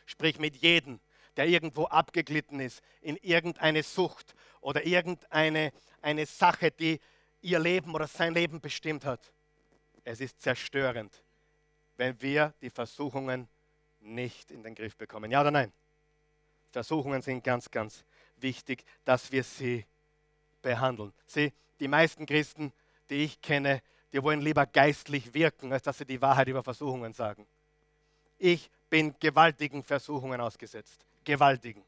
Sprich 0.07 0.39
mit 0.39 0.57
jedem, 0.57 0.99
der 1.41 1.49
irgendwo 1.49 1.85
abgeglitten 1.87 2.61
ist, 2.61 2.83
in 3.01 3.17
irgendeine 3.17 3.83
Sucht 3.83 4.35
oder 4.61 4.85
irgendeine 4.85 5.73
eine 6.03 6.27
Sache, 6.27 6.71
die 6.71 7.01
ihr 7.41 7.59
Leben 7.59 7.95
oder 7.95 8.07
sein 8.07 8.35
Leben 8.35 8.61
bestimmt 8.61 9.07
hat. 9.07 9.33
Es 10.05 10.21
ist 10.21 10.39
zerstörend, 10.43 11.23
wenn 11.97 12.21
wir 12.21 12.53
die 12.61 12.69
Versuchungen 12.69 13.49
nicht 14.01 14.51
in 14.51 14.63
den 14.63 14.75
Griff 14.75 14.99
bekommen. 14.99 15.31
Ja 15.31 15.41
oder 15.41 15.51
nein? 15.51 15.73
Versuchungen 16.73 17.23
sind 17.23 17.43
ganz, 17.43 17.71
ganz 17.71 18.05
wichtig, 18.37 18.85
dass 19.07 19.33
wir 19.33 19.43
sie 19.43 19.87
behandeln. 20.61 21.11
Sieh, 21.27 21.55
die 21.81 21.89
meisten 21.89 22.27
Christen, 22.27 22.71
die 23.09 23.25
ich 23.25 23.41
kenne, 23.41 23.81
die 24.13 24.23
wollen 24.23 24.43
lieber 24.43 24.67
geistlich 24.67 25.33
wirken, 25.33 25.73
als 25.73 25.85
dass 25.85 25.97
sie 25.97 26.05
die 26.05 26.21
Wahrheit 26.21 26.49
über 26.49 26.63
Versuchungen 26.63 27.15
sagen. 27.15 27.47
Ich 28.37 28.71
bin 28.91 29.15
gewaltigen 29.19 29.83
Versuchungen 29.83 30.43
ausgesetzt. 30.43 31.07
Gewaltigen. 31.25 31.85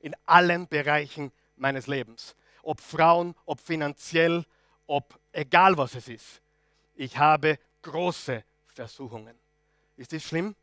In 0.00 0.14
allen 0.26 0.66
Bereichen 0.66 1.32
meines 1.56 1.86
Lebens. 1.86 2.34
Ob 2.62 2.80
Frauen, 2.80 3.34
ob 3.46 3.60
finanziell, 3.60 4.44
ob 4.86 5.18
egal 5.32 5.76
was 5.76 5.94
es 5.94 6.08
ist. 6.08 6.40
Ich 6.94 7.16
habe 7.16 7.58
große 7.82 8.44
Versuchungen. 8.66 9.34
Ist 9.96 10.12
das 10.12 10.22
schlimm? 10.22 10.54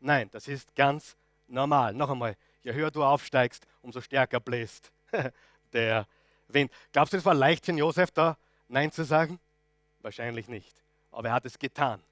Nein, 0.00 0.28
das 0.32 0.48
ist 0.48 0.74
ganz 0.74 1.16
normal. 1.46 1.94
Noch 1.94 2.10
einmal, 2.10 2.36
je 2.62 2.72
höher 2.72 2.90
du 2.90 3.04
aufsteigst, 3.04 3.66
umso 3.82 4.00
stärker 4.00 4.40
bläst 4.40 4.90
der 5.72 6.06
Wind. 6.48 6.72
Glaubst 6.92 7.12
du, 7.12 7.18
es 7.18 7.24
war 7.24 7.34
leicht 7.34 7.64
für 7.64 7.72
Josef 7.72 8.10
da 8.10 8.36
Nein 8.68 8.92
zu 8.92 9.04
sagen? 9.04 9.38
Wahrscheinlich 10.00 10.48
nicht. 10.48 10.74
Aber 11.12 11.28
er 11.28 11.34
hat 11.34 11.44
es 11.44 11.58
getan, 11.58 12.02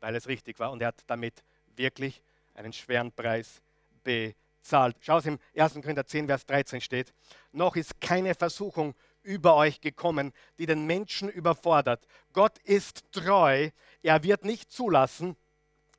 weil 0.00 0.14
es 0.14 0.28
richtig 0.28 0.58
war 0.58 0.70
und 0.70 0.80
er 0.80 0.88
hat 0.88 1.04
damit 1.06 1.42
wirklich 1.76 2.22
einen 2.54 2.72
schweren 2.72 3.12
Preis 3.12 3.60
bezahlt. 4.02 4.36
Schau 4.68 5.18
es 5.18 5.26
im 5.26 5.38
1. 5.56 5.74
Korinther 5.74 6.06
10, 6.06 6.26
Vers 6.26 6.46
13 6.46 6.80
steht. 6.80 7.12
Noch 7.52 7.76
ist 7.76 8.00
keine 8.00 8.34
Versuchung 8.34 8.94
über 9.22 9.56
euch 9.56 9.80
gekommen, 9.80 10.32
die 10.58 10.66
den 10.66 10.86
Menschen 10.86 11.28
überfordert. 11.28 12.06
Gott 12.32 12.58
ist 12.58 13.04
treu. 13.12 13.70
Er 14.02 14.22
wird 14.22 14.44
nicht 14.44 14.70
zulassen, 14.70 15.36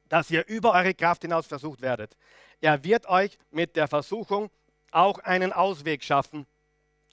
dass 0.10 0.32
ihr 0.32 0.48
über 0.48 0.74
eure 0.74 0.94
Kraft 0.94 1.24
hinaus 1.24 1.48
versucht 1.48 1.82
werdet. 1.82 2.16
Er 2.62 2.84
wird 2.84 3.08
euch 3.08 3.38
mit 3.52 3.76
der 3.76 3.88
Versuchung 3.88 4.50
auch 4.92 5.20
einen 5.20 5.52
Ausweg 5.52 6.04
schaffen, 6.04 6.48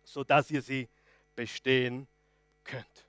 sodass 0.04 0.50
ihr 0.50 0.62
sie 0.62 0.88
bestehen 1.34 2.06
könnt. 2.62 3.04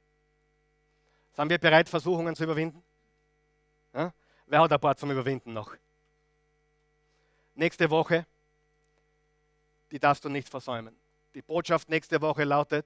Sind 1.34 1.49
wir 1.49 1.58
bereit, 1.58 1.89
Versuchungen 1.89 2.36
zu 2.36 2.43
überwinden? 2.43 2.84
Ja? 3.93 4.13
Wer 4.47 4.62
hat 4.62 4.71
ein 4.71 4.79
paar 4.79 4.97
zum 4.97 5.12
Überwinden 5.12 5.53
noch? 5.53 5.75
Nächste 7.55 7.89
Woche, 7.89 8.25
die 9.95 9.99
darfst 9.99 10.25
du 10.25 10.27
nicht 10.27 10.49
versäumen. 10.49 10.93
Die 11.36 11.41
Botschaft 11.41 11.88
nächste 11.88 12.19
Woche 12.19 12.43
lautet, 12.43 12.86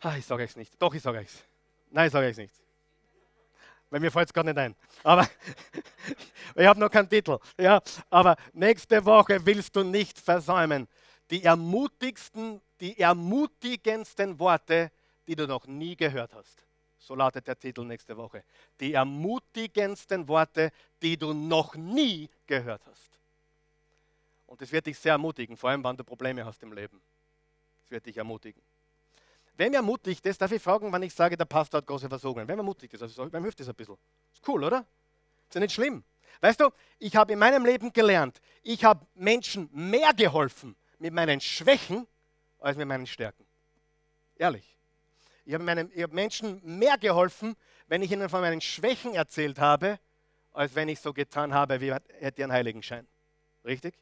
ah, 0.00 0.16
ich 0.16 0.24
sage 0.24 0.44
es 0.44 0.56
nicht. 0.56 0.72
Doch, 0.80 0.94
ich 0.94 1.02
sage 1.02 1.18
es. 1.18 1.44
Nein, 1.90 2.06
ich 2.06 2.12
sage 2.14 2.28
es 2.28 2.38
nicht 2.38 2.54
weil 3.90 4.00
mir 4.00 4.10
fällt 4.10 4.28
es 4.28 4.34
gar 4.34 4.44
nicht 4.44 4.58
ein. 4.58 4.76
Aber 5.02 5.26
ich 6.54 6.66
habe 6.66 6.78
noch 6.78 6.90
keinen 6.90 7.08
Titel. 7.08 7.38
Ja, 7.58 7.80
aber 8.10 8.36
nächste 8.52 9.02
Woche 9.02 9.44
willst 9.44 9.74
du 9.76 9.82
nicht 9.82 10.18
versäumen. 10.18 10.86
Die 11.30 11.42
ermutigsten, 11.42 12.60
die 12.80 12.98
ermutigendsten 12.98 14.38
Worte, 14.38 14.90
die 15.26 15.36
du 15.36 15.46
noch 15.46 15.66
nie 15.66 15.96
gehört 15.96 16.34
hast. 16.34 16.66
So 16.98 17.14
lautet 17.14 17.46
der 17.46 17.58
Titel 17.58 17.84
nächste 17.84 18.14
Woche. 18.14 18.44
Die 18.78 18.92
ermutigendsten 18.92 20.28
Worte, 20.28 20.70
die 21.00 21.16
du 21.16 21.32
noch 21.32 21.74
nie 21.74 22.28
gehört 22.46 22.82
hast. 22.86 23.17
Und 24.48 24.62
das 24.62 24.72
wird 24.72 24.86
dich 24.86 24.98
sehr 24.98 25.12
ermutigen, 25.12 25.56
vor 25.56 25.70
allem 25.70 25.84
wenn 25.84 25.96
du 25.96 26.02
Probleme 26.02 26.44
hast 26.44 26.62
im 26.62 26.72
Leben. 26.72 27.00
Es 27.84 27.90
wird 27.90 28.06
dich 28.06 28.16
ermutigen. 28.16 28.60
Wem 29.56 29.74
ermutigt 29.74 30.24
ist, 30.24 30.40
darf 30.40 30.50
ich 30.52 30.62
fragen, 30.62 30.90
wann 30.90 31.02
ich 31.02 31.14
sage, 31.14 31.36
der 31.36 31.44
Pastor 31.44 31.78
hat 31.78 31.86
große 31.86 32.08
Versorgung. 32.08 32.48
Wem 32.48 32.58
ermutigt 32.58 32.94
ist? 32.94 33.02
Also, 33.02 33.30
wem 33.30 33.42
hilft 33.42 33.60
das 33.60 33.68
ein 33.68 33.74
bisschen? 33.74 33.98
Ist 34.32 34.48
cool, 34.48 34.64
oder? 34.64 34.86
Ist 35.48 35.54
ja 35.54 35.60
nicht 35.60 35.74
schlimm. 35.74 36.02
Weißt 36.40 36.60
du, 36.60 36.70
ich 36.98 37.14
habe 37.14 37.32
in 37.32 37.38
meinem 37.38 37.66
Leben 37.66 37.92
gelernt, 37.92 38.40
ich 38.62 38.84
habe 38.84 39.06
Menschen 39.14 39.68
mehr 39.72 40.14
geholfen 40.14 40.76
mit 40.98 41.12
meinen 41.12 41.40
Schwächen 41.40 42.06
als 42.58 42.76
mit 42.76 42.88
meinen 42.88 43.06
Stärken. 43.06 43.44
Ehrlich. 44.36 44.76
Ich 45.44 45.54
habe, 45.54 45.70
habe 45.70 46.14
Menschen 46.14 46.60
mehr 46.64 46.96
geholfen, 46.96 47.54
wenn 47.86 48.02
ich 48.02 48.12
ihnen 48.12 48.28
von 48.28 48.40
meinen 48.40 48.60
Schwächen 48.60 49.14
erzählt 49.14 49.58
habe, 49.58 49.98
als 50.52 50.74
wenn 50.74 50.88
ich 50.88 51.00
so 51.00 51.12
getan 51.12 51.52
habe, 51.52 51.80
wie 51.80 51.92
hätte 51.92 52.34
ich 52.36 52.42
einen 52.44 52.52
Heiligenschein. 52.52 53.06
Richtig? 53.64 53.94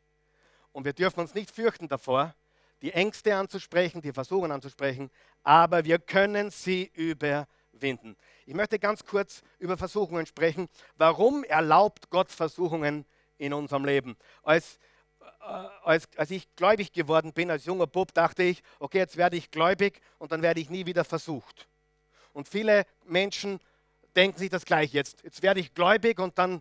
Und 0.76 0.84
wir 0.84 0.92
dürfen 0.92 1.20
uns 1.20 1.32
nicht 1.32 1.50
fürchten 1.50 1.88
davor, 1.88 2.34
die 2.82 2.92
Ängste 2.92 3.34
anzusprechen, 3.34 4.02
die 4.02 4.12
Versuchungen 4.12 4.52
anzusprechen, 4.52 5.10
aber 5.42 5.86
wir 5.86 5.98
können 5.98 6.50
sie 6.50 6.90
überwinden. 6.92 8.14
Ich 8.44 8.52
möchte 8.52 8.78
ganz 8.78 9.02
kurz 9.02 9.42
über 9.58 9.78
Versuchungen 9.78 10.26
sprechen. 10.26 10.68
Warum 10.98 11.44
erlaubt 11.44 12.10
Gott 12.10 12.30
Versuchungen 12.30 13.06
in 13.38 13.54
unserem 13.54 13.86
Leben? 13.86 14.18
Als, 14.42 14.78
äh, 15.40 15.44
als, 15.82 16.10
als 16.18 16.30
ich 16.30 16.54
gläubig 16.56 16.92
geworden 16.92 17.32
bin, 17.32 17.50
als 17.50 17.64
junger 17.64 17.86
Bub, 17.86 18.12
dachte 18.12 18.42
ich, 18.42 18.62
okay, 18.78 18.98
jetzt 18.98 19.16
werde 19.16 19.38
ich 19.38 19.50
gläubig 19.50 20.02
und 20.18 20.30
dann 20.30 20.42
werde 20.42 20.60
ich 20.60 20.68
nie 20.68 20.84
wieder 20.84 21.06
versucht. 21.06 21.68
Und 22.34 22.50
viele 22.50 22.84
Menschen 23.06 23.60
denken 24.14 24.38
sich 24.38 24.50
das 24.50 24.66
gleich 24.66 24.92
jetzt. 24.92 25.22
Jetzt 25.22 25.40
werde 25.40 25.58
ich 25.58 25.72
gläubig 25.72 26.18
und 26.18 26.38
dann, 26.38 26.60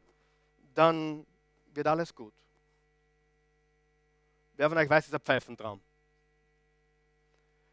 dann 0.74 1.28
wird 1.74 1.88
alles 1.88 2.16
gut. 2.16 2.34
Wer 4.58 4.70
von 4.70 4.78
euch 4.78 4.89
weiß, 4.89 5.08
ist 5.08 5.14
ein 5.14 5.20
Pfeifentraum. 5.20 5.82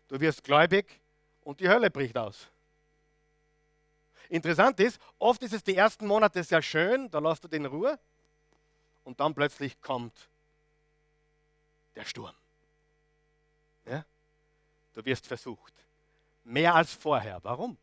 Du 0.08 0.20
wirst 0.20 0.42
gläubig 0.42 1.00
und 1.42 1.60
die 1.60 1.68
Hölle 1.68 1.90
bricht 1.90 2.16
aus. 2.18 2.48
Interessant 4.28 4.80
ist, 4.80 5.00
oft 5.18 5.42
ist 5.42 5.52
es 5.52 5.62
die 5.62 5.76
ersten 5.76 6.06
Monate 6.06 6.42
sehr 6.42 6.62
schön, 6.62 7.10
da 7.10 7.18
lässt 7.18 7.44
du 7.44 7.48
den 7.48 7.64
in 7.64 7.70
Ruhe 7.70 7.98
und 9.04 9.20
dann 9.20 9.34
plötzlich 9.34 9.80
kommt 9.80 10.28
der 11.94 12.04
Sturm. 12.04 12.34
Ja? 13.84 14.04
Du 14.94 15.04
wirst 15.04 15.26
versucht. 15.26 15.74
Mehr 16.44 16.74
als 16.74 16.92
vorher. 16.92 17.40
Warum? 17.42 17.76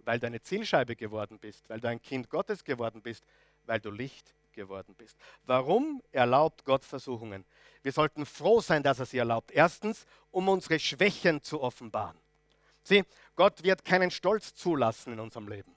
Weil 0.00 0.18
du 0.18 0.26
eine 0.26 0.40
Zielscheibe 0.40 0.96
geworden 0.96 1.38
bist, 1.38 1.68
weil 1.68 1.80
du 1.80 1.88
ein 1.88 2.00
Kind 2.00 2.30
Gottes 2.30 2.64
geworden 2.64 3.02
bist, 3.02 3.24
weil 3.66 3.80
du 3.80 3.90
Licht 3.90 4.32
geworden 4.56 4.94
bist. 4.96 5.16
Warum 5.44 6.02
erlaubt 6.10 6.64
Gott 6.64 6.84
Versuchungen? 6.84 7.44
Wir 7.82 7.92
sollten 7.92 8.26
froh 8.26 8.60
sein, 8.60 8.82
dass 8.82 8.98
er 8.98 9.06
sie 9.06 9.18
erlaubt. 9.18 9.52
Erstens, 9.52 10.06
um 10.32 10.48
unsere 10.48 10.80
Schwächen 10.80 11.40
zu 11.40 11.60
offenbaren. 11.60 12.18
Sieh, 12.82 13.04
Gott 13.36 13.62
wird 13.62 13.84
keinen 13.84 14.10
Stolz 14.10 14.54
zulassen 14.54 15.12
in 15.12 15.20
unserem 15.20 15.46
Leben. 15.46 15.76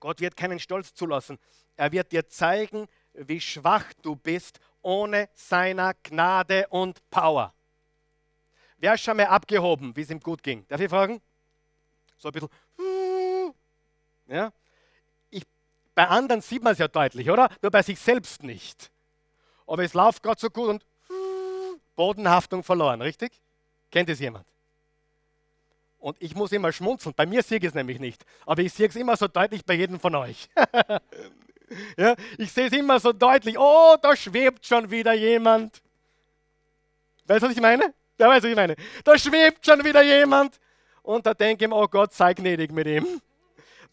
Gott 0.00 0.20
wird 0.20 0.36
keinen 0.36 0.60
Stolz 0.60 0.92
zulassen. 0.92 1.38
Er 1.76 1.90
wird 1.92 2.12
dir 2.12 2.28
zeigen, 2.28 2.86
wie 3.14 3.40
schwach 3.40 3.92
du 4.02 4.14
bist 4.14 4.60
ohne 4.82 5.28
seiner 5.34 5.94
Gnade 6.02 6.66
und 6.68 7.08
Power. 7.10 7.54
Wer 8.78 8.94
ist 8.94 9.02
schon 9.02 9.16
mal 9.16 9.26
abgehoben, 9.26 9.96
wie 9.96 10.02
es 10.02 10.10
ihm 10.10 10.20
gut 10.20 10.42
ging? 10.42 10.66
Darf 10.68 10.80
ich 10.80 10.90
fragen? 10.90 11.22
So 12.18 12.28
ein 12.28 12.32
bisschen. 12.32 12.50
Ja? 14.26 14.52
Bei 15.96 16.06
anderen 16.06 16.42
sieht 16.42 16.62
man 16.62 16.74
es 16.74 16.78
ja 16.78 16.86
deutlich, 16.86 17.28
oder? 17.28 17.48
Nur 17.60 17.72
bei 17.72 17.82
sich 17.82 17.98
selbst 17.98 18.44
nicht 18.44 18.92
aber 19.66 19.82
es 19.82 19.94
läuft 19.94 20.22
gerade 20.22 20.40
so 20.40 20.48
gut 20.48 20.68
und 20.68 20.86
Bodenhaftung 21.96 22.62
verloren, 22.62 23.02
richtig? 23.02 23.32
Kennt 23.90 24.08
es 24.08 24.20
jemand? 24.20 24.46
Und 25.98 26.16
ich 26.20 26.34
muss 26.34 26.52
immer 26.52 26.72
schmunzeln. 26.72 27.14
Bei 27.16 27.26
mir 27.26 27.42
sehe 27.42 27.58
ich 27.58 27.64
es 27.64 27.74
nämlich 27.74 27.98
nicht. 27.98 28.24
Aber 28.44 28.62
ich 28.62 28.72
sehe 28.72 28.86
es 28.86 28.96
immer 28.96 29.16
so 29.16 29.26
deutlich 29.26 29.64
bei 29.64 29.74
jedem 29.74 29.98
von 29.98 30.14
euch. 30.14 30.48
ja, 31.96 32.14
ich 32.38 32.52
sehe 32.52 32.66
es 32.66 32.72
immer 32.72 33.00
so 33.00 33.12
deutlich. 33.12 33.58
Oh, 33.58 33.96
da 34.00 34.14
schwebt 34.14 34.64
schon 34.64 34.90
wieder 34.90 35.14
jemand. 35.14 35.82
Weißt 37.26 37.42
du, 37.42 37.46
was 37.48 37.56
ich 37.56 37.62
meine? 37.62 37.92
Ja, 38.18 38.28
weißt 38.28 38.44
du, 38.44 38.48
was 38.48 38.50
ich 38.50 38.56
meine? 38.56 38.76
Da 39.02 39.18
schwebt 39.18 39.64
schon 39.64 39.82
wieder 39.84 40.02
jemand. 40.02 40.60
Und 41.02 41.26
da 41.26 41.34
denke 41.34 41.64
ich 41.64 41.70
mir, 41.70 41.76
oh 41.76 41.88
Gott, 41.88 42.12
sei 42.12 42.34
gnädig 42.34 42.70
mit 42.70 42.86
ihm. 42.86 43.20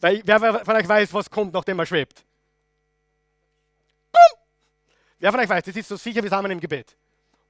Weil 0.00 0.22
wer 0.24 0.64
von 0.64 0.76
euch 0.76 0.88
weiß, 0.88 1.14
was 1.14 1.30
kommt, 1.30 1.52
nachdem 1.52 1.78
er 1.78 1.86
schwebt? 1.86 2.24
Wer 5.18 5.30
von 5.30 5.40
euch 5.40 5.48
weiß, 5.48 5.64
das 5.64 5.76
ist 5.76 5.88
so 5.88 5.96
sicher 5.96 6.22
wie 6.22 6.28
Samen 6.28 6.50
im 6.50 6.60
Gebet. 6.60 6.96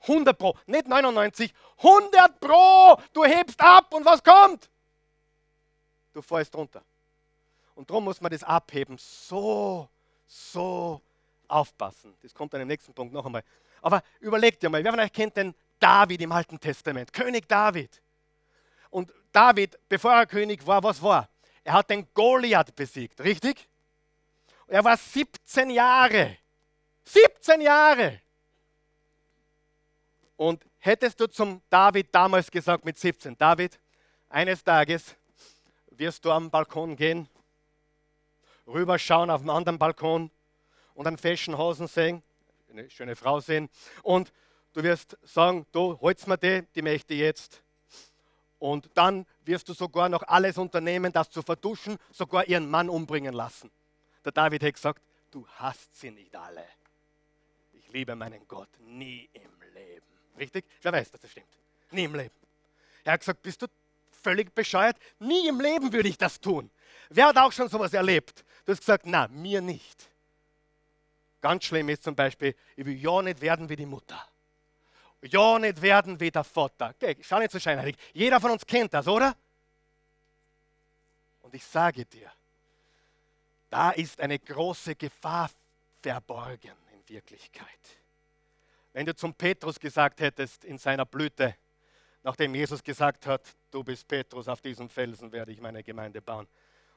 100 0.03 0.39
Pro, 0.39 0.57
nicht 0.67 0.87
99, 0.87 1.53
100 1.79 2.39
Pro. 2.39 3.01
Du 3.13 3.25
hebst 3.25 3.61
ab 3.61 3.93
und 3.93 4.05
was 4.05 4.23
kommt? 4.23 4.71
Du 6.13 6.23
fällst 6.23 6.55
runter. 6.55 6.83
Und 7.75 7.91
darum 7.91 8.05
muss 8.05 8.21
man 8.21 8.31
das 8.31 8.45
Abheben 8.45 8.97
so, 8.99 9.89
so 10.27 11.01
aufpassen. 11.49 12.15
Das 12.23 12.33
kommt 12.33 12.53
dann 12.55 12.61
im 12.61 12.69
nächsten 12.69 12.95
Punkt 12.95 13.13
noch 13.13 13.27
einmal. 13.27 13.43
Aber 13.83 14.03
überlegt 14.21 14.63
dir 14.63 14.71
mal, 14.71 14.85
wer 14.85 14.93
von 14.93 15.01
euch 15.01 15.13
kennt 15.13 15.37
den 15.37 15.55
David 15.81 16.21
im 16.21 16.33
Alten 16.33 16.61
Testament? 16.61 17.13
König 17.13 17.49
David. 17.49 18.01
Und 18.91 19.13
David, 19.33 19.77
bevor 19.89 20.13
er 20.13 20.27
König 20.27 20.65
war, 20.67 20.83
was 20.83 21.03
war? 21.03 21.29
Er 21.65 21.73
hat 21.73 21.91
den 21.91 22.07
Goliath 22.15 22.75
besiegt, 22.77 23.21
richtig? 23.21 23.69
Er 24.69 24.85
war 24.85 24.97
17 24.97 25.71
Jahre 25.71 26.37
17 27.05 27.61
Jahre. 27.61 28.21
Und 30.37 30.65
hättest 30.79 31.21
du 31.21 31.27
zum 31.27 31.63
David 31.71 32.09
damals 32.13 32.51
gesagt 32.51 32.85
mit 32.85 32.99
17, 32.99 33.37
David, 33.39 33.79
eines 34.29 34.65
Tages 34.65 35.15
wirst 35.91 36.25
du 36.25 36.33
am 36.33 36.51
Balkon 36.51 36.97
gehen, 36.97 37.29
rüberschauen 38.67 39.31
auf 39.31 39.43
den 39.43 39.51
anderen 39.51 39.79
Balkon 39.79 40.31
und 40.95 41.07
einen 41.07 41.19
Fashionhosen 41.19 41.87
sehen, 41.87 42.23
eine 42.69 42.91
schöne 42.91 43.15
Frau 43.15 43.39
sehen 43.39 43.69
und 44.03 44.33
du 44.73 44.83
wirst 44.83 45.17
sagen, 45.23 45.67
du 45.71 46.01
holst 46.01 46.27
mir 46.27 46.39
die, 46.39 46.67
die 46.75 46.83
möchte 46.83 47.15
jetzt. 47.15 47.63
Und 48.65 48.89
dann 48.95 49.27
wirst 49.45 49.69
du 49.69 49.75
sogar 49.75 50.09
noch 50.09 50.23
alles 50.23 50.57
unternehmen, 50.57 51.13
das 51.13 51.29
zu 51.31 51.43
verduschen, 51.43 51.99
sogar 52.11 52.49
ihren 52.49 52.71
Mann 52.71 52.89
umbringen 52.89 53.35
lassen. 53.35 53.71
Der 54.25 54.33
David 54.33 54.63
hat 54.63 54.75
gesagt, 54.75 55.03
du 55.31 55.47
hast 55.59 55.95
sie 55.95 56.11
nicht 56.11 56.35
alle 56.35 56.65
liebe 57.95 58.15
meinen 58.15 58.47
Gott 58.47 58.69
nie 58.81 59.31
im 59.33 59.73
Leben. 59.73 60.07
Richtig? 60.39 60.65
Wer 60.83 60.93
weiß, 60.93 61.13
dass 61.13 61.21
das 61.21 61.31
stimmt? 61.31 61.47
Nie 61.93 62.05
im 62.05 62.15
Leben. 62.15 62.35
Er 63.05 63.15
hat 63.15 63.21
gesagt, 63.21 63.41
bist 63.43 63.63
du 63.63 63.67
völlig 64.23 64.55
bescheuert? 64.55 64.97
Nie 65.21 65.49
im 65.49 65.61
Leben 65.61 65.93
würde 65.93 66.09
ich 66.09 66.19
das 66.19 66.41
tun. 66.41 66.71
Wer 67.09 67.29
hat 67.29 67.39
auch 67.39 67.53
schon 67.53 67.69
sowas 67.69 67.93
erlebt? 67.93 68.45
Du 68.67 68.73
hast 68.73 68.81
gesagt, 68.81 69.07
na, 69.07 69.29
mir 69.29 69.61
nicht. 69.61 70.09
Ganz 71.41 71.65
schlimm 71.65 71.89
ist 71.89 72.03
zum 72.03 72.17
Beispiel, 72.17 72.55
ich 72.77 72.85
will 72.85 72.97
ja 72.97 73.23
nicht 73.23 73.41
werden 73.41 73.69
wie 73.69 73.77
die 73.77 73.87
Mutter. 73.87 74.27
Ja 75.27 75.59
nicht 75.59 75.81
werden 75.81 76.19
wie 76.21 76.31
der 76.31 76.45
Vater. 76.45 76.91
Okay, 76.91 77.17
schau 77.21 77.39
nicht 77.39 77.53
so 77.53 77.59
scheinheilig. 77.59 77.97
Jeder 78.13 78.41
von 78.41 78.51
uns 78.51 78.67
kennt 78.67 78.93
das, 78.95 79.07
oder? 79.09 79.35
Und 81.43 81.55
ich 81.55 81.65
sage 81.65 82.05
dir, 82.05 82.31
da 83.71 83.91
ist 83.91 84.21
eine 84.21 84.39
große 84.39 84.95
Gefahr 84.95 85.51
verborgen. 86.03 86.85
Wirklichkeit. 87.09 87.67
Wenn 88.93 89.07
du 89.07 89.15
zum 89.15 89.35
Petrus 89.35 89.79
gesagt 89.79 90.21
hättest 90.21 90.65
in 90.65 90.79
seiner 90.79 91.05
Blüte, 91.05 91.55
nachdem 92.23 92.55
Jesus 92.55 92.83
gesagt 92.83 93.27
hat, 93.27 93.43
du 93.71 93.83
bist 93.83 94.07
Petrus, 94.07 94.49
auf 94.49 94.61
diesem 94.61 94.89
Felsen 94.89 95.31
werde 95.33 95.53
ich 95.53 95.61
meine 95.61 95.83
Gemeinde 95.83 96.23
bauen. 96.23 96.47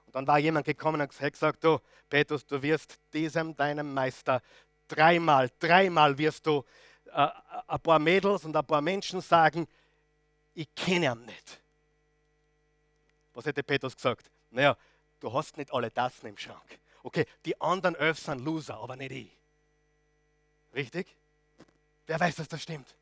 Und 0.05 0.15
dann 0.15 0.25
war 0.25 0.39
jemand 0.39 0.65
gekommen 0.65 1.01
und 1.01 1.21
hat 1.21 1.33
gesagt, 1.33 1.63
du 1.63 1.79
Petrus, 2.09 2.45
du 2.45 2.61
wirst 2.61 2.99
diesem 3.13 3.55
deinem 3.55 3.93
Meister 3.93 4.41
dreimal, 4.87 5.49
dreimal 5.59 6.17
wirst 6.17 6.45
du 6.45 6.63
äh, 7.17 7.29
ein 7.65 7.79
paar 7.79 7.97
Mädels 7.97 8.45
und 8.45 8.55
ein 8.55 8.65
paar 8.65 8.81
Menschen 8.81 9.21
sagen, 9.21 9.67
ich 10.53 10.67
kenne 10.75 11.07
ihn 11.07 11.25
nicht. 11.25 11.59
Was 13.33 13.45
hätte 13.45 13.63
Petrus 13.63 13.95
gesagt? 13.95 14.29
Naja, 14.51 14.77
du 15.19 15.33
hast 15.33 15.57
nicht 15.57 15.73
alle 15.73 15.91
Tassen 15.91 16.27
im 16.27 16.37
Schrank. 16.37 16.79
Okay, 17.01 17.25
die 17.43 17.59
anderen 17.59 17.95
elf 17.95 18.19
sind 18.19 18.45
Loser, 18.45 18.77
aber 18.77 18.95
nicht 18.95 19.11
ich. 19.11 19.31
Richtig? 20.75 21.07
Wer 22.05 22.19
weiß, 22.19 22.35
dass 22.35 22.47
das 22.47 22.61
stimmt? 22.61 22.95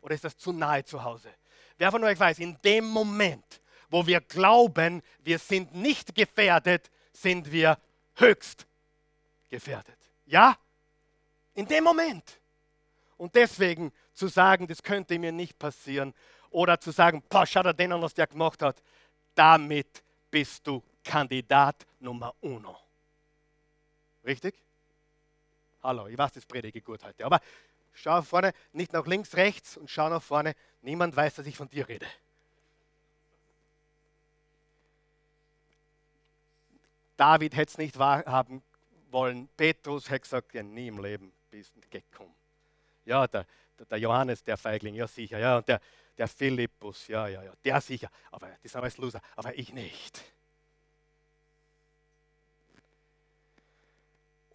Oder 0.00 0.16
ist 0.16 0.24
das 0.24 0.36
zu 0.36 0.52
nahe 0.52 0.84
zu 0.84 1.02
Hause? 1.02 1.32
Wer 1.76 1.92
von 1.92 2.02
euch 2.02 2.18
weiß, 2.18 2.40
in 2.40 2.58
dem 2.64 2.86
Moment, 2.86 3.60
wo 3.88 4.04
wir 4.04 4.20
glauben, 4.20 5.00
wir 5.22 5.38
sind 5.38 5.74
nicht 5.74 6.12
gefährdet, 6.12 6.90
sind 7.12 7.52
wir 7.52 7.78
höchst 8.16 8.66
gefährdet. 9.48 9.98
Ja? 10.26 10.58
In 11.54 11.66
dem 11.66 11.84
Moment. 11.84 12.38
Und 13.18 13.34
deswegen 13.34 13.92
zu 14.14 14.28
sagen, 14.28 14.66
das 14.66 14.82
könnte 14.82 15.18
mir 15.18 15.32
nicht 15.32 15.58
passieren, 15.58 16.14
oder 16.50 16.80
zu 16.80 16.90
sagen, 16.92 17.22
boah, 17.28 17.46
schau 17.46 17.62
dir 17.62 17.74
den 17.74 17.92
an, 17.92 18.00
was 18.00 18.14
der 18.14 18.26
gemacht 18.26 18.62
hat, 18.62 18.82
damit 19.34 20.02
bist 20.30 20.66
du 20.66 20.82
Kandidat 21.04 21.86
Nummer 22.00 22.34
uno. 22.40 22.76
Richtig? 24.24 24.54
Hallo, 25.82 26.06
ich 26.06 26.18
weiß, 26.18 26.32
das 26.32 26.46
predige 26.46 26.80
gut 26.80 27.04
heute. 27.04 27.24
Aber 27.24 27.40
schau 27.92 28.22
vorne, 28.22 28.52
nicht 28.72 28.92
nach 28.92 29.06
links, 29.06 29.34
rechts 29.36 29.76
und 29.76 29.90
schau 29.90 30.08
nach 30.08 30.22
vorne. 30.22 30.54
Niemand 30.82 31.14
weiß, 31.14 31.34
dass 31.34 31.46
ich 31.46 31.56
von 31.56 31.68
dir 31.68 31.88
rede. 31.88 32.06
David 37.16 37.56
hätte 37.56 37.70
es 37.70 37.78
nicht 37.78 37.98
wahrhaben 37.98 38.62
wollen. 39.10 39.48
Petrus 39.56 40.08
hätte 40.08 40.20
gesagt, 40.20 40.54
ja, 40.54 40.62
nie 40.62 40.88
im 40.88 41.02
Leben 41.02 41.32
bist 41.50 41.72
du 41.74 41.80
gekommen. 41.90 42.34
Ja, 43.08 43.26
der, 43.26 43.46
der, 43.90 43.98
Johannes, 43.98 44.44
der 44.44 44.56
Feigling, 44.56 44.94
ja 44.94 45.08
sicher. 45.08 45.38
Ja, 45.38 45.58
und 45.58 45.68
der, 45.68 45.80
der 46.16 46.28
Philippus, 46.28 47.08
ja, 47.08 47.26
ja, 47.26 47.42
ja, 47.42 47.52
der 47.64 47.80
sicher. 47.80 48.10
Aber 48.30 48.48
die 48.62 48.68
sind 48.68 48.80
alles 48.80 48.98
Loser, 48.98 49.20
aber 49.36 49.58
ich 49.58 49.72
nicht. 49.72 50.22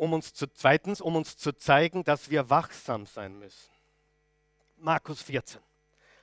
um 0.04 0.14
uns 0.14 0.34
zu, 0.34 0.48
zweitens, 0.48 1.02
um 1.02 1.16
uns 1.16 1.38
zu 1.38 1.54
zeigen, 1.54 2.04
dass 2.04 2.30
wir 2.30 2.50
wachsam 2.50 3.06
sein 3.06 3.40
müssen. 3.40 3.72
Markus 4.78 5.22
14. 5.22 5.62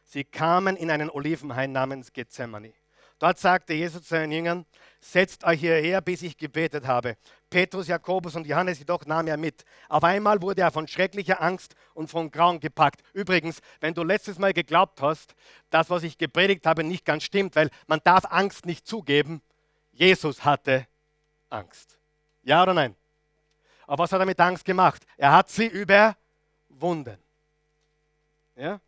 Sie 0.05 0.24
kamen 0.24 0.76
in 0.76 0.91
einen 0.91 1.09
Olivenhain 1.09 1.72
namens 1.72 2.12
Gethsemane. 2.12 2.74
Dort 3.20 3.38
sagte 3.38 3.74
Jesus 3.74 4.02
zu 4.02 4.08
seinen 4.08 4.32
Jüngern, 4.32 4.64
setzt 4.98 5.44
euch 5.44 5.60
hierher, 5.60 6.00
bis 6.00 6.22
ich 6.22 6.38
gebetet 6.38 6.86
habe. 6.86 7.18
Petrus, 7.50 7.86
Jakobus 7.86 8.34
und 8.34 8.46
Johannes 8.46 8.78
jedoch 8.78 9.04
nahm 9.04 9.26
er 9.26 9.36
mit. 9.36 9.64
Auf 9.90 10.04
einmal 10.04 10.40
wurde 10.40 10.62
er 10.62 10.70
von 10.70 10.88
schrecklicher 10.88 11.42
Angst 11.42 11.74
und 11.92 12.08
von 12.10 12.30
Grauen 12.30 12.60
gepackt. 12.60 13.02
Übrigens, 13.12 13.60
wenn 13.80 13.92
du 13.92 14.04
letztes 14.04 14.38
Mal 14.38 14.54
geglaubt 14.54 15.02
hast, 15.02 15.34
dass 15.68 15.90
was 15.90 16.02
ich 16.02 16.16
gepredigt 16.16 16.64
habe 16.64 16.82
nicht 16.82 17.04
ganz 17.04 17.22
stimmt, 17.22 17.56
weil 17.56 17.68
man 17.86 18.00
darf 18.02 18.24
Angst 18.24 18.64
nicht 18.64 18.86
zugeben, 18.86 19.42
Jesus 19.92 20.42
hatte 20.42 20.86
Angst. 21.50 21.98
Ja 22.42 22.62
oder 22.62 22.72
nein? 22.72 22.96
Aber 23.86 24.04
was 24.04 24.12
hat 24.12 24.20
er 24.20 24.26
mit 24.26 24.40
Angst 24.40 24.64
gemacht? 24.64 25.02
Er 25.18 25.32
hat 25.32 25.50
sie 25.50 25.66
überwunden. 25.66 27.18
Ja? 28.56 28.80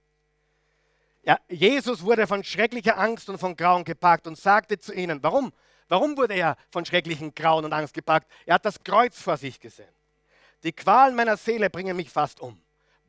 Ja, 1.24 1.38
Jesus 1.48 2.02
wurde 2.02 2.26
von 2.26 2.42
schrecklicher 2.42 2.98
Angst 2.98 3.28
und 3.28 3.38
von 3.38 3.56
Grauen 3.56 3.84
gepackt 3.84 4.26
und 4.26 4.36
sagte 4.36 4.78
zu 4.78 4.92
ihnen, 4.92 5.22
warum? 5.22 5.52
Warum 5.88 6.16
wurde 6.16 6.34
er 6.34 6.56
von 6.70 6.84
schrecklichen 6.84 7.34
Grauen 7.34 7.64
und 7.64 7.72
Angst 7.72 7.94
gepackt? 7.94 8.30
Er 8.46 8.54
hat 8.54 8.64
das 8.64 8.82
Kreuz 8.82 9.20
vor 9.20 9.36
sich 9.36 9.60
gesehen. 9.60 9.92
Die 10.64 10.72
Qualen 10.72 11.14
meiner 11.14 11.36
Seele 11.36 11.70
bringen 11.70 11.96
mich 11.96 12.10
fast 12.10 12.40
um. 12.40 12.60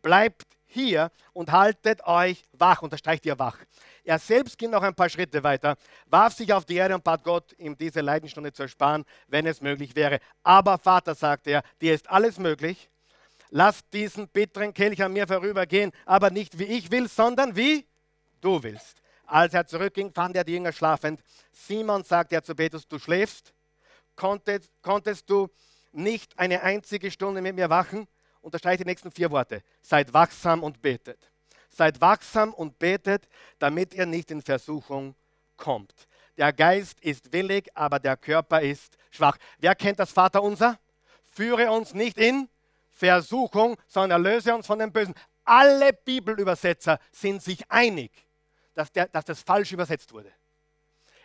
Bleibt 0.02 0.44
hier 0.66 1.12
und 1.34 1.52
haltet 1.52 2.06
euch 2.06 2.44
wach, 2.52 2.82
unterstreicht 2.82 3.26
ihr 3.26 3.40
wach. 3.40 3.58
Er 4.04 4.20
selbst 4.20 4.58
ging 4.58 4.72
noch 4.72 4.84
ein 4.84 4.94
paar 4.94 5.10
Schritte 5.10 5.44
weiter, 5.44 5.76
warf 6.08 6.34
sich 6.34 6.52
auf 6.52 6.66
die 6.66 6.76
Erde 6.76 6.96
und 6.96 7.04
bat 7.04 7.24
Gott, 7.24 7.54
ihm 7.58 7.78
diese 7.78 8.02
Leidenstunde 8.02 8.52
zu 8.52 8.64
ersparen, 8.64 9.06
wenn 9.28 9.46
es 9.46 9.62
möglich 9.62 9.96
wäre. 9.96 10.20
Aber 10.44 10.78
Vater, 10.78 11.16
sagte 11.16 11.52
er, 11.52 11.64
dir 11.80 11.94
ist 11.94 12.10
alles 12.10 12.38
möglich. 12.38 12.90
Lass 13.50 13.88
diesen 13.90 14.28
bitteren 14.28 14.74
Kelch 14.74 15.02
an 15.02 15.14
mir 15.14 15.28
vorübergehen, 15.28 15.92
aber 16.06 16.32
nicht 16.32 16.60
wie 16.60 16.66
ich 16.66 16.92
will, 16.92 17.08
sondern 17.08 17.56
wie 17.56 17.86
du 18.44 18.62
willst. 18.62 19.02
Als 19.26 19.54
er 19.54 19.66
zurückging, 19.66 20.12
fand 20.12 20.36
er 20.36 20.44
die 20.44 20.54
Jünger 20.54 20.72
schlafend. 20.72 21.22
Simon 21.52 22.04
sagte 22.04 22.36
er 22.36 22.44
zu 22.44 22.56
Petrus, 22.56 22.88
du 22.88 23.00
schläfst? 23.00 23.54
Konntest, 24.16 24.70
konntest 24.82 25.30
du 25.30 25.50
nicht 25.92 26.38
eine 26.38 26.62
einzige 26.62 27.10
Stunde 27.10 27.42
mit 27.42 27.56
mir 27.56 27.70
wachen? 27.70 28.08
Unterstreicht 28.42 28.82
die 28.82 28.86
nächsten 28.86 29.12
vier 29.12 29.32
Worte. 29.32 29.64
Seid 29.82 30.14
wachsam 30.14 30.64
und 30.64 30.82
betet. 30.82 31.32
Seid 31.70 32.02
wachsam 32.02 32.54
und 32.54 32.78
betet, 32.78 33.28
damit 33.58 33.94
ihr 33.94 34.06
nicht 34.06 34.30
in 34.30 34.42
Versuchung 34.42 35.16
kommt. 35.58 36.08
Der 36.38 36.52
Geist 36.52 37.00
ist 37.02 37.32
willig, 37.32 37.70
aber 37.76 38.00
der 38.00 38.18
Körper 38.18 38.62
ist 38.62 38.98
schwach. 39.12 39.38
Wer 39.60 39.76
kennt 39.76 40.00
das 40.00 40.12
Vaterunser? 40.12 40.80
Führe 41.24 41.72
uns 41.72 41.94
nicht 41.94 42.18
in 42.18 42.50
Versuchung, 42.92 43.78
sondern 43.88 44.24
erlöse 44.24 44.54
uns 44.54 44.68
von 44.68 44.80
dem 44.80 44.92
Bösen. 44.92 45.16
Alle 45.46 45.94
Bibelübersetzer 45.94 47.00
sind 47.12 47.42
sich 47.42 47.70
einig, 47.70 48.12
dass, 48.74 48.92
der, 48.92 49.08
dass 49.08 49.26
das 49.26 49.42
falsch 49.42 49.72
übersetzt 49.72 50.12
wurde. 50.12 50.32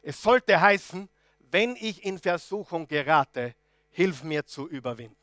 Es 0.02 0.22
sollte 0.22 0.60
heißen, 0.60 1.08
wenn 1.50 1.76
ich 1.76 2.04
in 2.04 2.18
Versuchung 2.18 2.86
gerate, 2.86 3.54
hilf 3.90 4.22
mir 4.22 4.44
zu 4.44 4.68
überwinden. 4.68 5.16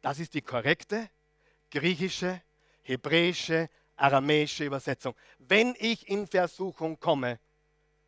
Das 0.00 0.18
ist 0.18 0.34
die 0.34 0.42
korrekte 0.42 1.08
griechische, 1.70 2.42
hebräische, 2.82 3.70
aramäische 3.96 4.64
Übersetzung. 4.64 5.14
Wenn 5.38 5.74
ich 5.78 6.08
in 6.08 6.26
Versuchung 6.26 6.98
komme, 6.98 7.38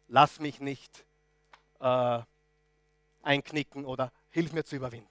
lass 0.09 0.41
mich 0.41 0.61
nicht 0.61 1.05
äh, 1.81 2.21
einknicken 3.23 3.85
oder 3.85 4.13
hilf 4.31 4.53
mir 4.53 4.65
zu 4.65 4.77
überwinden. 4.77 5.09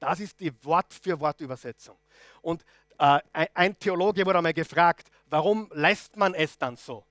Das 0.00 0.20
ist 0.20 0.40
die 0.40 0.52
Wort 0.64 0.92
für 0.92 1.18
Wort 1.20 1.40
Übersetzung. 1.40 1.96
Und 2.42 2.64
äh, 2.98 3.20
ein 3.54 3.78
Theologe 3.78 4.24
wurde 4.26 4.38
einmal 4.38 4.54
gefragt, 4.54 5.08
warum 5.26 5.70
lässt 5.74 6.16
man 6.16 6.34
es 6.34 6.58
dann 6.58 6.76
so? 6.76 7.04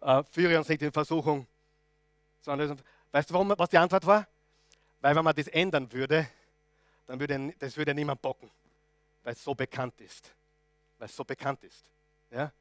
Äh, 0.00 0.22
führe 0.30 0.58
uns 0.58 0.68
nicht 0.68 0.82
in 0.82 0.92
Versuchung. 0.92 1.46
Weißt 2.44 3.30
du, 3.30 3.34
warum, 3.34 3.54
was 3.56 3.68
die 3.68 3.78
Antwort 3.78 4.04
war? 4.06 4.26
Weil 5.00 5.14
wenn 5.14 5.24
man 5.24 5.34
das 5.34 5.48
ändern 5.48 5.90
würde, 5.92 6.28
dann 7.06 7.20
würde 7.20 7.54
das 7.58 7.76
würde 7.76 7.94
niemand 7.94 8.22
bocken, 8.22 8.50
weil 9.22 9.34
es 9.34 9.42
so 9.42 9.54
bekannt 9.54 10.00
ist. 10.00 10.32
Weil 10.98 11.06
es 11.06 11.16
so 11.16 11.24
bekannt 11.24 11.62
ist. 11.64 11.84
Ja? 12.30 12.52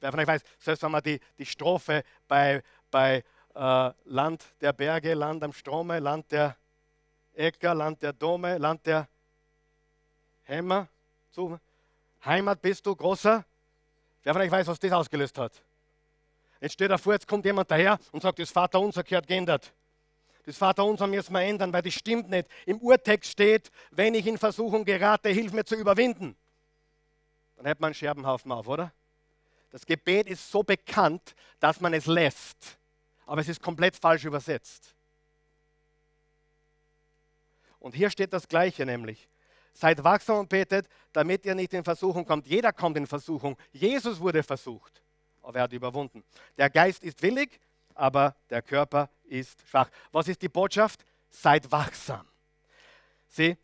Wer 0.00 0.10
von 0.10 0.20
euch 0.20 0.26
weiß, 0.26 0.42
selbst 0.58 0.82
wenn 0.82 0.90
man 0.90 1.02
die, 1.02 1.18
die 1.38 1.46
Strophe 1.46 2.04
bei, 2.28 2.62
bei 2.90 3.24
äh, 3.54 3.92
Land 4.04 4.44
der 4.60 4.72
Berge, 4.72 5.14
Land 5.14 5.42
am 5.42 5.52
Strome, 5.52 5.98
Land 5.98 6.30
der 6.30 6.56
Äcker, 7.34 7.74
Land 7.74 8.02
der 8.02 8.12
Dome, 8.12 8.58
Land 8.58 8.86
der 8.86 9.08
Hämmer, 10.44 10.88
zu. 11.32 11.58
Heimat 12.26 12.60
bist 12.60 12.84
du, 12.84 12.94
großer. 12.94 13.44
Wer 14.22 14.32
von 14.32 14.42
euch 14.42 14.50
weiß, 14.50 14.66
was 14.66 14.78
das 14.78 14.92
ausgelöst 14.92 15.38
hat? 15.38 15.52
Jetzt 16.60 16.72
steht 16.72 16.90
davor, 16.90 17.12
jetzt 17.12 17.28
kommt 17.28 17.44
jemand 17.44 17.70
daher 17.70 17.98
und 18.12 18.22
sagt, 18.22 18.38
das 18.38 18.50
Vaterunser 18.50 19.04
gehört 19.04 19.26
geändert. 19.26 19.72
Das 20.44 20.56
Vaterunser 20.56 21.06
müssen 21.06 21.32
wir 21.32 21.42
ändern, 21.42 21.72
weil 21.72 21.82
das 21.82 21.94
stimmt 21.94 22.30
nicht. 22.30 22.48
Im 22.66 22.78
Urtext 22.78 23.32
steht, 23.32 23.70
wenn 23.90 24.14
ich 24.14 24.26
in 24.26 24.38
Versuchung 24.38 24.84
gerate, 24.84 25.28
hilf 25.28 25.52
mir 25.52 25.64
zu 25.64 25.76
überwinden. 25.76 26.36
Dann 27.56 27.66
hätte 27.66 27.80
man 27.80 27.88
einen 27.88 27.94
Scherbenhaufen 27.94 28.52
auf, 28.52 28.68
oder? 28.68 28.92
Das 29.70 29.84
Gebet 29.84 30.28
ist 30.28 30.50
so 30.50 30.62
bekannt, 30.62 31.34
dass 31.60 31.80
man 31.80 31.94
es 31.94 32.06
lässt. 32.06 32.78
Aber 33.26 33.40
es 33.40 33.48
ist 33.48 33.60
komplett 33.60 33.96
falsch 33.96 34.24
übersetzt. 34.24 34.94
Und 37.80 37.94
hier 37.94 38.10
steht 38.10 38.32
das 38.32 38.48
Gleiche 38.48 38.86
nämlich. 38.86 39.28
Seid 39.76 40.02
wachsam 40.02 40.38
und 40.38 40.48
betet, 40.48 40.88
damit 41.12 41.44
ihr 41.44 41.54
nicht 41.54 41.74
in 41.74 41.84
Versuchung 41.84 42.24
kommt. 42.24 42.46
Jeder 42.46 42.72
kommt 42.72 42.96
in 42.96 43.06
Versuchung. 43.06 43.58
Jesus 43.72 44.18
wurde 44.18 44.42
versucht, 44.42 45.02
aber 45.42 45.58
er 45.58 45.62
hat 45.64 45.72
überwunden. 45.74 46.24
Der 46.56 46.70
Geist 46.70 47.04
ist 47.04 47.20
willig, 47.20 47.60
aber 47.94 48.34
der 48.48 48.62
Körper 48.62 49.10
ist 49.24 49.60
schwach. 49.68 49.90
Was 50.12 50.28
ist 50.28 50.40
die 50.40 50.48
Botschaft? 50.48 51.04
Seid 51.28 51.70
wachsam. 51.70 52.26
Sieh, 53.28 53.58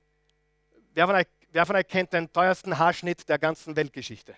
wer 0.92 1.06
von 1.06 1.16
euch, 1.16 1.26
wer 1.50 1.64
von 1.64 1.76
euch 1.76 1.88
kennt 1.88 2.12
den 2.12 2.30
teuersten 2.30 2.76
Haarschnitt 2.78 3.26
der 3.26 3.38
ganzen 3.38 3.74
Weltgeschichte? 3.74 4.36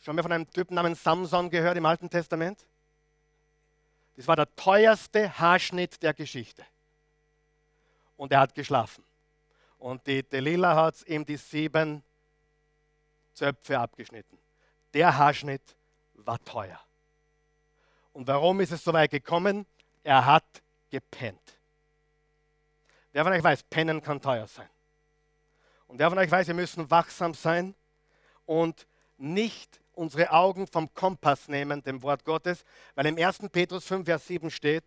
Schon 0.00 0.16
mal 0.16 0.22
von 0.22 0.32
einem 0.32 0.50
Typen 0.50 0.74
namens 0.74 1.04
Samson 1.04 1.50
gehört 1.50 1.76
im 1.76 1.86
Alten 1.86 2.10
Testament? 2.10 2.66
Das 4.16 4.26
war 4.26 4.34
der 4.34 4.52
teuerste 4.56 5.38
Haarschnitt 5.38 6.02
der 6.02 6.14
Geschichte 6.14 6.64
und 8.16 8.32
er 8.32 8.40
hat 8.40 8.54
geschlafen. 8.54 9.04
Und 9.78 10.06
die 10.06 10.22
Delilah 10.22 10.74
hat 10.74 11.06
ihm 11.06 11.24
die 11.24 11.36
sieben 11.36 12.02
Zöpfe 13.32 13.78
abgeschnitten. 13.78 14.38
Der 14.94 15.16
Haarschnitt 15.16 15.76
war 16.14 16.42
teuer. 16.44 16.80
Und 18.12 18.26
warum 18.26 18.60
ist 18.60 18.72
es 18.72 18.82
so 18.82 18.92
weit 18.92 19.10
gekommen? 19.10 19.66
Er 20.02 20.24
hat 20.24 20.62
gepennt. 20.90 21.58
Wer 23.12 23.24
von 23.24 23.32
euch 23.32 23.44
weiß, 23.44 23.62
pennen 23.64 24.02
kann 24.02 24.20
teuer 24.20 24.46
sein. 24.46 24.68
Und 25.86 25.98
wer 25.98 26.08
von 26.08 26.18
euch 26.18 26.30
weiß, 26.30 26.46
wir 26.46 26.54
müssen 26.54 26.90
wachsam 26.90 27.34
sein 27.34 27.74
und 28.46 28.86
nicht 29.18 29.80
unsere 29.92 30.30
Augen 30.30 30.66
vom 30.66 30.92
Kompass 30.94 31.48
nehmen, 31.48 31.82
dem 31.82 32.02
Wort 32.02 32.24
Gottes, 32.24 32.64
weil 32.94 33.06
im 33.06 33.16
1. 33.18 33.38
Petrus 33.50 33.86
5, 33.86 34.04
Vers 34.04 34.26
7 34.26 34.50
steht, 34.50 34.84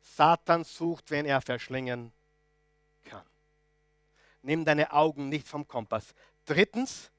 Satan 0.00 0.64
sucht, 0.64 1.10
wen 1.10 1.26
er 1.26 1.40
verschlingen 1.40 2.12
nimm 4.42 4.64
deine 4.64 4.92
Augen 4.92 5.28
nicht 5.28 5.46
vom 5.46 5.66
Kompass. 5.66 6.14
Drittens, 6.44 7.10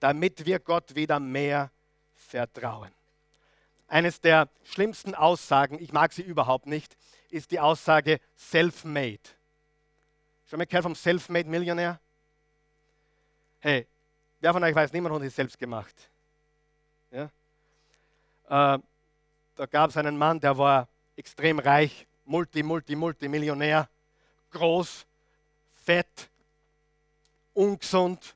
damit 0.00 0.44
wir 0.46 0.58
Gott 0.58 0.94
wieder 0.94 1.20
mehr 1.20 1.70
vertrauen. 2.14 2.90
Eines 3.88 4.20
der 4.20 4.48
schlimmsten 4.64 5.14
Aussagen, 5.14 5.78
ich 5.80 5.92
mag 5.92 6.12
sie 6.12 6.22
überhaupt 6.22 6.66
nicht, 6.66 6.96
ist 7.30 7.50
die 7.50 7.60
Aussage 7.60 8.20
self-made. 8.36 9.20
Schon 10.46 10.58
mal 10.58 10.66
gehört 10.66 10.84
vom 10.84 10.94
self-made 10.94 11.48
Millionär? 11.48 12.00
Hey, 13.60 13.86
wer 14.40 14.52
von 14.52 14.64
euch 14.64 14.74
weiß, 14.74 14.92
niemand 14.92 15.14
hat 15.14 15.22
es 15.22 15.36
selbst 15.36 15.58
gemacht. 15.58 15.94
Ja? 17.10 17.24
Äh, 18.74 18.78
da 19.54 19.66
gab 19.66 19.90
es 19.90 19.96
einen 19.96 20.16
Mann, 20.16 20.40
der 20.40 20.56
war 20.56 20.88
extrem 21.16 21.58
reich, 21.58 22.06
multi, 22.24 22.62
multi, 22.62 22.96
multi 22.96 23.28
Millionär, 23.28 23.88
groß, 24.50 25.06
fett, 25.84 26.30
ungesund 27.54 28.34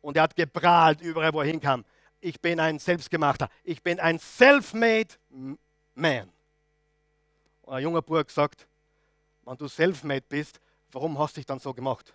und 0.00 0.16
er 0.16 0.24
hat 0.24 0.36
geprahlt 0.36 1.00
überall, 1.00 1.32
wo 1.32 1.40
er 1.40 1.46
hinkam. 1.46 1.84
Ich 2.20 2.40
bin 2.40 2.58
ein 2.60 2.78
Selbstgemachter. 2.78 3.48
Ich 3.64 3.82
bin 3.82 4.00
ein 4.00 4.18
self-made 4.18 5.14
man. 5.94 6.30
Und 7.62 7.74
ein 7.74 7.82
junger 7.82 8.02
Burg 8.02 8.30
sagt, 8.30 8.66
wenn 9.44 9.56
du 9.56 9.68
self-made 9.68 10.24
bist, 10.28 10.60
warum 10.92 11.18
hast 11.18 11.36
du 11.36 11.40
dich 11.40 11.46
dann 11.46 11.58
so 11.58 11.72
gemacht? 11.72 12.14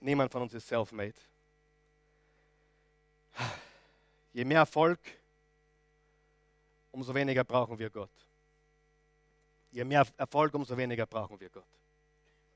Niemand 0.00 0.30
von 0.30 0.42
uns 0.42 0.52
ist 0.52 0.68
self-made. 0.68 1.14
Je 4.32 4.44
mehr 4.44 4.58
Erfolg, 4.58 4.98
umso 6.92 7.14
weniger 7.14 7.44
brauchen 7.44 7.78
wir 7.78 7.88
Gott. 7.88 8.10
Je 9.74 9.82
mehr 9.82 10.06
Erfolg, 10.16 10.54
umso 10.54 10.76
weniger 10.76 11.04
brauchen 11.04 11.40
wir 11.40 11.50
Gott. 11.50 11.66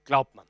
Glaubt 0.04 0.36
man. 0.36 0.46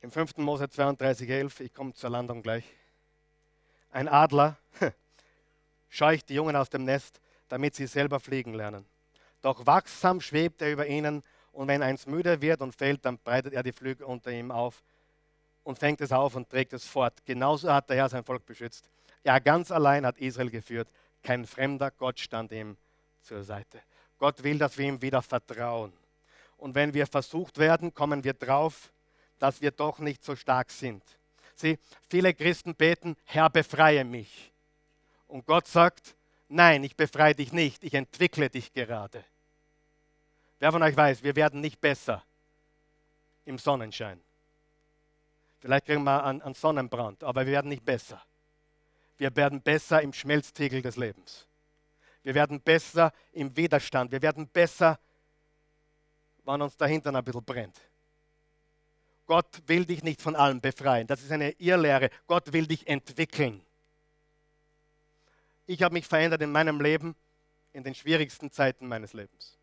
Im 0.00 0.10
5. 0.10 0.38
Mose 0.38 0.64
32,11, 0.64 1.60
ich 1.60 1.74
komme 1.74 1.92
zur 1.92 2.08
Landung 2.08 2.42
gleich. 2.42 2.64
Ein 3.90 4.08
Adler 4.08 4.56
scheucht 5.90 6.30
die 6.30 6.36
Jungen 6.36 6.56
aus 6.56 6.70
dem 6.70 6.84
Nest, 6.84 7.20
damit 7.48 7.74
sie 7.74 7.86
selber 7.86 8.18
fliegen 8.18 8.54
lernen. 8.54 8.86
Doch 9.42 9.66
wachsam 9.66 10.22
schwebt 10.22 10.62
er 10.62 10.72
über 10.72 10.86
ihnen 10.86 11.22
und 11.52 11.68
wenn 11.68 11.82
eins 11.82 12.06
müde 12.06 12.40
wird 12.40 12.62
und 12.62 12.74
fällt, 12.74 13.04
dann 13.04 13.18
breitet 13.18 13.52
er 13.52 13.62
die 13.62 13.72
Flügel 13.72 14.06
unter 14.06 14.30
ihm 14.30 14.50
auf 14.52 14.82
und 15.64 15.78
fängt 15.78 16.00
es 16.00 16.12
auf 16.12 16.34
und 16.34 16.48
trägt 16.48 16.72
es 16.72 16.86
fort. 16.86 17.26
Genauso 17.26 17.70
hat 17.70 17.90
der 17.90 17.98
Herr 17.98 18.08
sein 18.08 18.24
Volk 18.24 18.46
beschützt. 18.46 18.88
Er 19.22 19.38
ganz 19.38 19.70
allein 19.70 20.06
hat 20.06 20.16
Israel 20.16 20.48
geführt. 20.48 20.88
Kein 21.22 21.46
fremder 21.46 21.90
Gott 21.90 22.20
stand 22.20 22.52
ihm 22.52 22.76
zur 23.20 23.42
Seite. 23.42 23.80
Gott 24.18 24.42
will, 24.42 24.58
dass 24.58 24.76
wir 24.78 24.86
ihm 24.86 25.00
wieder 25.00 25.22
vertrauen. 25.22 25.92
Und 26.56 26.74
wenn 26.74 26.92
wir 26.92 27.06
versucht 27.06 27.58
werden, 27.58 27.94
kommen 27.94 28.24
wir 28.24 28.34
drauf, 28.34 28.92
dass 29.38 29.60
wir 29.60 29.70
doch 29.70 29.98
nicht 30.00 30.24
so 30.24 30.34
stark 30.34 30.70
sind. 30.70 31.02
Sieh, 31.54 31.78
viele 32.08 32.34
Christen 32.34 32.74
beten, 32.74 33.16
Herr, 33.24 33.50
befreie 33.50 34.04
mich. 34.04 34.52
Und 35.28 35.46
Gott 35.46 35.66
sagt, 35.66 36.16
nein, 36.48 36.82
ich 36.84 36.96
befreie 36.96 37.34
dich 37.34 37.52
nicht, 37.52 37.84
ich 37.84 37.94
entwickle 37.94 38.50
dich 38.50 38.72
gerade. 38.72 39.24
Wer 40.58 40.72
von 40.72 40.82
euch 40.82 40.96
weiß, 40.96 41.22
wir 41.22 41.36
werden 41.36 41.60
nicht 41.60 41.80
besser 41.80 42.24
im 43.44 43.58
Sonnenschein. 43.58 44.20
Vielleicht 45.60 45.86
kriegen 45.86 46.04
wir 46.04 46.24
einen, 46.24 46.54
Sonnenbrand, 46.54 47.24
aber 47.24 47.44
wir 47.46 47.52
werden 47.52 47.68
nicht 47.68 47.84
besser. 47.84 48.22
Wir 49.18 49.34
werden 49.36 49.60
besser 49.60 50.00
im 50.00 50.12
Schmelztiegel 50.12 50.80
des 50.80 50.96
Lebens. 50.96 51.46
Wir 52.22 52.34
werden 52.34 52.60
besser 52.60 53.12
im 53.32 53.54
Widerstand. 53.56 54.12
Wir 54.12 54.22
werden 54.22 54.48
besser, 54.48 54.98
wenn 56.44 56.62
uns 56.62 56.76
dahinter 56.76 57.14
ein 57.14 57.24
bisschen 57.24 57.44
brennt. 57.44 57.80
Gott 59.26 59.62
will 59.66 59.84
dich 59.84 60.02
nicht 60.02 60.22
von 60.22 60.34
allem 60.36 60.60
befreien. 60.60 61.06
Das 61.06 61.22
ist 61.22 61.32
eine 61.32 61.50
Irrlehre. 61.52 62.10
Gott 62.26 62.52
will 62.52 62.66
dich 62.66 62.86
entwickeln. 62.86 63.60
Ich 65.66 65.82
habe 65.82 65.92
mich 65.92 66.06
verändert 66.06 66.40
in 66.40 66.50
meinem 66.50 66.80
Leben 66.80 67.14
in 67.74 67.84
den 67.84 67.94
schwierigsten 67.94 68.50
Zeiten 68.50 68.88
meines 68.88 69.12
Lebens. 69.12 69.58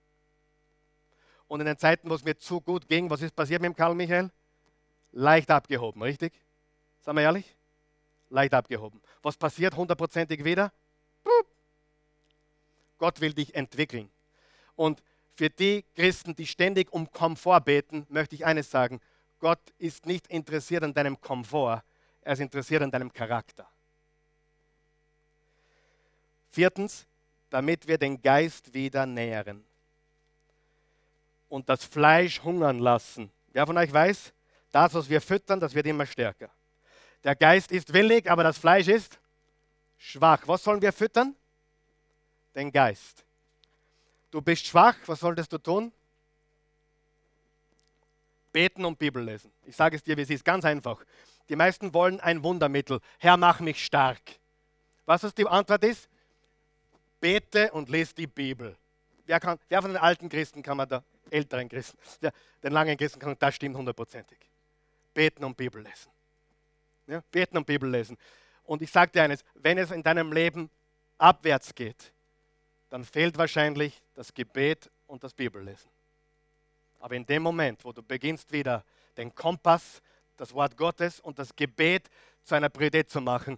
Und 1.47 1.61
in 1.61 1.65
den 1.65 1.77
Zeiten, 1.77 2.09
wo 2.09 2.13
es 2.13 2.23
mir 2.23 2.37
zu 2.37 2.61
gut 2.61 2.87
ging, 2.87 3.09
was 3.09 3.21
ist 3.21 3.35
passiert 3.35 3.61
mit 3.61 3.69
dem 3.69 3.75
Karl 3.75 3.95
Michael? 3.95 4.29
Leicht 5.11 5.49
abgehoben, 5.49 6.01
richtig? 6.01 6.33
Sagen 7.01 7.17
wir 7.17 7.23
ehrlich? 7.23 7.55
Leicht 8.35 8.53
abgehoben. 8.53 9.01
Was 9.23 9.37
passiert 9.37 9.75
hundertprozentig 9.75 10.43
wieder? 10.43 10.71
Gott 12.97 13.19
will 13.21 13.33
dich 13.33 13.55
entwickeln. 13.55 14.09
Und 14.75 15.01
für 15.35 15.49
die 15.49 15.83
Christen, 15.95 16.35
die 16.35 16.45
ständig 16.45 16.91
um 16.93 17.11
Komfort 17.11 17.61
beten, 17.61 18.05
möchte 18.09 18.35
ich 18.35 18.45
eines 18.45 18.69
sagen. 18.69 19.01
Gott 19.39 19.59
ist 19.77 20.05
nicht 20.05 20.27
interessiert 20.27 20.83
an 20.83 20.93
deinem 20.93 21.19
Komfort, 21.19 21.83
er 22.21 22.33
ist 22.33 22.39
interessiert 22.39 22.81
an 22.83 22.91
deinem 22.91 23.11
Charakter. 23.11 23.67
Viertens, 26.49 27.05
damit 27.49 27.87
wir 27.87 27.97
den 27.97 28.21
Geist 28.21 28.73
wieder 28.73 29.05
nähren 29.05 29.63
und 31.49 31.69
das 31.69 31.83
Fleisch 31.85 32.41
hungern 32.43 32.79
lassen. 32.79 33.31
Wer 33.53 33.65
von 33.65 33.77
euch 33.77 33.91
weiß, 33.91 34.33
das, 34.71 34.93
was 34.93 35.09
wir 35.09 35.21
füttern, 35.21 35.59
das 35.59 35.73
wird 35.73 35.85
immer 35.85 36.05
stärker. 36.05 36.49
Der 37.25 37.35
Geist 37.35 37.71
ist 37.71 37.91
willig, 37.91 38.29
aber 38.29 38.43
das 38.43 38.59
Fleisch 38.59 38.87
ist 38.87 39.19
schwach. 39.97 40.43
Was 40.45 40.63
sollen 40.63 40.79
wir 40.81 40.93
füttern? 40.93 41.35
Den 42.53 42.71
Geist. 42.71 43.25
Du 44.29 44.41
bist 44.41 44.67
schwach, 44.67 44.95
was 45.07 45.21
solltest 45.21 45.51
du 45.51 45.57
tun? 45.57 45.91
Beten 48.53 48.85
und 48.85 48.99
Bibel 48.99 49.23
lesen. 49.23 49.51
Ich 49.65 49.75
sage 49.75 49.95
es 49.95 50.03
dir, 50.03 50.15
wie 50.15 50.21
es 50.21 50.29
ist, 50.29 50.45
ganz 50.45 50.63
einfach. 50.65 51.03
Die 51.49 51.55
meisten 51.55 51.93
wollen 51.95 52.19
ein 52.19 52.43
Wundermittel. 52.43 52.99
Herr, 53.17 53.37
mach 53.37 53.59
mich 53.59 53.83
stark. 53.83 54.21
Was 55.05 55.23
ist 55.23 55.35
die 55.37 55.47
Antwort 55.47 55.83
ist? 55.83 56.07
Bete 57.19 57.71
und 57.71 57.89
lese 57.89 58.13
die 58.13 58.27
Bibel. 58.27 58.77
Wer, 59.25 59.39
kann, 59.39 59.57
wer 59.67 59.81
von 59.81 59.91
den 59.91 60.01
alten 60.01 60.29
Christen 60.29 60.61
kann 60.61 60.77
man 60.77 60.87
da, 60.87 61.03
älteren 61.31 61.67
Christen, 61.69 61.97
den 62.61 62.71
langen 62.71 62.95
Christen 62.95 63.19
kann, 63.19 63.35
das 63.39 63.55
stimmt 63.55 63.75
hundertprozentig. 63.75 64.37
Beten 65.13 65.43
und 65.43 65.57
Bibel 65.57 65.81
lesen. 65.81 66.14
Ja, 67.07 67.21
beten 67.31 67.57
und 67.57 67.67
Bibel 67.67 67.89
lesen. 67.89 68.17
Und 68.63 68.81
ich 68.81 68.91
sage 68.91 69.11
dir 69.11 69.23
eines, 69.23 69.43
wenn 69.53 69.77
es 69.77 69.91
in 69.91 70.01
deinem 70.01 70.31
Leben 70.31 70.69
abwärts 71.17 71.73
geht, 71.73 72.11
dann 72.89 73.03
fehlt 73.03 73.37
wahrscheinlich 73.37 74.01
das 74.13 74.33
Gebet 74.33 74.89
und 75.07 75.23
das 75.23 75.33
Bibellesen. 75.33 75.89
Aber 76.99 77.15
in 77.15 77.25
dem 77.25 77.43
Moment, 77.43 77.83
wo 77.85 77.91
du 77.91 78.01
beginnst 78.01 78.51
wieder 78.51 78.83
den 79.17 79.33
Kompass, 79.33 80.01
das 80.37 80.53
Wort 80.53 80.75
Gottes 80.75 81.19
und 81.19 81.37
das 81.37 81.55
Gebet 81.55 82.09
zu 82.43 82.55
einer 82.55 82.69
Priorität 82.69 83.09
zu 83.09 83.21
machen, 83.21 83.57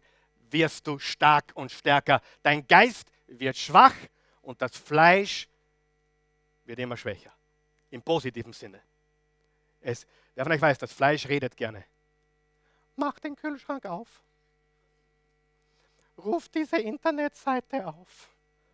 wirst 0.51 0.85
du 0.87 0.99
stark 0.99 1.51
und 1.55 1.71
stärker. 1.71 2.21
Dein 2.43 2.67
Geist 2.67 3.09
wird 3.27 3.57
schwach 3.57 3.95
und 4.41 4.61
das 4.61 4.75
Fleisch 4.75 5.47
wird 6.65 6.79
immer 6.79 6.97
schwächer. 6.97 7.31
Im 7.89 8.01
positiven 8.01 8.53
Sinne. 8.53 8.81
Es, 9.81 10.05
wer 10.35 10.43
von 10.43 10.53
euch 10.53 10.61
weiß, 10.61 10.77
das 10.77 10.91
Fleisch 10.91 11.27
redet 11.27 11.55
gerne. 11.55 11.85
Mach 12.97 13.19
den 13.19 13.35
Kühlschrank 13.35 13.85
auf. 13.85 14.07
Ruf 16.17 16.49
diese 16.49 16.77
Internetseite 16.77 17.87
auf. 17.87 18.27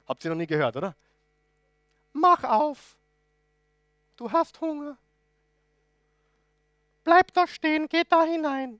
Habt 0.07 0.23
ihr 0.23 0.31
noch 0.31 0.37
nie 0.37 0.47
gehört, 0.47 0.77
oder? 0.77 0.95
Mach 2.13 2.43
auf. 2.43 2.95
Du 4.15 4.31
hast 4.31 4.59
Hunger. 4.61 4.97
Bleib 7.03 7.33
da 7.33 7.45
stehen, 7.47 7.87
geh 7.89 8.03
da 8.07 8.23
hinein. 8.23 8.79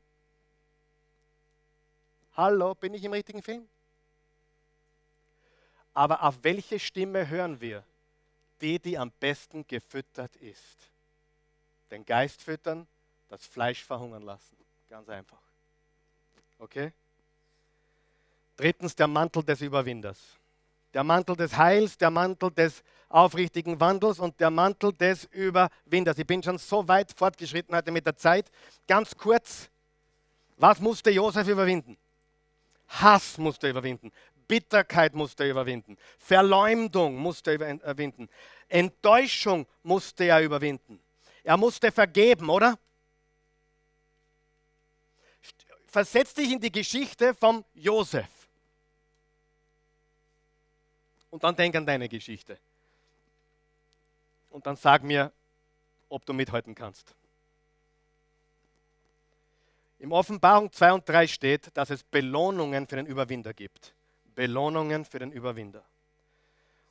Hallo, 2.38 2.74
bin 2.74 2.94
ich 2.94 3.04
im 3.04 3.12
richtigen 3.12 3.44
Film? 3.44 3.68
Aber 5.94 6.24
auf 6.24 6.40
welche 6.42 6.80
Stimme 6.80 7.28
hören 7.28 7.60
wir? 7.60 7.84
Die, 8.62 8.80
die 8.80 8.98
am 8.98 9.12
besten 9.20 9.68
gefüttert 9.68 10.36
ist. 10.38 10.90
Den 11.92 12.06
Geist 12.06 12.42
füttern, 12.42 12.88
das 13.28 13.46
Fleisch 13.46 13.84
verhungern 13.84 14.24
lassen. 14.24 14.56
Ganz 14.94 15.10
einfach. 15.10 15.40
Okay? 16.60 16.94
Drittens 18.56 18.96
der 18.96 19.08
Mantel 19.08 19.42
des 19.42 19.60
Überwinders. 19.62 20.20
Der 20.94 21.04
Mantel 21.04 21.36
des 21.36 21.58
Heils, 21.58 21.98
der 21.98 22.12
Mantel 22.12 22.52
des 22.52 22.84
aufrichtigen 23.10 23.80
Wandels 23.80 24.20
und 24.20 24.40
der 24.40 24.52
Mantel 24.52 24.94
des 24.94 25.24
Überwinders. 25.32 26.20
Ich 26.20 26.28
bin 26.28 26.44
schon 26.44 26.60
so 26.60 26.88
weit 26.88 27.12
fortgeschritten 27.12 27.76
heute 27.76 27.90
mit 27.90 28.06
der 28.06 28.16
Zeit. 28.16 28.52
Ganz 28.88 29.18
kurz, 29.18 29.68
was 30.58 30.80
musste 30.80 31.10
Josef 31.10 31.48
überwinden? 31.48 31.98
Hass 32.88 33.40
musste 33.40 33.66
er 33.66 33.72
überwinden. 33.72 34.12
Bitterkeit 34.48 35.16
musste 35.16 35.46
er 35.46 35.50
überwinden. 35.50 35.98
Verleumdung 36.20 37.16
musste 37.16 37.50
er 37.50 37.74
überwinden. 37.74 38.30
Enttäuschung 38.70 39.66
musste 39.82 40.26
er 40.26 40.44
überwinden. 40.44 41.00
Er 41.44 41.58
musste 41.58 41.92
vergeben, 41.92 42.48
oder? 42.52 42.78
Versetz 45.94 46.34
dich 46.34 46.52
in 46.52 46.60
die 46.60 46.72
Geschichte 46.72 47.36
von 47.36 47.64
Josef. 47.76 48.28
Und 51.30 51.44
dann 51.44 51.56
denk 51.56 51.76
an 51.76 51.86
deine 51.86 52.10
Geschichte 52.10 52.58
und 54.50 54.66
dann 54.66 54.76
sag 54.76 55.04
mir, 55.04 55.32
ob 56.10 56.26
du 56.26 56.34
mithalten 56.34 56.74
kannst. 56.74 57.14
Im 60.00 60.12
Offenbarung 60.12 60.72
2 60.72 60.94
und 60.94 61.08
3 61.08 61.28
steht, 61.28 61.78
dass 61.78 61.92
es 61.92 62.02
Belohnungen 62.02 62.88
für 62.88 62.96
den 62.96 63.06
Überwinder 63.06 63.54
gibt. 63.54 63.94
Belohnungen 64.34 65.06
für 65.06 65.20
den 65.20 65.32
Überwinder. 65.32 65.84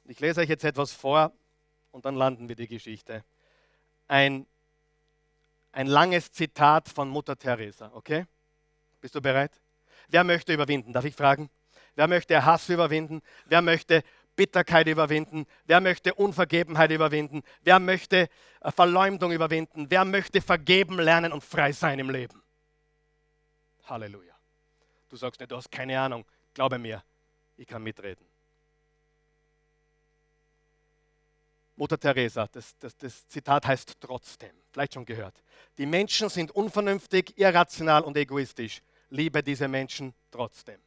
Und 0.05 0.13
ich 0.13 0.21
lese 0.21 0.43
euch 0.43 0.49
jetzt 0.49 0.65
etwas 0.65 0.93
vor 0.93 1.33
und 1.91 2.05
dann 2.05 2.15
landen 2.15 2.49
wir 2.49 2.55
die 2.55 2.69
Geschichte. 2.69 3.25
Ein, 4.07 4.47
ein 5.73 5.89
langes 5.89 6.31
Zitat 6.31 6.89
von 6.89 7.09
Mutter 7.09 7.37
Teresa, 7.37 7.91
okay? 7.95 8.27
Bist 9.03 9.15
du 9.17 9.21
bereit? 9.21 9.53
Wer 10.09 10.25
möchte 10.25 10.55
überwinden? 10.55 10.93
Darf 10.93 11.05
ich 11.05 11.15
fragen? 11.15 11.51
Wer 11.97 12.07
möchte 12.07 12.43
Hass 12.45 12.69
überwinden? 12.71 13.21
Wer 13.45 13.61
möchte 13.61 14.03
Bitterkeit 14.37 14.87
überwinden? 14.87 15.47
Wer 15.67 15.81
möchte 15.81 16.15
Unvergebenheit 16.15 16.91
überwinden? 16.91 17.43
Wer 17.63 17.81
möchte 17.81 18.29
äh, 18.61 18.73
Verleumdung 18.73 19.33
überwinden? 19.33 19.91
Wer 19.91 20.05
möchte 20.05 20.41
vergeben 20.41 20.99
lernen 20.99 21.33
und 21.33 21.43
frei 21.45 21.73
sein 21.73 21.99
im 21.99 22.11
Leben? 22.11 22.43
Halleluja. 23.85 24.35
Du 25.09 25.17
sagst 25.17 25.41
nicht, 25.41 25.51
du 25.51 25.57
hast 25.57 25.71
keine 25.71 26.01
Ahnung. 26.01 26.25
Glaube 26.55 26.79
mir, 26.79 27.03
ich 27.57 27.67
kann 27.67 27.83
mitreden. 27.83 28.25
Mutter 31.75 31.99
Teresa, 31.99 32.47
das, 32.53 32.79
das, 32.79 32.97
das 32.97 33.27
Zitat 33.27 33.67
heißt 33.67 33.97
trotzdem, 34.01 34.55
vielleicht 34.71 34.95
schon 34.95 35.05
gehört. 35.05 35.43
Die 35.79 35.87
Menschen 35.87 36.29
sind 36.29 36.51
unvernünftig, 36.53 37.37
irrational 37.37 38.03
und 38.03 38.17
egoistisch. 38.17 38.83
Liebe 39.13 39.43
diese 39.43 39.69
Menschen 39.69 40.15
trotzdem. 40.31 40.81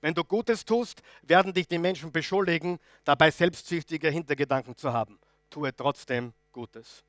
Wenn 0.00 0.12
du 0.12 0.24
Gutes 0.24 0.64
tust, 0.64 1.02
werden 1.22 1.54
dich 1.54 1.68
die 1.68 1.78
Menschen 1.78 2.10
beschuldigen, 2.10 2.80
dabei 3.04 3.30
selbstsüchtige 3.30 4.10
Hintergedanken 4.10 4.76
zu 4.76 4.92
haben. 4.92 5.18
Tue 5.48 5.74
trotzdem 5.74 6.32
Gutes. 6.50 7.04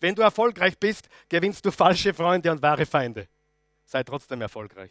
Wenn 0.00 0.14
du 0.14 0.22
erfolgreich 0.22 0.78
bist, 0.78 1.08
gewinnst 1.28 1.64
du 1.66 1.70
falsche 1.70 2.14
Freunde 2.14 2.50
und 2.50 2.62
wahre 2.62 2.86
Feinde. 2.86 3.28
Sei 3.84 4.02
trotzdem 4.02 4.40
erfolgreich. 4.40 4.90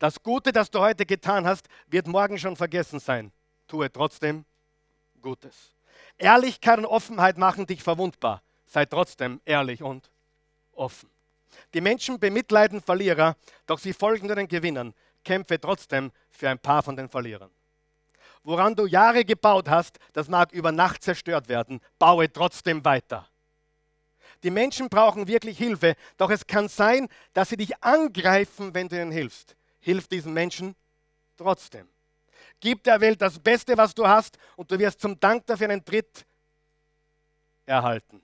Das 0.00 0.20
Gute, 0.20 0.50
das 0.50 0.68
du 0.68 0.80
heute 0.80 1.06
getan 1.06 1.46
hast, 1.46 1.68
wird 1.86 2.08
morgen 2.08 2.38
schon 2.38 2.56
vergessen 2.56 2.98
sein. 2.98 3.30
Tue 3.68 3.90
trotzdem 3.92 4.44
Gutes. 5.20 5.70
Ehrlichkeit 6.18 6.78
und 6.78 6.86
Offenheit 6.86 7.38
machen 7.38 7.66
dich 7.66 7.82
verwundbar. 7.82 8.42
Sei 8.66 8.84
trotzdem 8.86 9.40
ehrlich 9.44 9.82
und 9.84 10.10
offen. 10.72 11.11
Die 11.74 11.80
Menschen 11.80 12.18
bemitleiden 12.18 12.80
Verlierer, 12.80 13.36
doch 13.66 13.78
sie 13.78 13.92
folgen 13.92 14.26
nur 14.26 14.36
den 14.36 14.48
Gewinnern. 14.48 14.94
Kämpfe 15.24 15.60
trotzdem 15.60 16.10
für 16.30 16.48
ein 16.48 16.58
paar 16.58 16.82
von 16.82 16.96
den 16.96 17.08
Verlierern. 17.08 17.50
Woran 18.44 18.74
du 18.74 18.86
Jahre 18.86 19.24
gebaut 19.24 19.68
hast, 19.68 19.98
das 20.12 20.28
mag 20.28 20.52
über 20.52 20.72
Nacht 20.72 21.02
zerstört 21.02 21.48
werden. 21.48 21.80
Baue 21.98 22.32
trotzdem 22.32 22.84
weiter. 22.84 23.28
Die 24.42 24.50
Menschen 24.50 24.88
brauchen 24.88 25.28
wirklich 25.28 25.58
Hilfe, 25.58 25.94
doch 26.16 26.30
es 26.30 26.46
kann 26.46 26.68
sein, 26.68 27.08
dass 27.32 27.50
sie 27.50 27.56
dich 27.56 27.82
angreifen, 27.82 28.74
wenn 28.74 28.88
du 28.88 29.00
ihnen 29.00 29.12
hilfst 29.12 29.54
hilf 29.82 30.08
diesen 30.08 30.32
Menschen 30.32 30.74
trotzdem. 31.36 31.86
Gib 32.60 32.84
der 32.84 33.00
Welt 33.00 33.20
das 33.20 33.38
Beste, 33.38 33.76
was 33.76 33.94
du 33.94 34.06
hast, 34.06 34.38
und 34.56 34.70
du 34.70 34.78
wirst 34.78 35.00
zum 35.00 35.18
Dank 35.20 35.44
dafür 35.46 35.68
einen 35.68 35.84
Tritt 35.84 36.24
erhalten. 37.66 38.22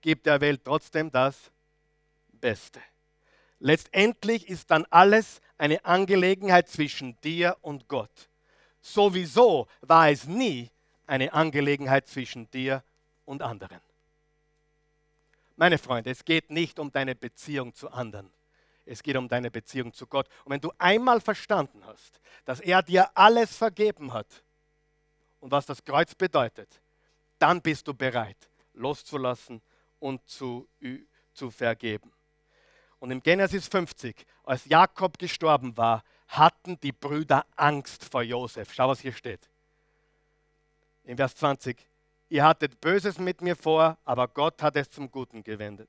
Gib 0.00 0.22
der 0.22 0.40
Welt 0.40 0.62
trotzdem 0.64 1.10
das 1.10 1.50
Beste. 2.40 2.80
Letztendlich 3.58 4.48
ist 4.48 4.70
dann 4.70 4.86
alles 4.90 5.40
eine 5.58 5.84
Angelegenheit 5.84 6.68
zwischen 6.68 7.20
dir 7.20 7.56
und 7.60 7.88
Gott. 7.88 8.30
Sowieso 8.80 9.68
war 9.82 10.08
es 10.10 10.24
nie 10.24 10.70
eine 11.06 11.32
Angelegenheit 11.32 12.08
zwischen 12.08 12.50
dir 12.50 12.82
und 13.26 13.42
anderen. 13.42 13.80
Meine 15.56 15.76
Freunde, 15.76 16.10
es 16.10 16.24
geht 16.24 16.50
nicht 16.50 16.78
um 16.78 16.90
deine 16.90 17.14
Beziehung 17.14 17.74
zu 17.74 17.90
anderen. 17.90 18.30
Es 18.86 19.02
geht 19.02 19.16
um 19.16 19.28
deine 19.28 19.50
Beziehung 19.50 19.92
zu 19.92 20.06
Gott. 20.06 20.26
Und 20.44 20.52
wenn 20.52 20.60
du 20.60 20.72
einmal 20.78 21.20
verstanden 21.20 21.84
hast, 21.84 22.18
dass 22.46 22.60
er 22.60 22.82
dir 22.82 23.10
alles 23.14 23.56
vergeben 23.56 24.12
hat 24.14 24.42
und 25.38 25.50
was 25.50 25.66
das 25.66 25.84
Kreuz 25.84 26.14
bedeutet, 26.14 26.80
dann 27.38 27.60
bist 27.60 27.86
du 27.86 27.92
bereit, 27.92 28.48
loszulassen 28.72 29.60
und 29.98 30.26
zu, 30.26 30.66
zu 31.34 31.50
vergeben. 31.50 32.10
Und 33.00 33.10
im 33.10 33.22
Genesis 33.22 33.66
50, 33.66 34.24
als 34.44 34.64
Jakob 34.66 35.18
gestorben 35.18 35.76
war, 35.76 36.04
hatten 36.28 36.78
die 36.80 36.92
Brüder 36.92 37.44
Angst 37.56 38.04
vor 38.04 38.22
Josef. 38.22 38.72
Schau, 38.72 38.88
was 38.88 39.00
hier 39.00 39.12
steht. 39.12 39.40
In 41.04 41.16
Vers 41.16 41.34
20. 41.34 41.76
Ihr 42.28 42.44
hattet 42.44 42.80
Böses 42.80 43.18
mit 43.18 43.42
mir 43.42 43.56
vor, 43.56 43.98
aber 44.04 44.28
Gott 44.28 44.62
hat 44.62 44.76
es 44.76 44.88
zum 44.88 45.10
Guten 45.10 45.42
gewendet 45.42 45.88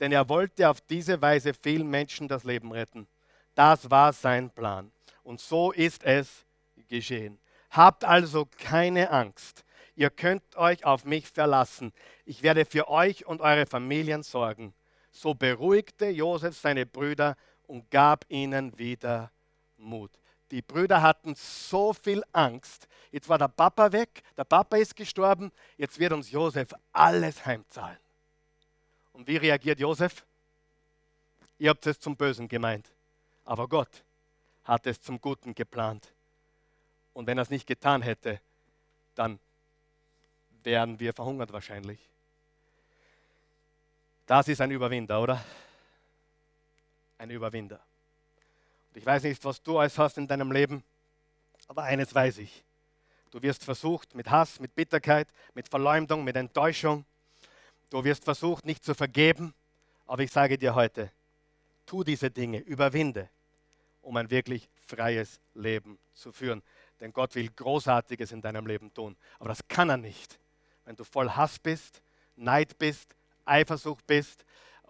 denn 0.00 0.12
er 0.12 0.28
wollte 0.28 0.68
auf 0.68 0.80
diese 0.80 1.20
Weise 1.22 1.54
vielen 1.54 1.88
Menschen 1.88 2.28
das 2.28 2.44
Leben 2.44 2.72
retten. 2.72 3.06
Das 3.54 3.90
war 3.90 4.12
sein 4.12 4.50
Plan. 4.50 4.92
Und 5.22 5.40
so 5.40 5.72
ist 5.72 6.04
es 6.04 6.44
geschehen. 6.88 7.38
Habt 7.70 8.04
also 8.04 8.46
keine 8.58 9.10
Angst. 9.10 9.64
Ihr 9.94 10.10
könnt 10.10 10.56
euch 10.56 10.84
auf 10.84 11.04
mich 11.04 11.26
verlassen. 11.28 11.92
Ich 12.26 12.42
werde 12.42 12.66
für 12.66 12.88
euch 12.88 13.26
und 13.26 13.40
eure 13.40 13.66
Familien 13.66 14.22
sorgen. 14.22 14.74
So 15.16 15.32
beruhigte 15.32 16.10
Josef 16.10 16.58
seine 16.58 16.84
Brüder 16.84 17.38
und 17.66 17.90
gab 17.90 18.26
ihnen 18.28 18.78
wieder 18.78 19.32
Mut. 19.78 20.10
Die 20.50 20.60
Brüder 20.60 21.00
hatten 21.00 21.34
so 21.34 21.94
viel 21.94 22.22
Angst. 22.32 22.86
Jetzt 23.10 23.26
war 23.26 23.38
der 23.38 23.48
Papa 23.48 23.90
weg, 23.92 24.22
der 24.36 24.44
Papa 24.44 24.76
ist 24.76 24.94
gestorben, 24.94 25.50
jetzt 25.78 25.98
wird 25.98 26.12
uns 26.12 26.30
Josef 26.30 26.74
alles 26.92 27.46
heimzahlen. 27.46 27.96
Und 29.14 29.26
wie 29.26 29.38
reagiert 29.38 29.80
Josef? 29.80 30.26
Ihr 31.58 31.70
habt 31.70 31.86
es 31.86 31.98
zum 31.98 32.14
Bösen 32.14 32.46
gemeint, 32.46 32.92
aber 33.46 33.66
Gott 33.68 34.04
hat 34.64 34.86
es 34.86 35.00
zum 35.00 35.18
Guten 35.18 35.54
geplant. 35.54 36.12
Und 37.14 37.26
wenn 37.26 37.38
er 37.38 37.42
es 37.42 37.50
nicht 37.50 37.66
getan 37.66 38.02
hätte, 38.02 38.38
dann 39.14 39.38
wären 40.62 41.00
wir 41.00 41.14
verhungert 41.14 41.54
wahrscheinlich. 41.54 42.06
Das 44.26 44.48
ist 44.48 44.60
ein 44.60 44.70
Überwinder, 44.70 45.20
oder? 45.20 45.42
Ein 47.18 47.30
Überwinder. 47.30 47.80
Und 48.90 48.98
ich 48.98 49.06
weiß 49.06 49.22
nicht, 49.22 49.44
was 49.44 49.62
du 49.62 49.78
alles 49.78 49.98
hast 49.98 50.18
in 50.18 50.26
deinem 50.26 50.52
Leben, 50.52 50.82
aber 51.68 51.84
eines 51.84 52.14
weiß 52.14 52.38
ich. 52.38 52.64
Du 53.30 53.40
wirst 53.42 53.64
versucht 53.64 54.14
mit 54.14 54.30
Hass, 54.30 54.60
mit 54.60 54.74
Bitterkeit, 54.74 55.28
mit 55.54 55.68
Verleumdung, 55.68 56.24
mit 56.24 56.36
Enttäuschung, 56.36 57.04
Du 57.90 58.02
wirst 58.02 58.24
versucht, 58.24 58.64
nicht 58.64 58.84
zu 58.84 58.94
vergeben, 58.94 59.54
aber 60.06 60.22
ich 60.22 60.32
sage 60.32 60.58
dir 60.58 60.74
heute, 60.74 61.10
tu 61.84 62.02
diese 62.02 62.30
Dinge, 62.30 62.58
überwinde, 62.58 63.28
um 64.02 64.16
ein 64.16 64.30
wirklich 64.30 64.68
freies 64.86 65.40
Leben 65.54 65.98
zu 66.12 66.32
führen. 66.32 66.62
Denn 67.00 67.12
Gott 67.12 67.34
will 67.34 67.48
Großartiges 67.48 68.32
in 68.32 68.42
deinem 68.42 68.66
Leben 68.66 68.92
tun. 68.92 69.16
Aber 69.38 69.50
das 69.50 69.60
kann 69.68 69.90
er 69.90 69.98
nicht, 69.98 70.38
wenn 70.84 70.96
du 70.96 71.04
voll 71.04 71.30
Hass 71.30 71.58
bist, 71.58 72.02
Neid 72.34 72.76
bist, 72.78 73.14
Eifersucht 73.46 74.06
bist, 74.06 74.44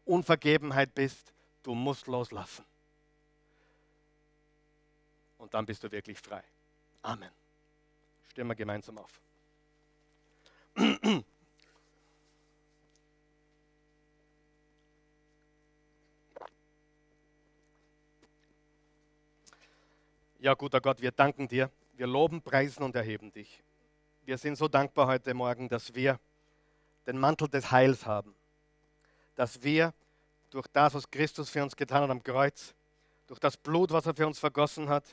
Unvergebenheit 0.04 0.94
bist. 0.94 1.32
Du 1.62 1.74
musst 1.74 2.06
loslassen. 2.06 2.64
Und 5.38 5.54
dann 5.54 5.66
bist 5.66 5.84
du 5.84 5.92
wirklich 5.92 6.18
frei. 6.18 6.42
Amen. 7.02 7.30
Stehen 8.30 8.46
wir 8.46 8.54
gemeinsam 8.54 8.98
auf. 8.98 9.20
Ja, 20.38 20.54
guter 20.54 20.80
Gott, 20.80 21.00
wir 21.00 21.10
danken 21.10 21.48
dir. 21.48 21.70
Wir 21.94 22.06
loben, 22.06 22.42
preisen 22.42 22.82
und 22.82 22.94
erheben 22.94 23.32
dich. 23.32 23.62
Wir 24.24 24.38
sind 24.38 24.56
so 24.56 24.68
dankbar 24.68 25.06
heute 25.06 25.32
Morgen, 25.34 25.68
dass 25.68 25.94
wir 25.94 26.20
den 27.06 27.18
Mantel 27.18 27.48
des 27.48 27.70
Heils 27.70 28.04
haben. 28.04 28.34
Dass 29.36 29.62
wir 29.62 29.94
durch 30.50 30.66
das, 30.68 30.94
was 30.94 31.10
Christus 31.10 31.48
für 31.48 31.62
uns 31.62 31.76
getan 31.76 32.02
hat 32.02 32.10
am 32.10 32.22
Kreuz, 32.22 32.74
durch 33.26 33.40
das 33.40 33.56
Blut, 33.56 33.90
was 33.90 34.06
er 34.06 34.14
für 34.14 34.26
uns 34.26 34.38
vergossen 34.38 34.88
hat, 34.88 35.04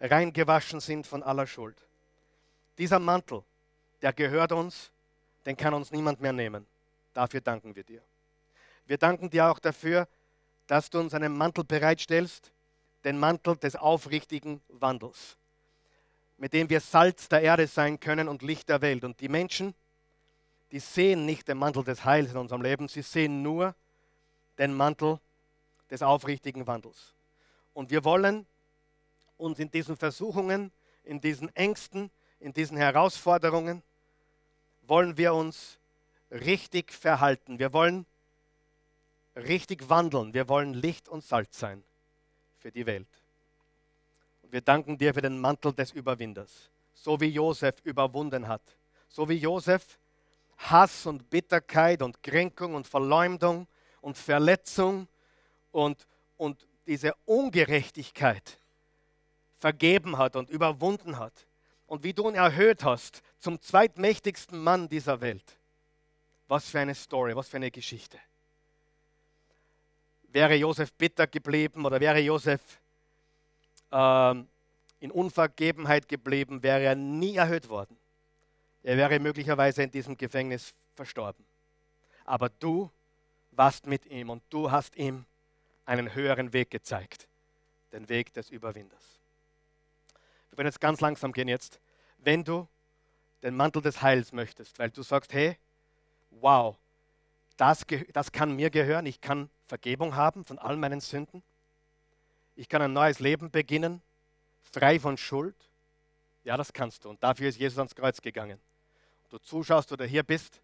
reingewaschen 0.00 0.80
sind 0.80 1.06
von 1.06 1.22
aller 1.22 1.46
Schuld. 1.46 1.76
Dieser 2.78 2.98
Mantel, 2.98 3.42
der 4.02 4.12
gehört 4.12 4.52
uns, 4.52 4.90
den 5.46 5.56
kann 5.56 5.74
uns 5.74 5.90
niemand 5.90 6.20
mehr 6.20 6.32
nehmen. 6.32 6.66
Dafür 7.12 7.40
danken 7.40 7.74
wir 7.76 7.84
dir. 7.84 8.02
Wir 8.86 8.98
danken 8.98 9.30
dir 9.30 9.50
auch 9.50 9.58
dafür, 9.58 10.08
dass 10.66 10.90
du 10.90 10.98
uns 10.98 11.14
einen 11.14 11.36
Mantel 11.36 11.64
bereitstellst, 11.64 12.50
den 13.04 13.18
Mantel 13.18 13.56
des 13.56 13.76
aufrichtigen 13.76 14.60
Wandels, 14.68 15.36
mit 16.38 16.52
dem 16.52 16.68
wir 16.70 16.80
Salz 16.80 17.28
der 17.28 17.42
Erde 17.42 17.66
sein 17.66 18.00
können 18.00 18.28
und 18.28 18.42
Licht 18.42 18.68
der 18.68 18.80
Welt. 18.82 19.04
Und 19.04 19.20
die 19.20 19.28
Menschen, 19.28 19.74
die 20.74 20.80
sehen 20.80 21.24
nicht 21.24 21.46
den 21.46 21.56
Mantel 21.56 21.84
des 21.84 22.04
Heils 22.04 22.32
in 22.32 22.36
unserem 22.36 22.60
Leben, 22.60 22.88
sie 22.88 23.02
sehen 23.02 23.42
nur 23.42 23.76
den 24.58 24.74
Mantel 24.74 25.20
des 25.88 26.02
aufrichtigen 26.02 26.66
Wandels. 26.66 27.14
Und 27.74 27.92
wir 27.92 28.02
wollen 28.02 28.44
uns 29.38 29.60
in 29.60 29.70
diesen 29.70 29.96
Versuchungen, 29.96 30.72
in 31.04 31.20
diesen 31.20 31.54
Ängsten, 31.54 32.10
in 32.40 32.52
diesen 32.52 32.76
Herausforderungen, 32.76 33.84
wollen 34.82 35.16
wir 35.16 35.34
uns 35.34 35.78
richtig 36.32 36.92
verhalten. 36.92 37.60
Wir 37.60 37.72
wollen 37.72 38.04
richtig 39.36 39.88
wandeln. 39.88 40.34
Wir 40.34 40.48
wollen 40.48 40.74
Licht 40.74 41.08
und 41.08 41.22
Salz 41.22 41.56
sein 41.56 41.84
für 42.58 42.72
die 42.72 42.84
Welt. 42.84 43.06
Und 44.42 44.52
wir 44.52 44.60
danken 44.60 44.98
dir 44.98 45.14
für 45.14 45.22
den 45.22 45.38
Mantel 45.38 45.72
des 45.72 45.92
Überwinders, 45.92 46.68
so 46.94 47.20
wie 47.20 47.28
Josef 47.28 47.76
überwunden 47.84 48.48
hat, 48.48 48.62
so 49.08 49.28
wie 49.28 49.34
Josef 49.34 50.00
Hass 50.58 51.06
und 51.06 51.28
Bitterkeit 51.30 52.02
und 52.02 52.22
Kränkung 52.22 52.74
und 52.74 52.86
Verleumdung 52.86 53.66
und 54.00 54.16
Verletzung 54.16 55.08
und, 55.72 56.06
und 56.36 56.66
diese 56.86 57.14
Ungerechtigkeit 57.24 58.58
vergeben 59.58 60.18
hat 60.18 60.36
und 60.36 60.50
überwunden 60.50 61.18
hat. 61.18 61.32
Und 61.86 62.04
wie 62.04 62.12
du 62.12 62.28
ihn 62.28 62.34
erhöht 62.34 62.84
hast 62.84 63.22
zum 63.38 63.60
zweitmächtigsten 63.60 64.58
Mann 64.58 64.88
dieser 64.88 65.20
Welt. 65.20 65.58
Was 66.48 66.68
für 66.68 66.80
eine 66.80 66.94
Story, 66.94 67.34
was 67.34 67.48
für 67.48 67.56
eine 67.56 67.70
Geschichte. 67.70 68.18
Wäre 70.28 70.54
Josef 70.54 70.92
bitter 70.92 71.26
geblieben 71.26 71.84
oder 71.86 72.00
wäre 72.00 72.18
Josef 72.20 72.60
ähm, 73.92 74.48
in 75.00 75.10
Unvergebenheit 75.10 76.08
geblieben, 76.08 76.62
wäre 76.62 76.82
er 76.82 76.94
nie 76.94 77.36
erhöht 77.36 77.68
worden. 77.68 77.96
Er 78.84 78.98
wäre 78.98 79.18
möglicherweise 79.18 79.82
in 79.82 79.90
diesem 79.90 80.16
Gefängnis 80.16 80.74
verstorben. 80.94 81.44
Aber 82.26 82.50
du 82.50 82.90
warst 83.52 83.86
mit 83.86 84.06
ihm 84.06 84.28
und 84.30 84.42
du 84.50 84.70
hast 84.70 84.94
ihm 84.96 85.24
einen 85.86 86.14
höheren 86.14 86.52
Weg 86.52 86.70
gezeigt, 86.70 87.26
den 87.92 88.08
Weg 88.08 88.32
des 88.34 88.50
Überwinders. 88.50 89.02
Du 90.50 90.58
wirst 90.58 90.66
jetzt 90.66 90.80
ganz 90.80 91.00
langsam 91.00 91.32
gehen 91.32 91.48
jetzt. 91.48 91.80
Wenn 92.18 92.44
du 92.44 92.68
den 93.42 93.56
Mantel 93.56 93.82
des 93.82 94.02
Heils 94.02 94.32
möchtest, 94.32 94.78
weil 94.78 94.90
du 94.90 95.02
sagst, 95.02 95.32
hey, 95.32 95.56
wow, 96.30 96.76
das, 97.56 97.86
das 98.12 98.32
kann 98.32 98.54
mir 98.54 98.68
gehören, 98.68 99.06
ich 99.06 99.20
kann 99.20 99.48
Vergebung 99.66 100.14
haben 100.14 100.44
von 100.44 100.58
all 100.58 100.76
meinen 100.76 101.00
Sünden, 101.00 101.42
ich 102.54 102.68
kann 102.68 102.82
ein 102.82 102.92
neues 102.92 103.18
Leben 103.18 103.50
beginnen, 103.50 104.02
frei 104.62 105.00
von 105.00 105.16
Schuld. 105.16 105.56
Ja, 106.44 106.56
das 106.56 106.72
kannst 106.72 107.04
du. 107.04 107.08
Und 107.08 107.22
dafür 107.22 107.48
ist 107.48 107.58
Jesus 107.58 107.78
ans 107.78 107.94
Kreuz 107.94 108.20
gegangen. 108.20 108.60
Du 109.34 109.40
zuschaust 109.40 109.90
oder 109.90 110.06
hier 110.06 110.22
bist, 110.22 110.60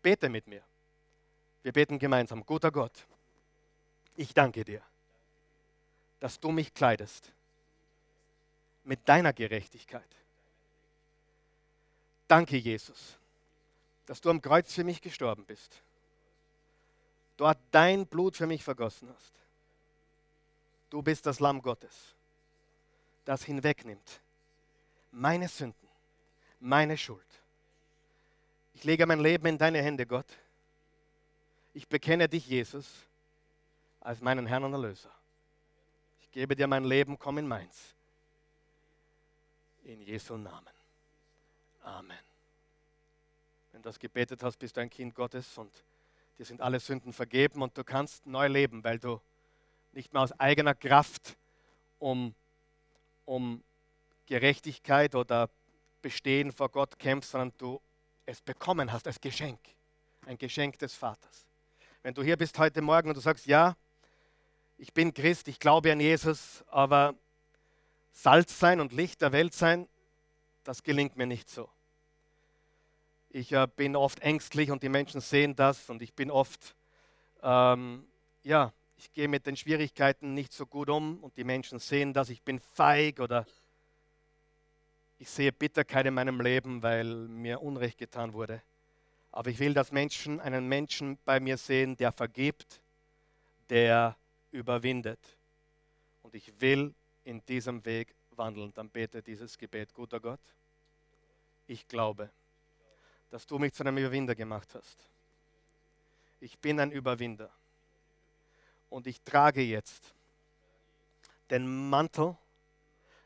bete 0.00 0.28
mit 0.28 0.46
mir. 0.46 0.62
Wir 1.64 1.72
beten 1.72 1.98
gemeinsam. 1.98 2.46
Guter 2.46 2.70
Gott, 2.70 3.04
ich 4.14 4.32
danke 4.32 4.64
dir, 4.64 4.80
dass 6.20 6.38
du 6.38 6.52
mich 6.52 6.72
kleidest 6.72 7.32
mit 8.84 9.00
deiner 9.08 9.32
Gerechtigkeit. 9.32 10.06
Danke, 12.28 12.58
Jesus, 12.58 13.18
dass 14.06 14.20
du 14.20 14.30
am 14.30 14.40
Kreuz 14.40 14.72
für 14.72 14.84
mich 14.84 15.00
gestorben 15.00 15.44
bist. 15.44 15.82
Dort 17.36 17.58
dein 17.72 18.06
Blut 18.06 18.36
für 18.36 18.46
mich 18.46 18.62
vergossen 18.62 19.12
hast. 19.12 19.32
Du 20.90 21.02
bist 21.02 21.26
das 21.26 21.40
Lamm 21.40 21.60
Gottes, 21.60 22.14
das 23.24 23.42
hinwegnimmt 23.42 24.20
meine 25.10 25.48
Sünden, 25.48 25.88
meine 26.60 26.96
Schuld. 26.96 27.29
Ich 28.80 28.84
lege 28.84 29.04
mein 29.04 29.20
Leben 29.20 29.44
in 29.44 29.58
deine 29.58 29.82
Hände, 29.82 30.06
Gott. 30.06 30.24
Ich 31.74 31.86
bekenne 31.86 32.30
dich, 32.30 32.46
Jesus, 32.48 33.06
als 34.00 34.22
meinen 34.22 34.46
Herrn 34.46 34.64
und 34.64 34.72
Erlöser. 34.72 35.10
Ich 36.22 36.30
gebe 36.30 36.56
dir 36.56 36.66
mein 36.66 36.84
Leben, 36.84 37.18
komm 37.18 37.36
in 37.36 37.46
meins. 37.46 37.94
In 39.84 40.00
Jesu 40.00 40.38
Namen. 40.38 40.72
Amen. 41.82 42.16
Wenn 43.72 43.82
du 43.82 43.90
das 43.90 43.98
gebetet 43.98 44.42
hast, 44.42 44.56
bist 44.56 44.78
du 44.78 44.80
ein 44.80 44.88
Kind 44.88 45.14
Gottes 45.14 45.58
und 45.58 45.70
dir 46.38 46.46
sind 46.46 46.62
alle 46.62 46.80
Sünden 46.80 47.12
vergeben 47.12 47.60
und 47.60 47.76
du 47.76 47.84
kannst 47.84 48.24
neu 48.24 48.46
leben, 48.46 48.82
weil 48.82 48.98
du 48.98 49.20
nicht 49.92 50.10
mehr 50.14 50.22
aus 50.22 50.32
eigener 50.40 50.74
Kraft 50.74 51.36
um, 51.98 52.34
um 53.26 53.62
Gerechtigkeit 54.24 55.14
oder 55.14 55.50
Bestehen 56.00 56.50
vor 56.50 56.70
Gott 56.70 56.98
kämpfst, 56.98 57.32
sondern 57.32 57.52
du 57.58 57.78
es 58.30 58.40
bekommen 58.40 58.92
hast 58.92 59.06
als 59.06 59.20
Geschenk, 59.20 59.58
ein 60.24 60.38
Geschenk 60.38 60.78
des 60.78 60.94
Vaters. 60.94 61.46
Wenn 62.02 62.14
du 62.14 62.22
hier 62.22 62.36
bist 62.36 62.58
heute 62.58 62.80
Morgen 62.80 63.08
und 63.08 63.16
du 63.16 63.20
sagst, 63.20 63.46
ja, 63.46 63.76
ich 64.78 64.94
bin 64.94 65.12
Christ, 65.12 65.48
ich 65.48 65.58
glaube 65.58 65.92
an 65.92 66.00
Jesus, 66.00 66.64
aber 66.68 67.14
Salz 68.12 68.58
sein 68.58 68.80
und 68.80 68.92
Licht 68.92 69.20
der 69.20 69.32
Welt 69.32 69.52
sein, 69.52 69.88
das 70.64 70.82
gelingt 70.82 71.16
mir 71.16 71.26
nicht 71.26 71.50
so. 71.50 71.68
Ich 73.30 73.52
äh, 73.52 73.66
bin 73.76 73.96
oft 73.96 74.20
ängstlich 74.20 74.70
und 74.70 74.82
die 74.82 74.88
Menschen 74.88 75.20
sehen 75.20 75.56
das 75.56 75.90
und 75.90 76.00
ich 76.00 76.14
bin 76.14 76.30
oft, 76.30 76.74
ähm, 77.42 78.06
ja, 78.42 78.72
ich 78.96 79.12
gehe 79.12 79.28
mit 79.28 79.46
den 79.46 79.56
Schwierigkeiten 79.56 80.34
nicht 80.34 80.52
so 80.52 80.66
gut 80.66 80.88
um 80.88 81.18
und 81.18 81.36
die 81.36 81.44
Menschen 81.44 81.78
sehen 81.78 82.12
das, 82.12 82.30
ich 82.30 82.42
bin 82.42 82.60
feig 82.60 83.18
oder 83.18 83.44
ich 85.20 85.28
sehe 85.28 85.52
Bitterkeit 85.52 86.06
in 86.06 86.14
meinem 86.14 86.40
Leben, 86.40 86.82
weil 86.82 87.04
mir 87.28 87.60
Unrecht 87.60 87.98
getan 87.98 88.32
wurde. 88.32 88.62
Aber 89.30 89.50
ich 89.50 89.58
will, 89.58 89.74
dass 89.74 89.92
Menschen 89.92 90.40
einen 90.40 90.66
Menschen 90.66 91.18
bei 91.26 91.38
mir 91.38 91.58
sehen, 91.58 91.94
der 91.94 92.10
vergibt, 92.10 92.80
der 93.68 94.16
überwindet. 94.50 95.20
Und 96.22 96.34
ich 96.34 96.58
will 96.58 96.94
in 97.24 97.44
diesem 97.44 97.84
Weg 97.84 98.14
wandeln. 98.30 98.72
Dann 98.72 98.88
bete 98.88 99.22
dieses 99.22 99.58
Gebet. 99.58 99.92
Guter 99.92 100.20
Gott, 100.20 100.40
ich 101.66 101.86
glaube, 101.86 102.30
dass 103.28 103.46
du 103.46 103.58
mich 103.58 103.74
zu 103.74 103.82
einem 103.82 103.98
Überwinder 103.98 104.34
gemacht 104.34 104.74
hast. 104.74 105.06
Ich 106.40 106.58
bin 106.58 106.80
ein 106.80 106.92
Überwinder. 106.92 107.50
Und 108.88 109.06
ich 109.06 109.20
trage 109.20 109.60
jetzt 109.60 110.14
den 111.50 111.90
Mantel 111.90 112.38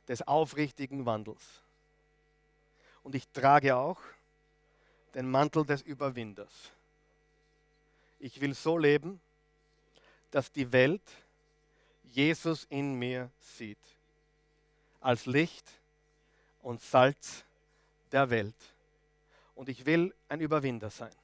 des 0.08 0.22
aufrichtigen 0.22 1.06
Wandels. 1.06 1.63
Und 3.04 3.14
ich 3.14 3.28
trage 3.28 3.76
auch 3.76 4.00
den 5.14 5.30
Mantel 5.30 5.64
des 5.64 5.82
Überwinders. 5.82 6.72
Ich 8.18 8.40
will 8.40 8.54
so 8.54 8.76
leben, 8.76 9.20
dass 10.30 10.50
die 10.50 10.72
Welt 10.72 11.02
Jesus 12.10 12.64
in 12.64 12.94
mir 12.94 13.30
sieht, 13.38 13.78
als 15.00 15.26
Licht 15.26 15.70
und 16.62 16.80
Salz 16.80 17.44
der 18.10 18.30
Welt. 18.30 18.54
Und 19.54 19.68
ich 19.68 19.84
will 19.84 20.14
ein 20.28 20.40
Überwinder 20.40 20.90
sein. 20.90 21.14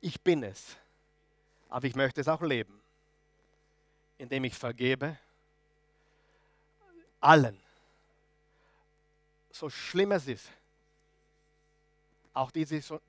Ich 0.00 0.20
bin 0.20 0.42
es, 0.42 0.76
aber 1.68 1.86
ich 1.86 1.94
möchte 1.94 2.20
es 2.20 2.28
auch 2.28 2.42
leben, 2.42 2.80
indem 4.18 4.44
ich 4.44 4.54
vergebe 4.54 5.16
allen, 7.20 7.61
so 9.52 9.70
schlimm 9.70 10.12
es 10.12 10.26
ist, 10.26 10.48
auch 12.34 12.50
die, 12.50 12.66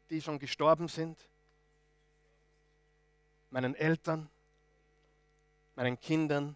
die 0.09 0.21
schon 0.21 0.39
gestorben 0.39 0.87
sind, 0.87 1.17
meinen 3.49 3.75
Eltern, 3.75 4.29
meinen 5.75 5.99
Kindern, 5.99 6.55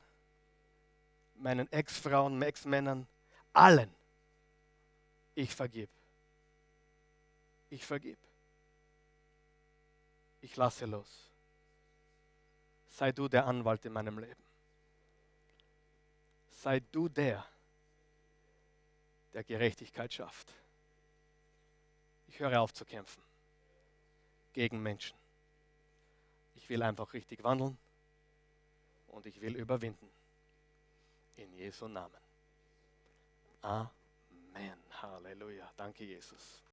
meinen 1.35 1.71
Ex-Frauen, 1.71 2.41
Ex-Männern, 2.41 3.07
allen. 3.53 3.93
Ich 5.35 5.53
vergib. 5.53 5.89
Ich 7.69 7.85
vergib. 7.85 8.17
Ich 10.41 10.55
lasse 10.55 10.85
los. 10.85 11.07
Sei 12.89 13.11
du 13.11 13.27
der 13.27 13.45
Anwalt 13.45 13.85
in 13.85 13.93
meinem 13.93 14.17
Leben. 14.17 14.43
Sei 16.51 16.79
du 16.91 17.07
der, 17.07 17.45
der 19.37 19.43
Gerechtigkeit 19.43 20.11
schafft. 20.11 20.51
Ich 22.27 22.39
höre 22.39 22.59
auf 22.59 22.73
zu 22.73 22.85
kämpfen 22.85 23.21
gegen 24.53 24.81
Menschen. 24.81 25.15
Ich 26.55 26.67
will 26.69 26.81
einfach 26.81 27.13
richtig 27.13 27.43
wandeln 27.43 27.77
und 29.09 29.27
ich 29.27 29.39
will 29.39 29.55
überwinden. 29.55 30.09
In 31.35 31.53
Jesu 31.53 31.87
Namen. 31.87 32.19
Amen. 33.61 34.79
Halleluja. 35.03 35.71
Danke, 35.77 36.03
Jesus. 36.03 36.63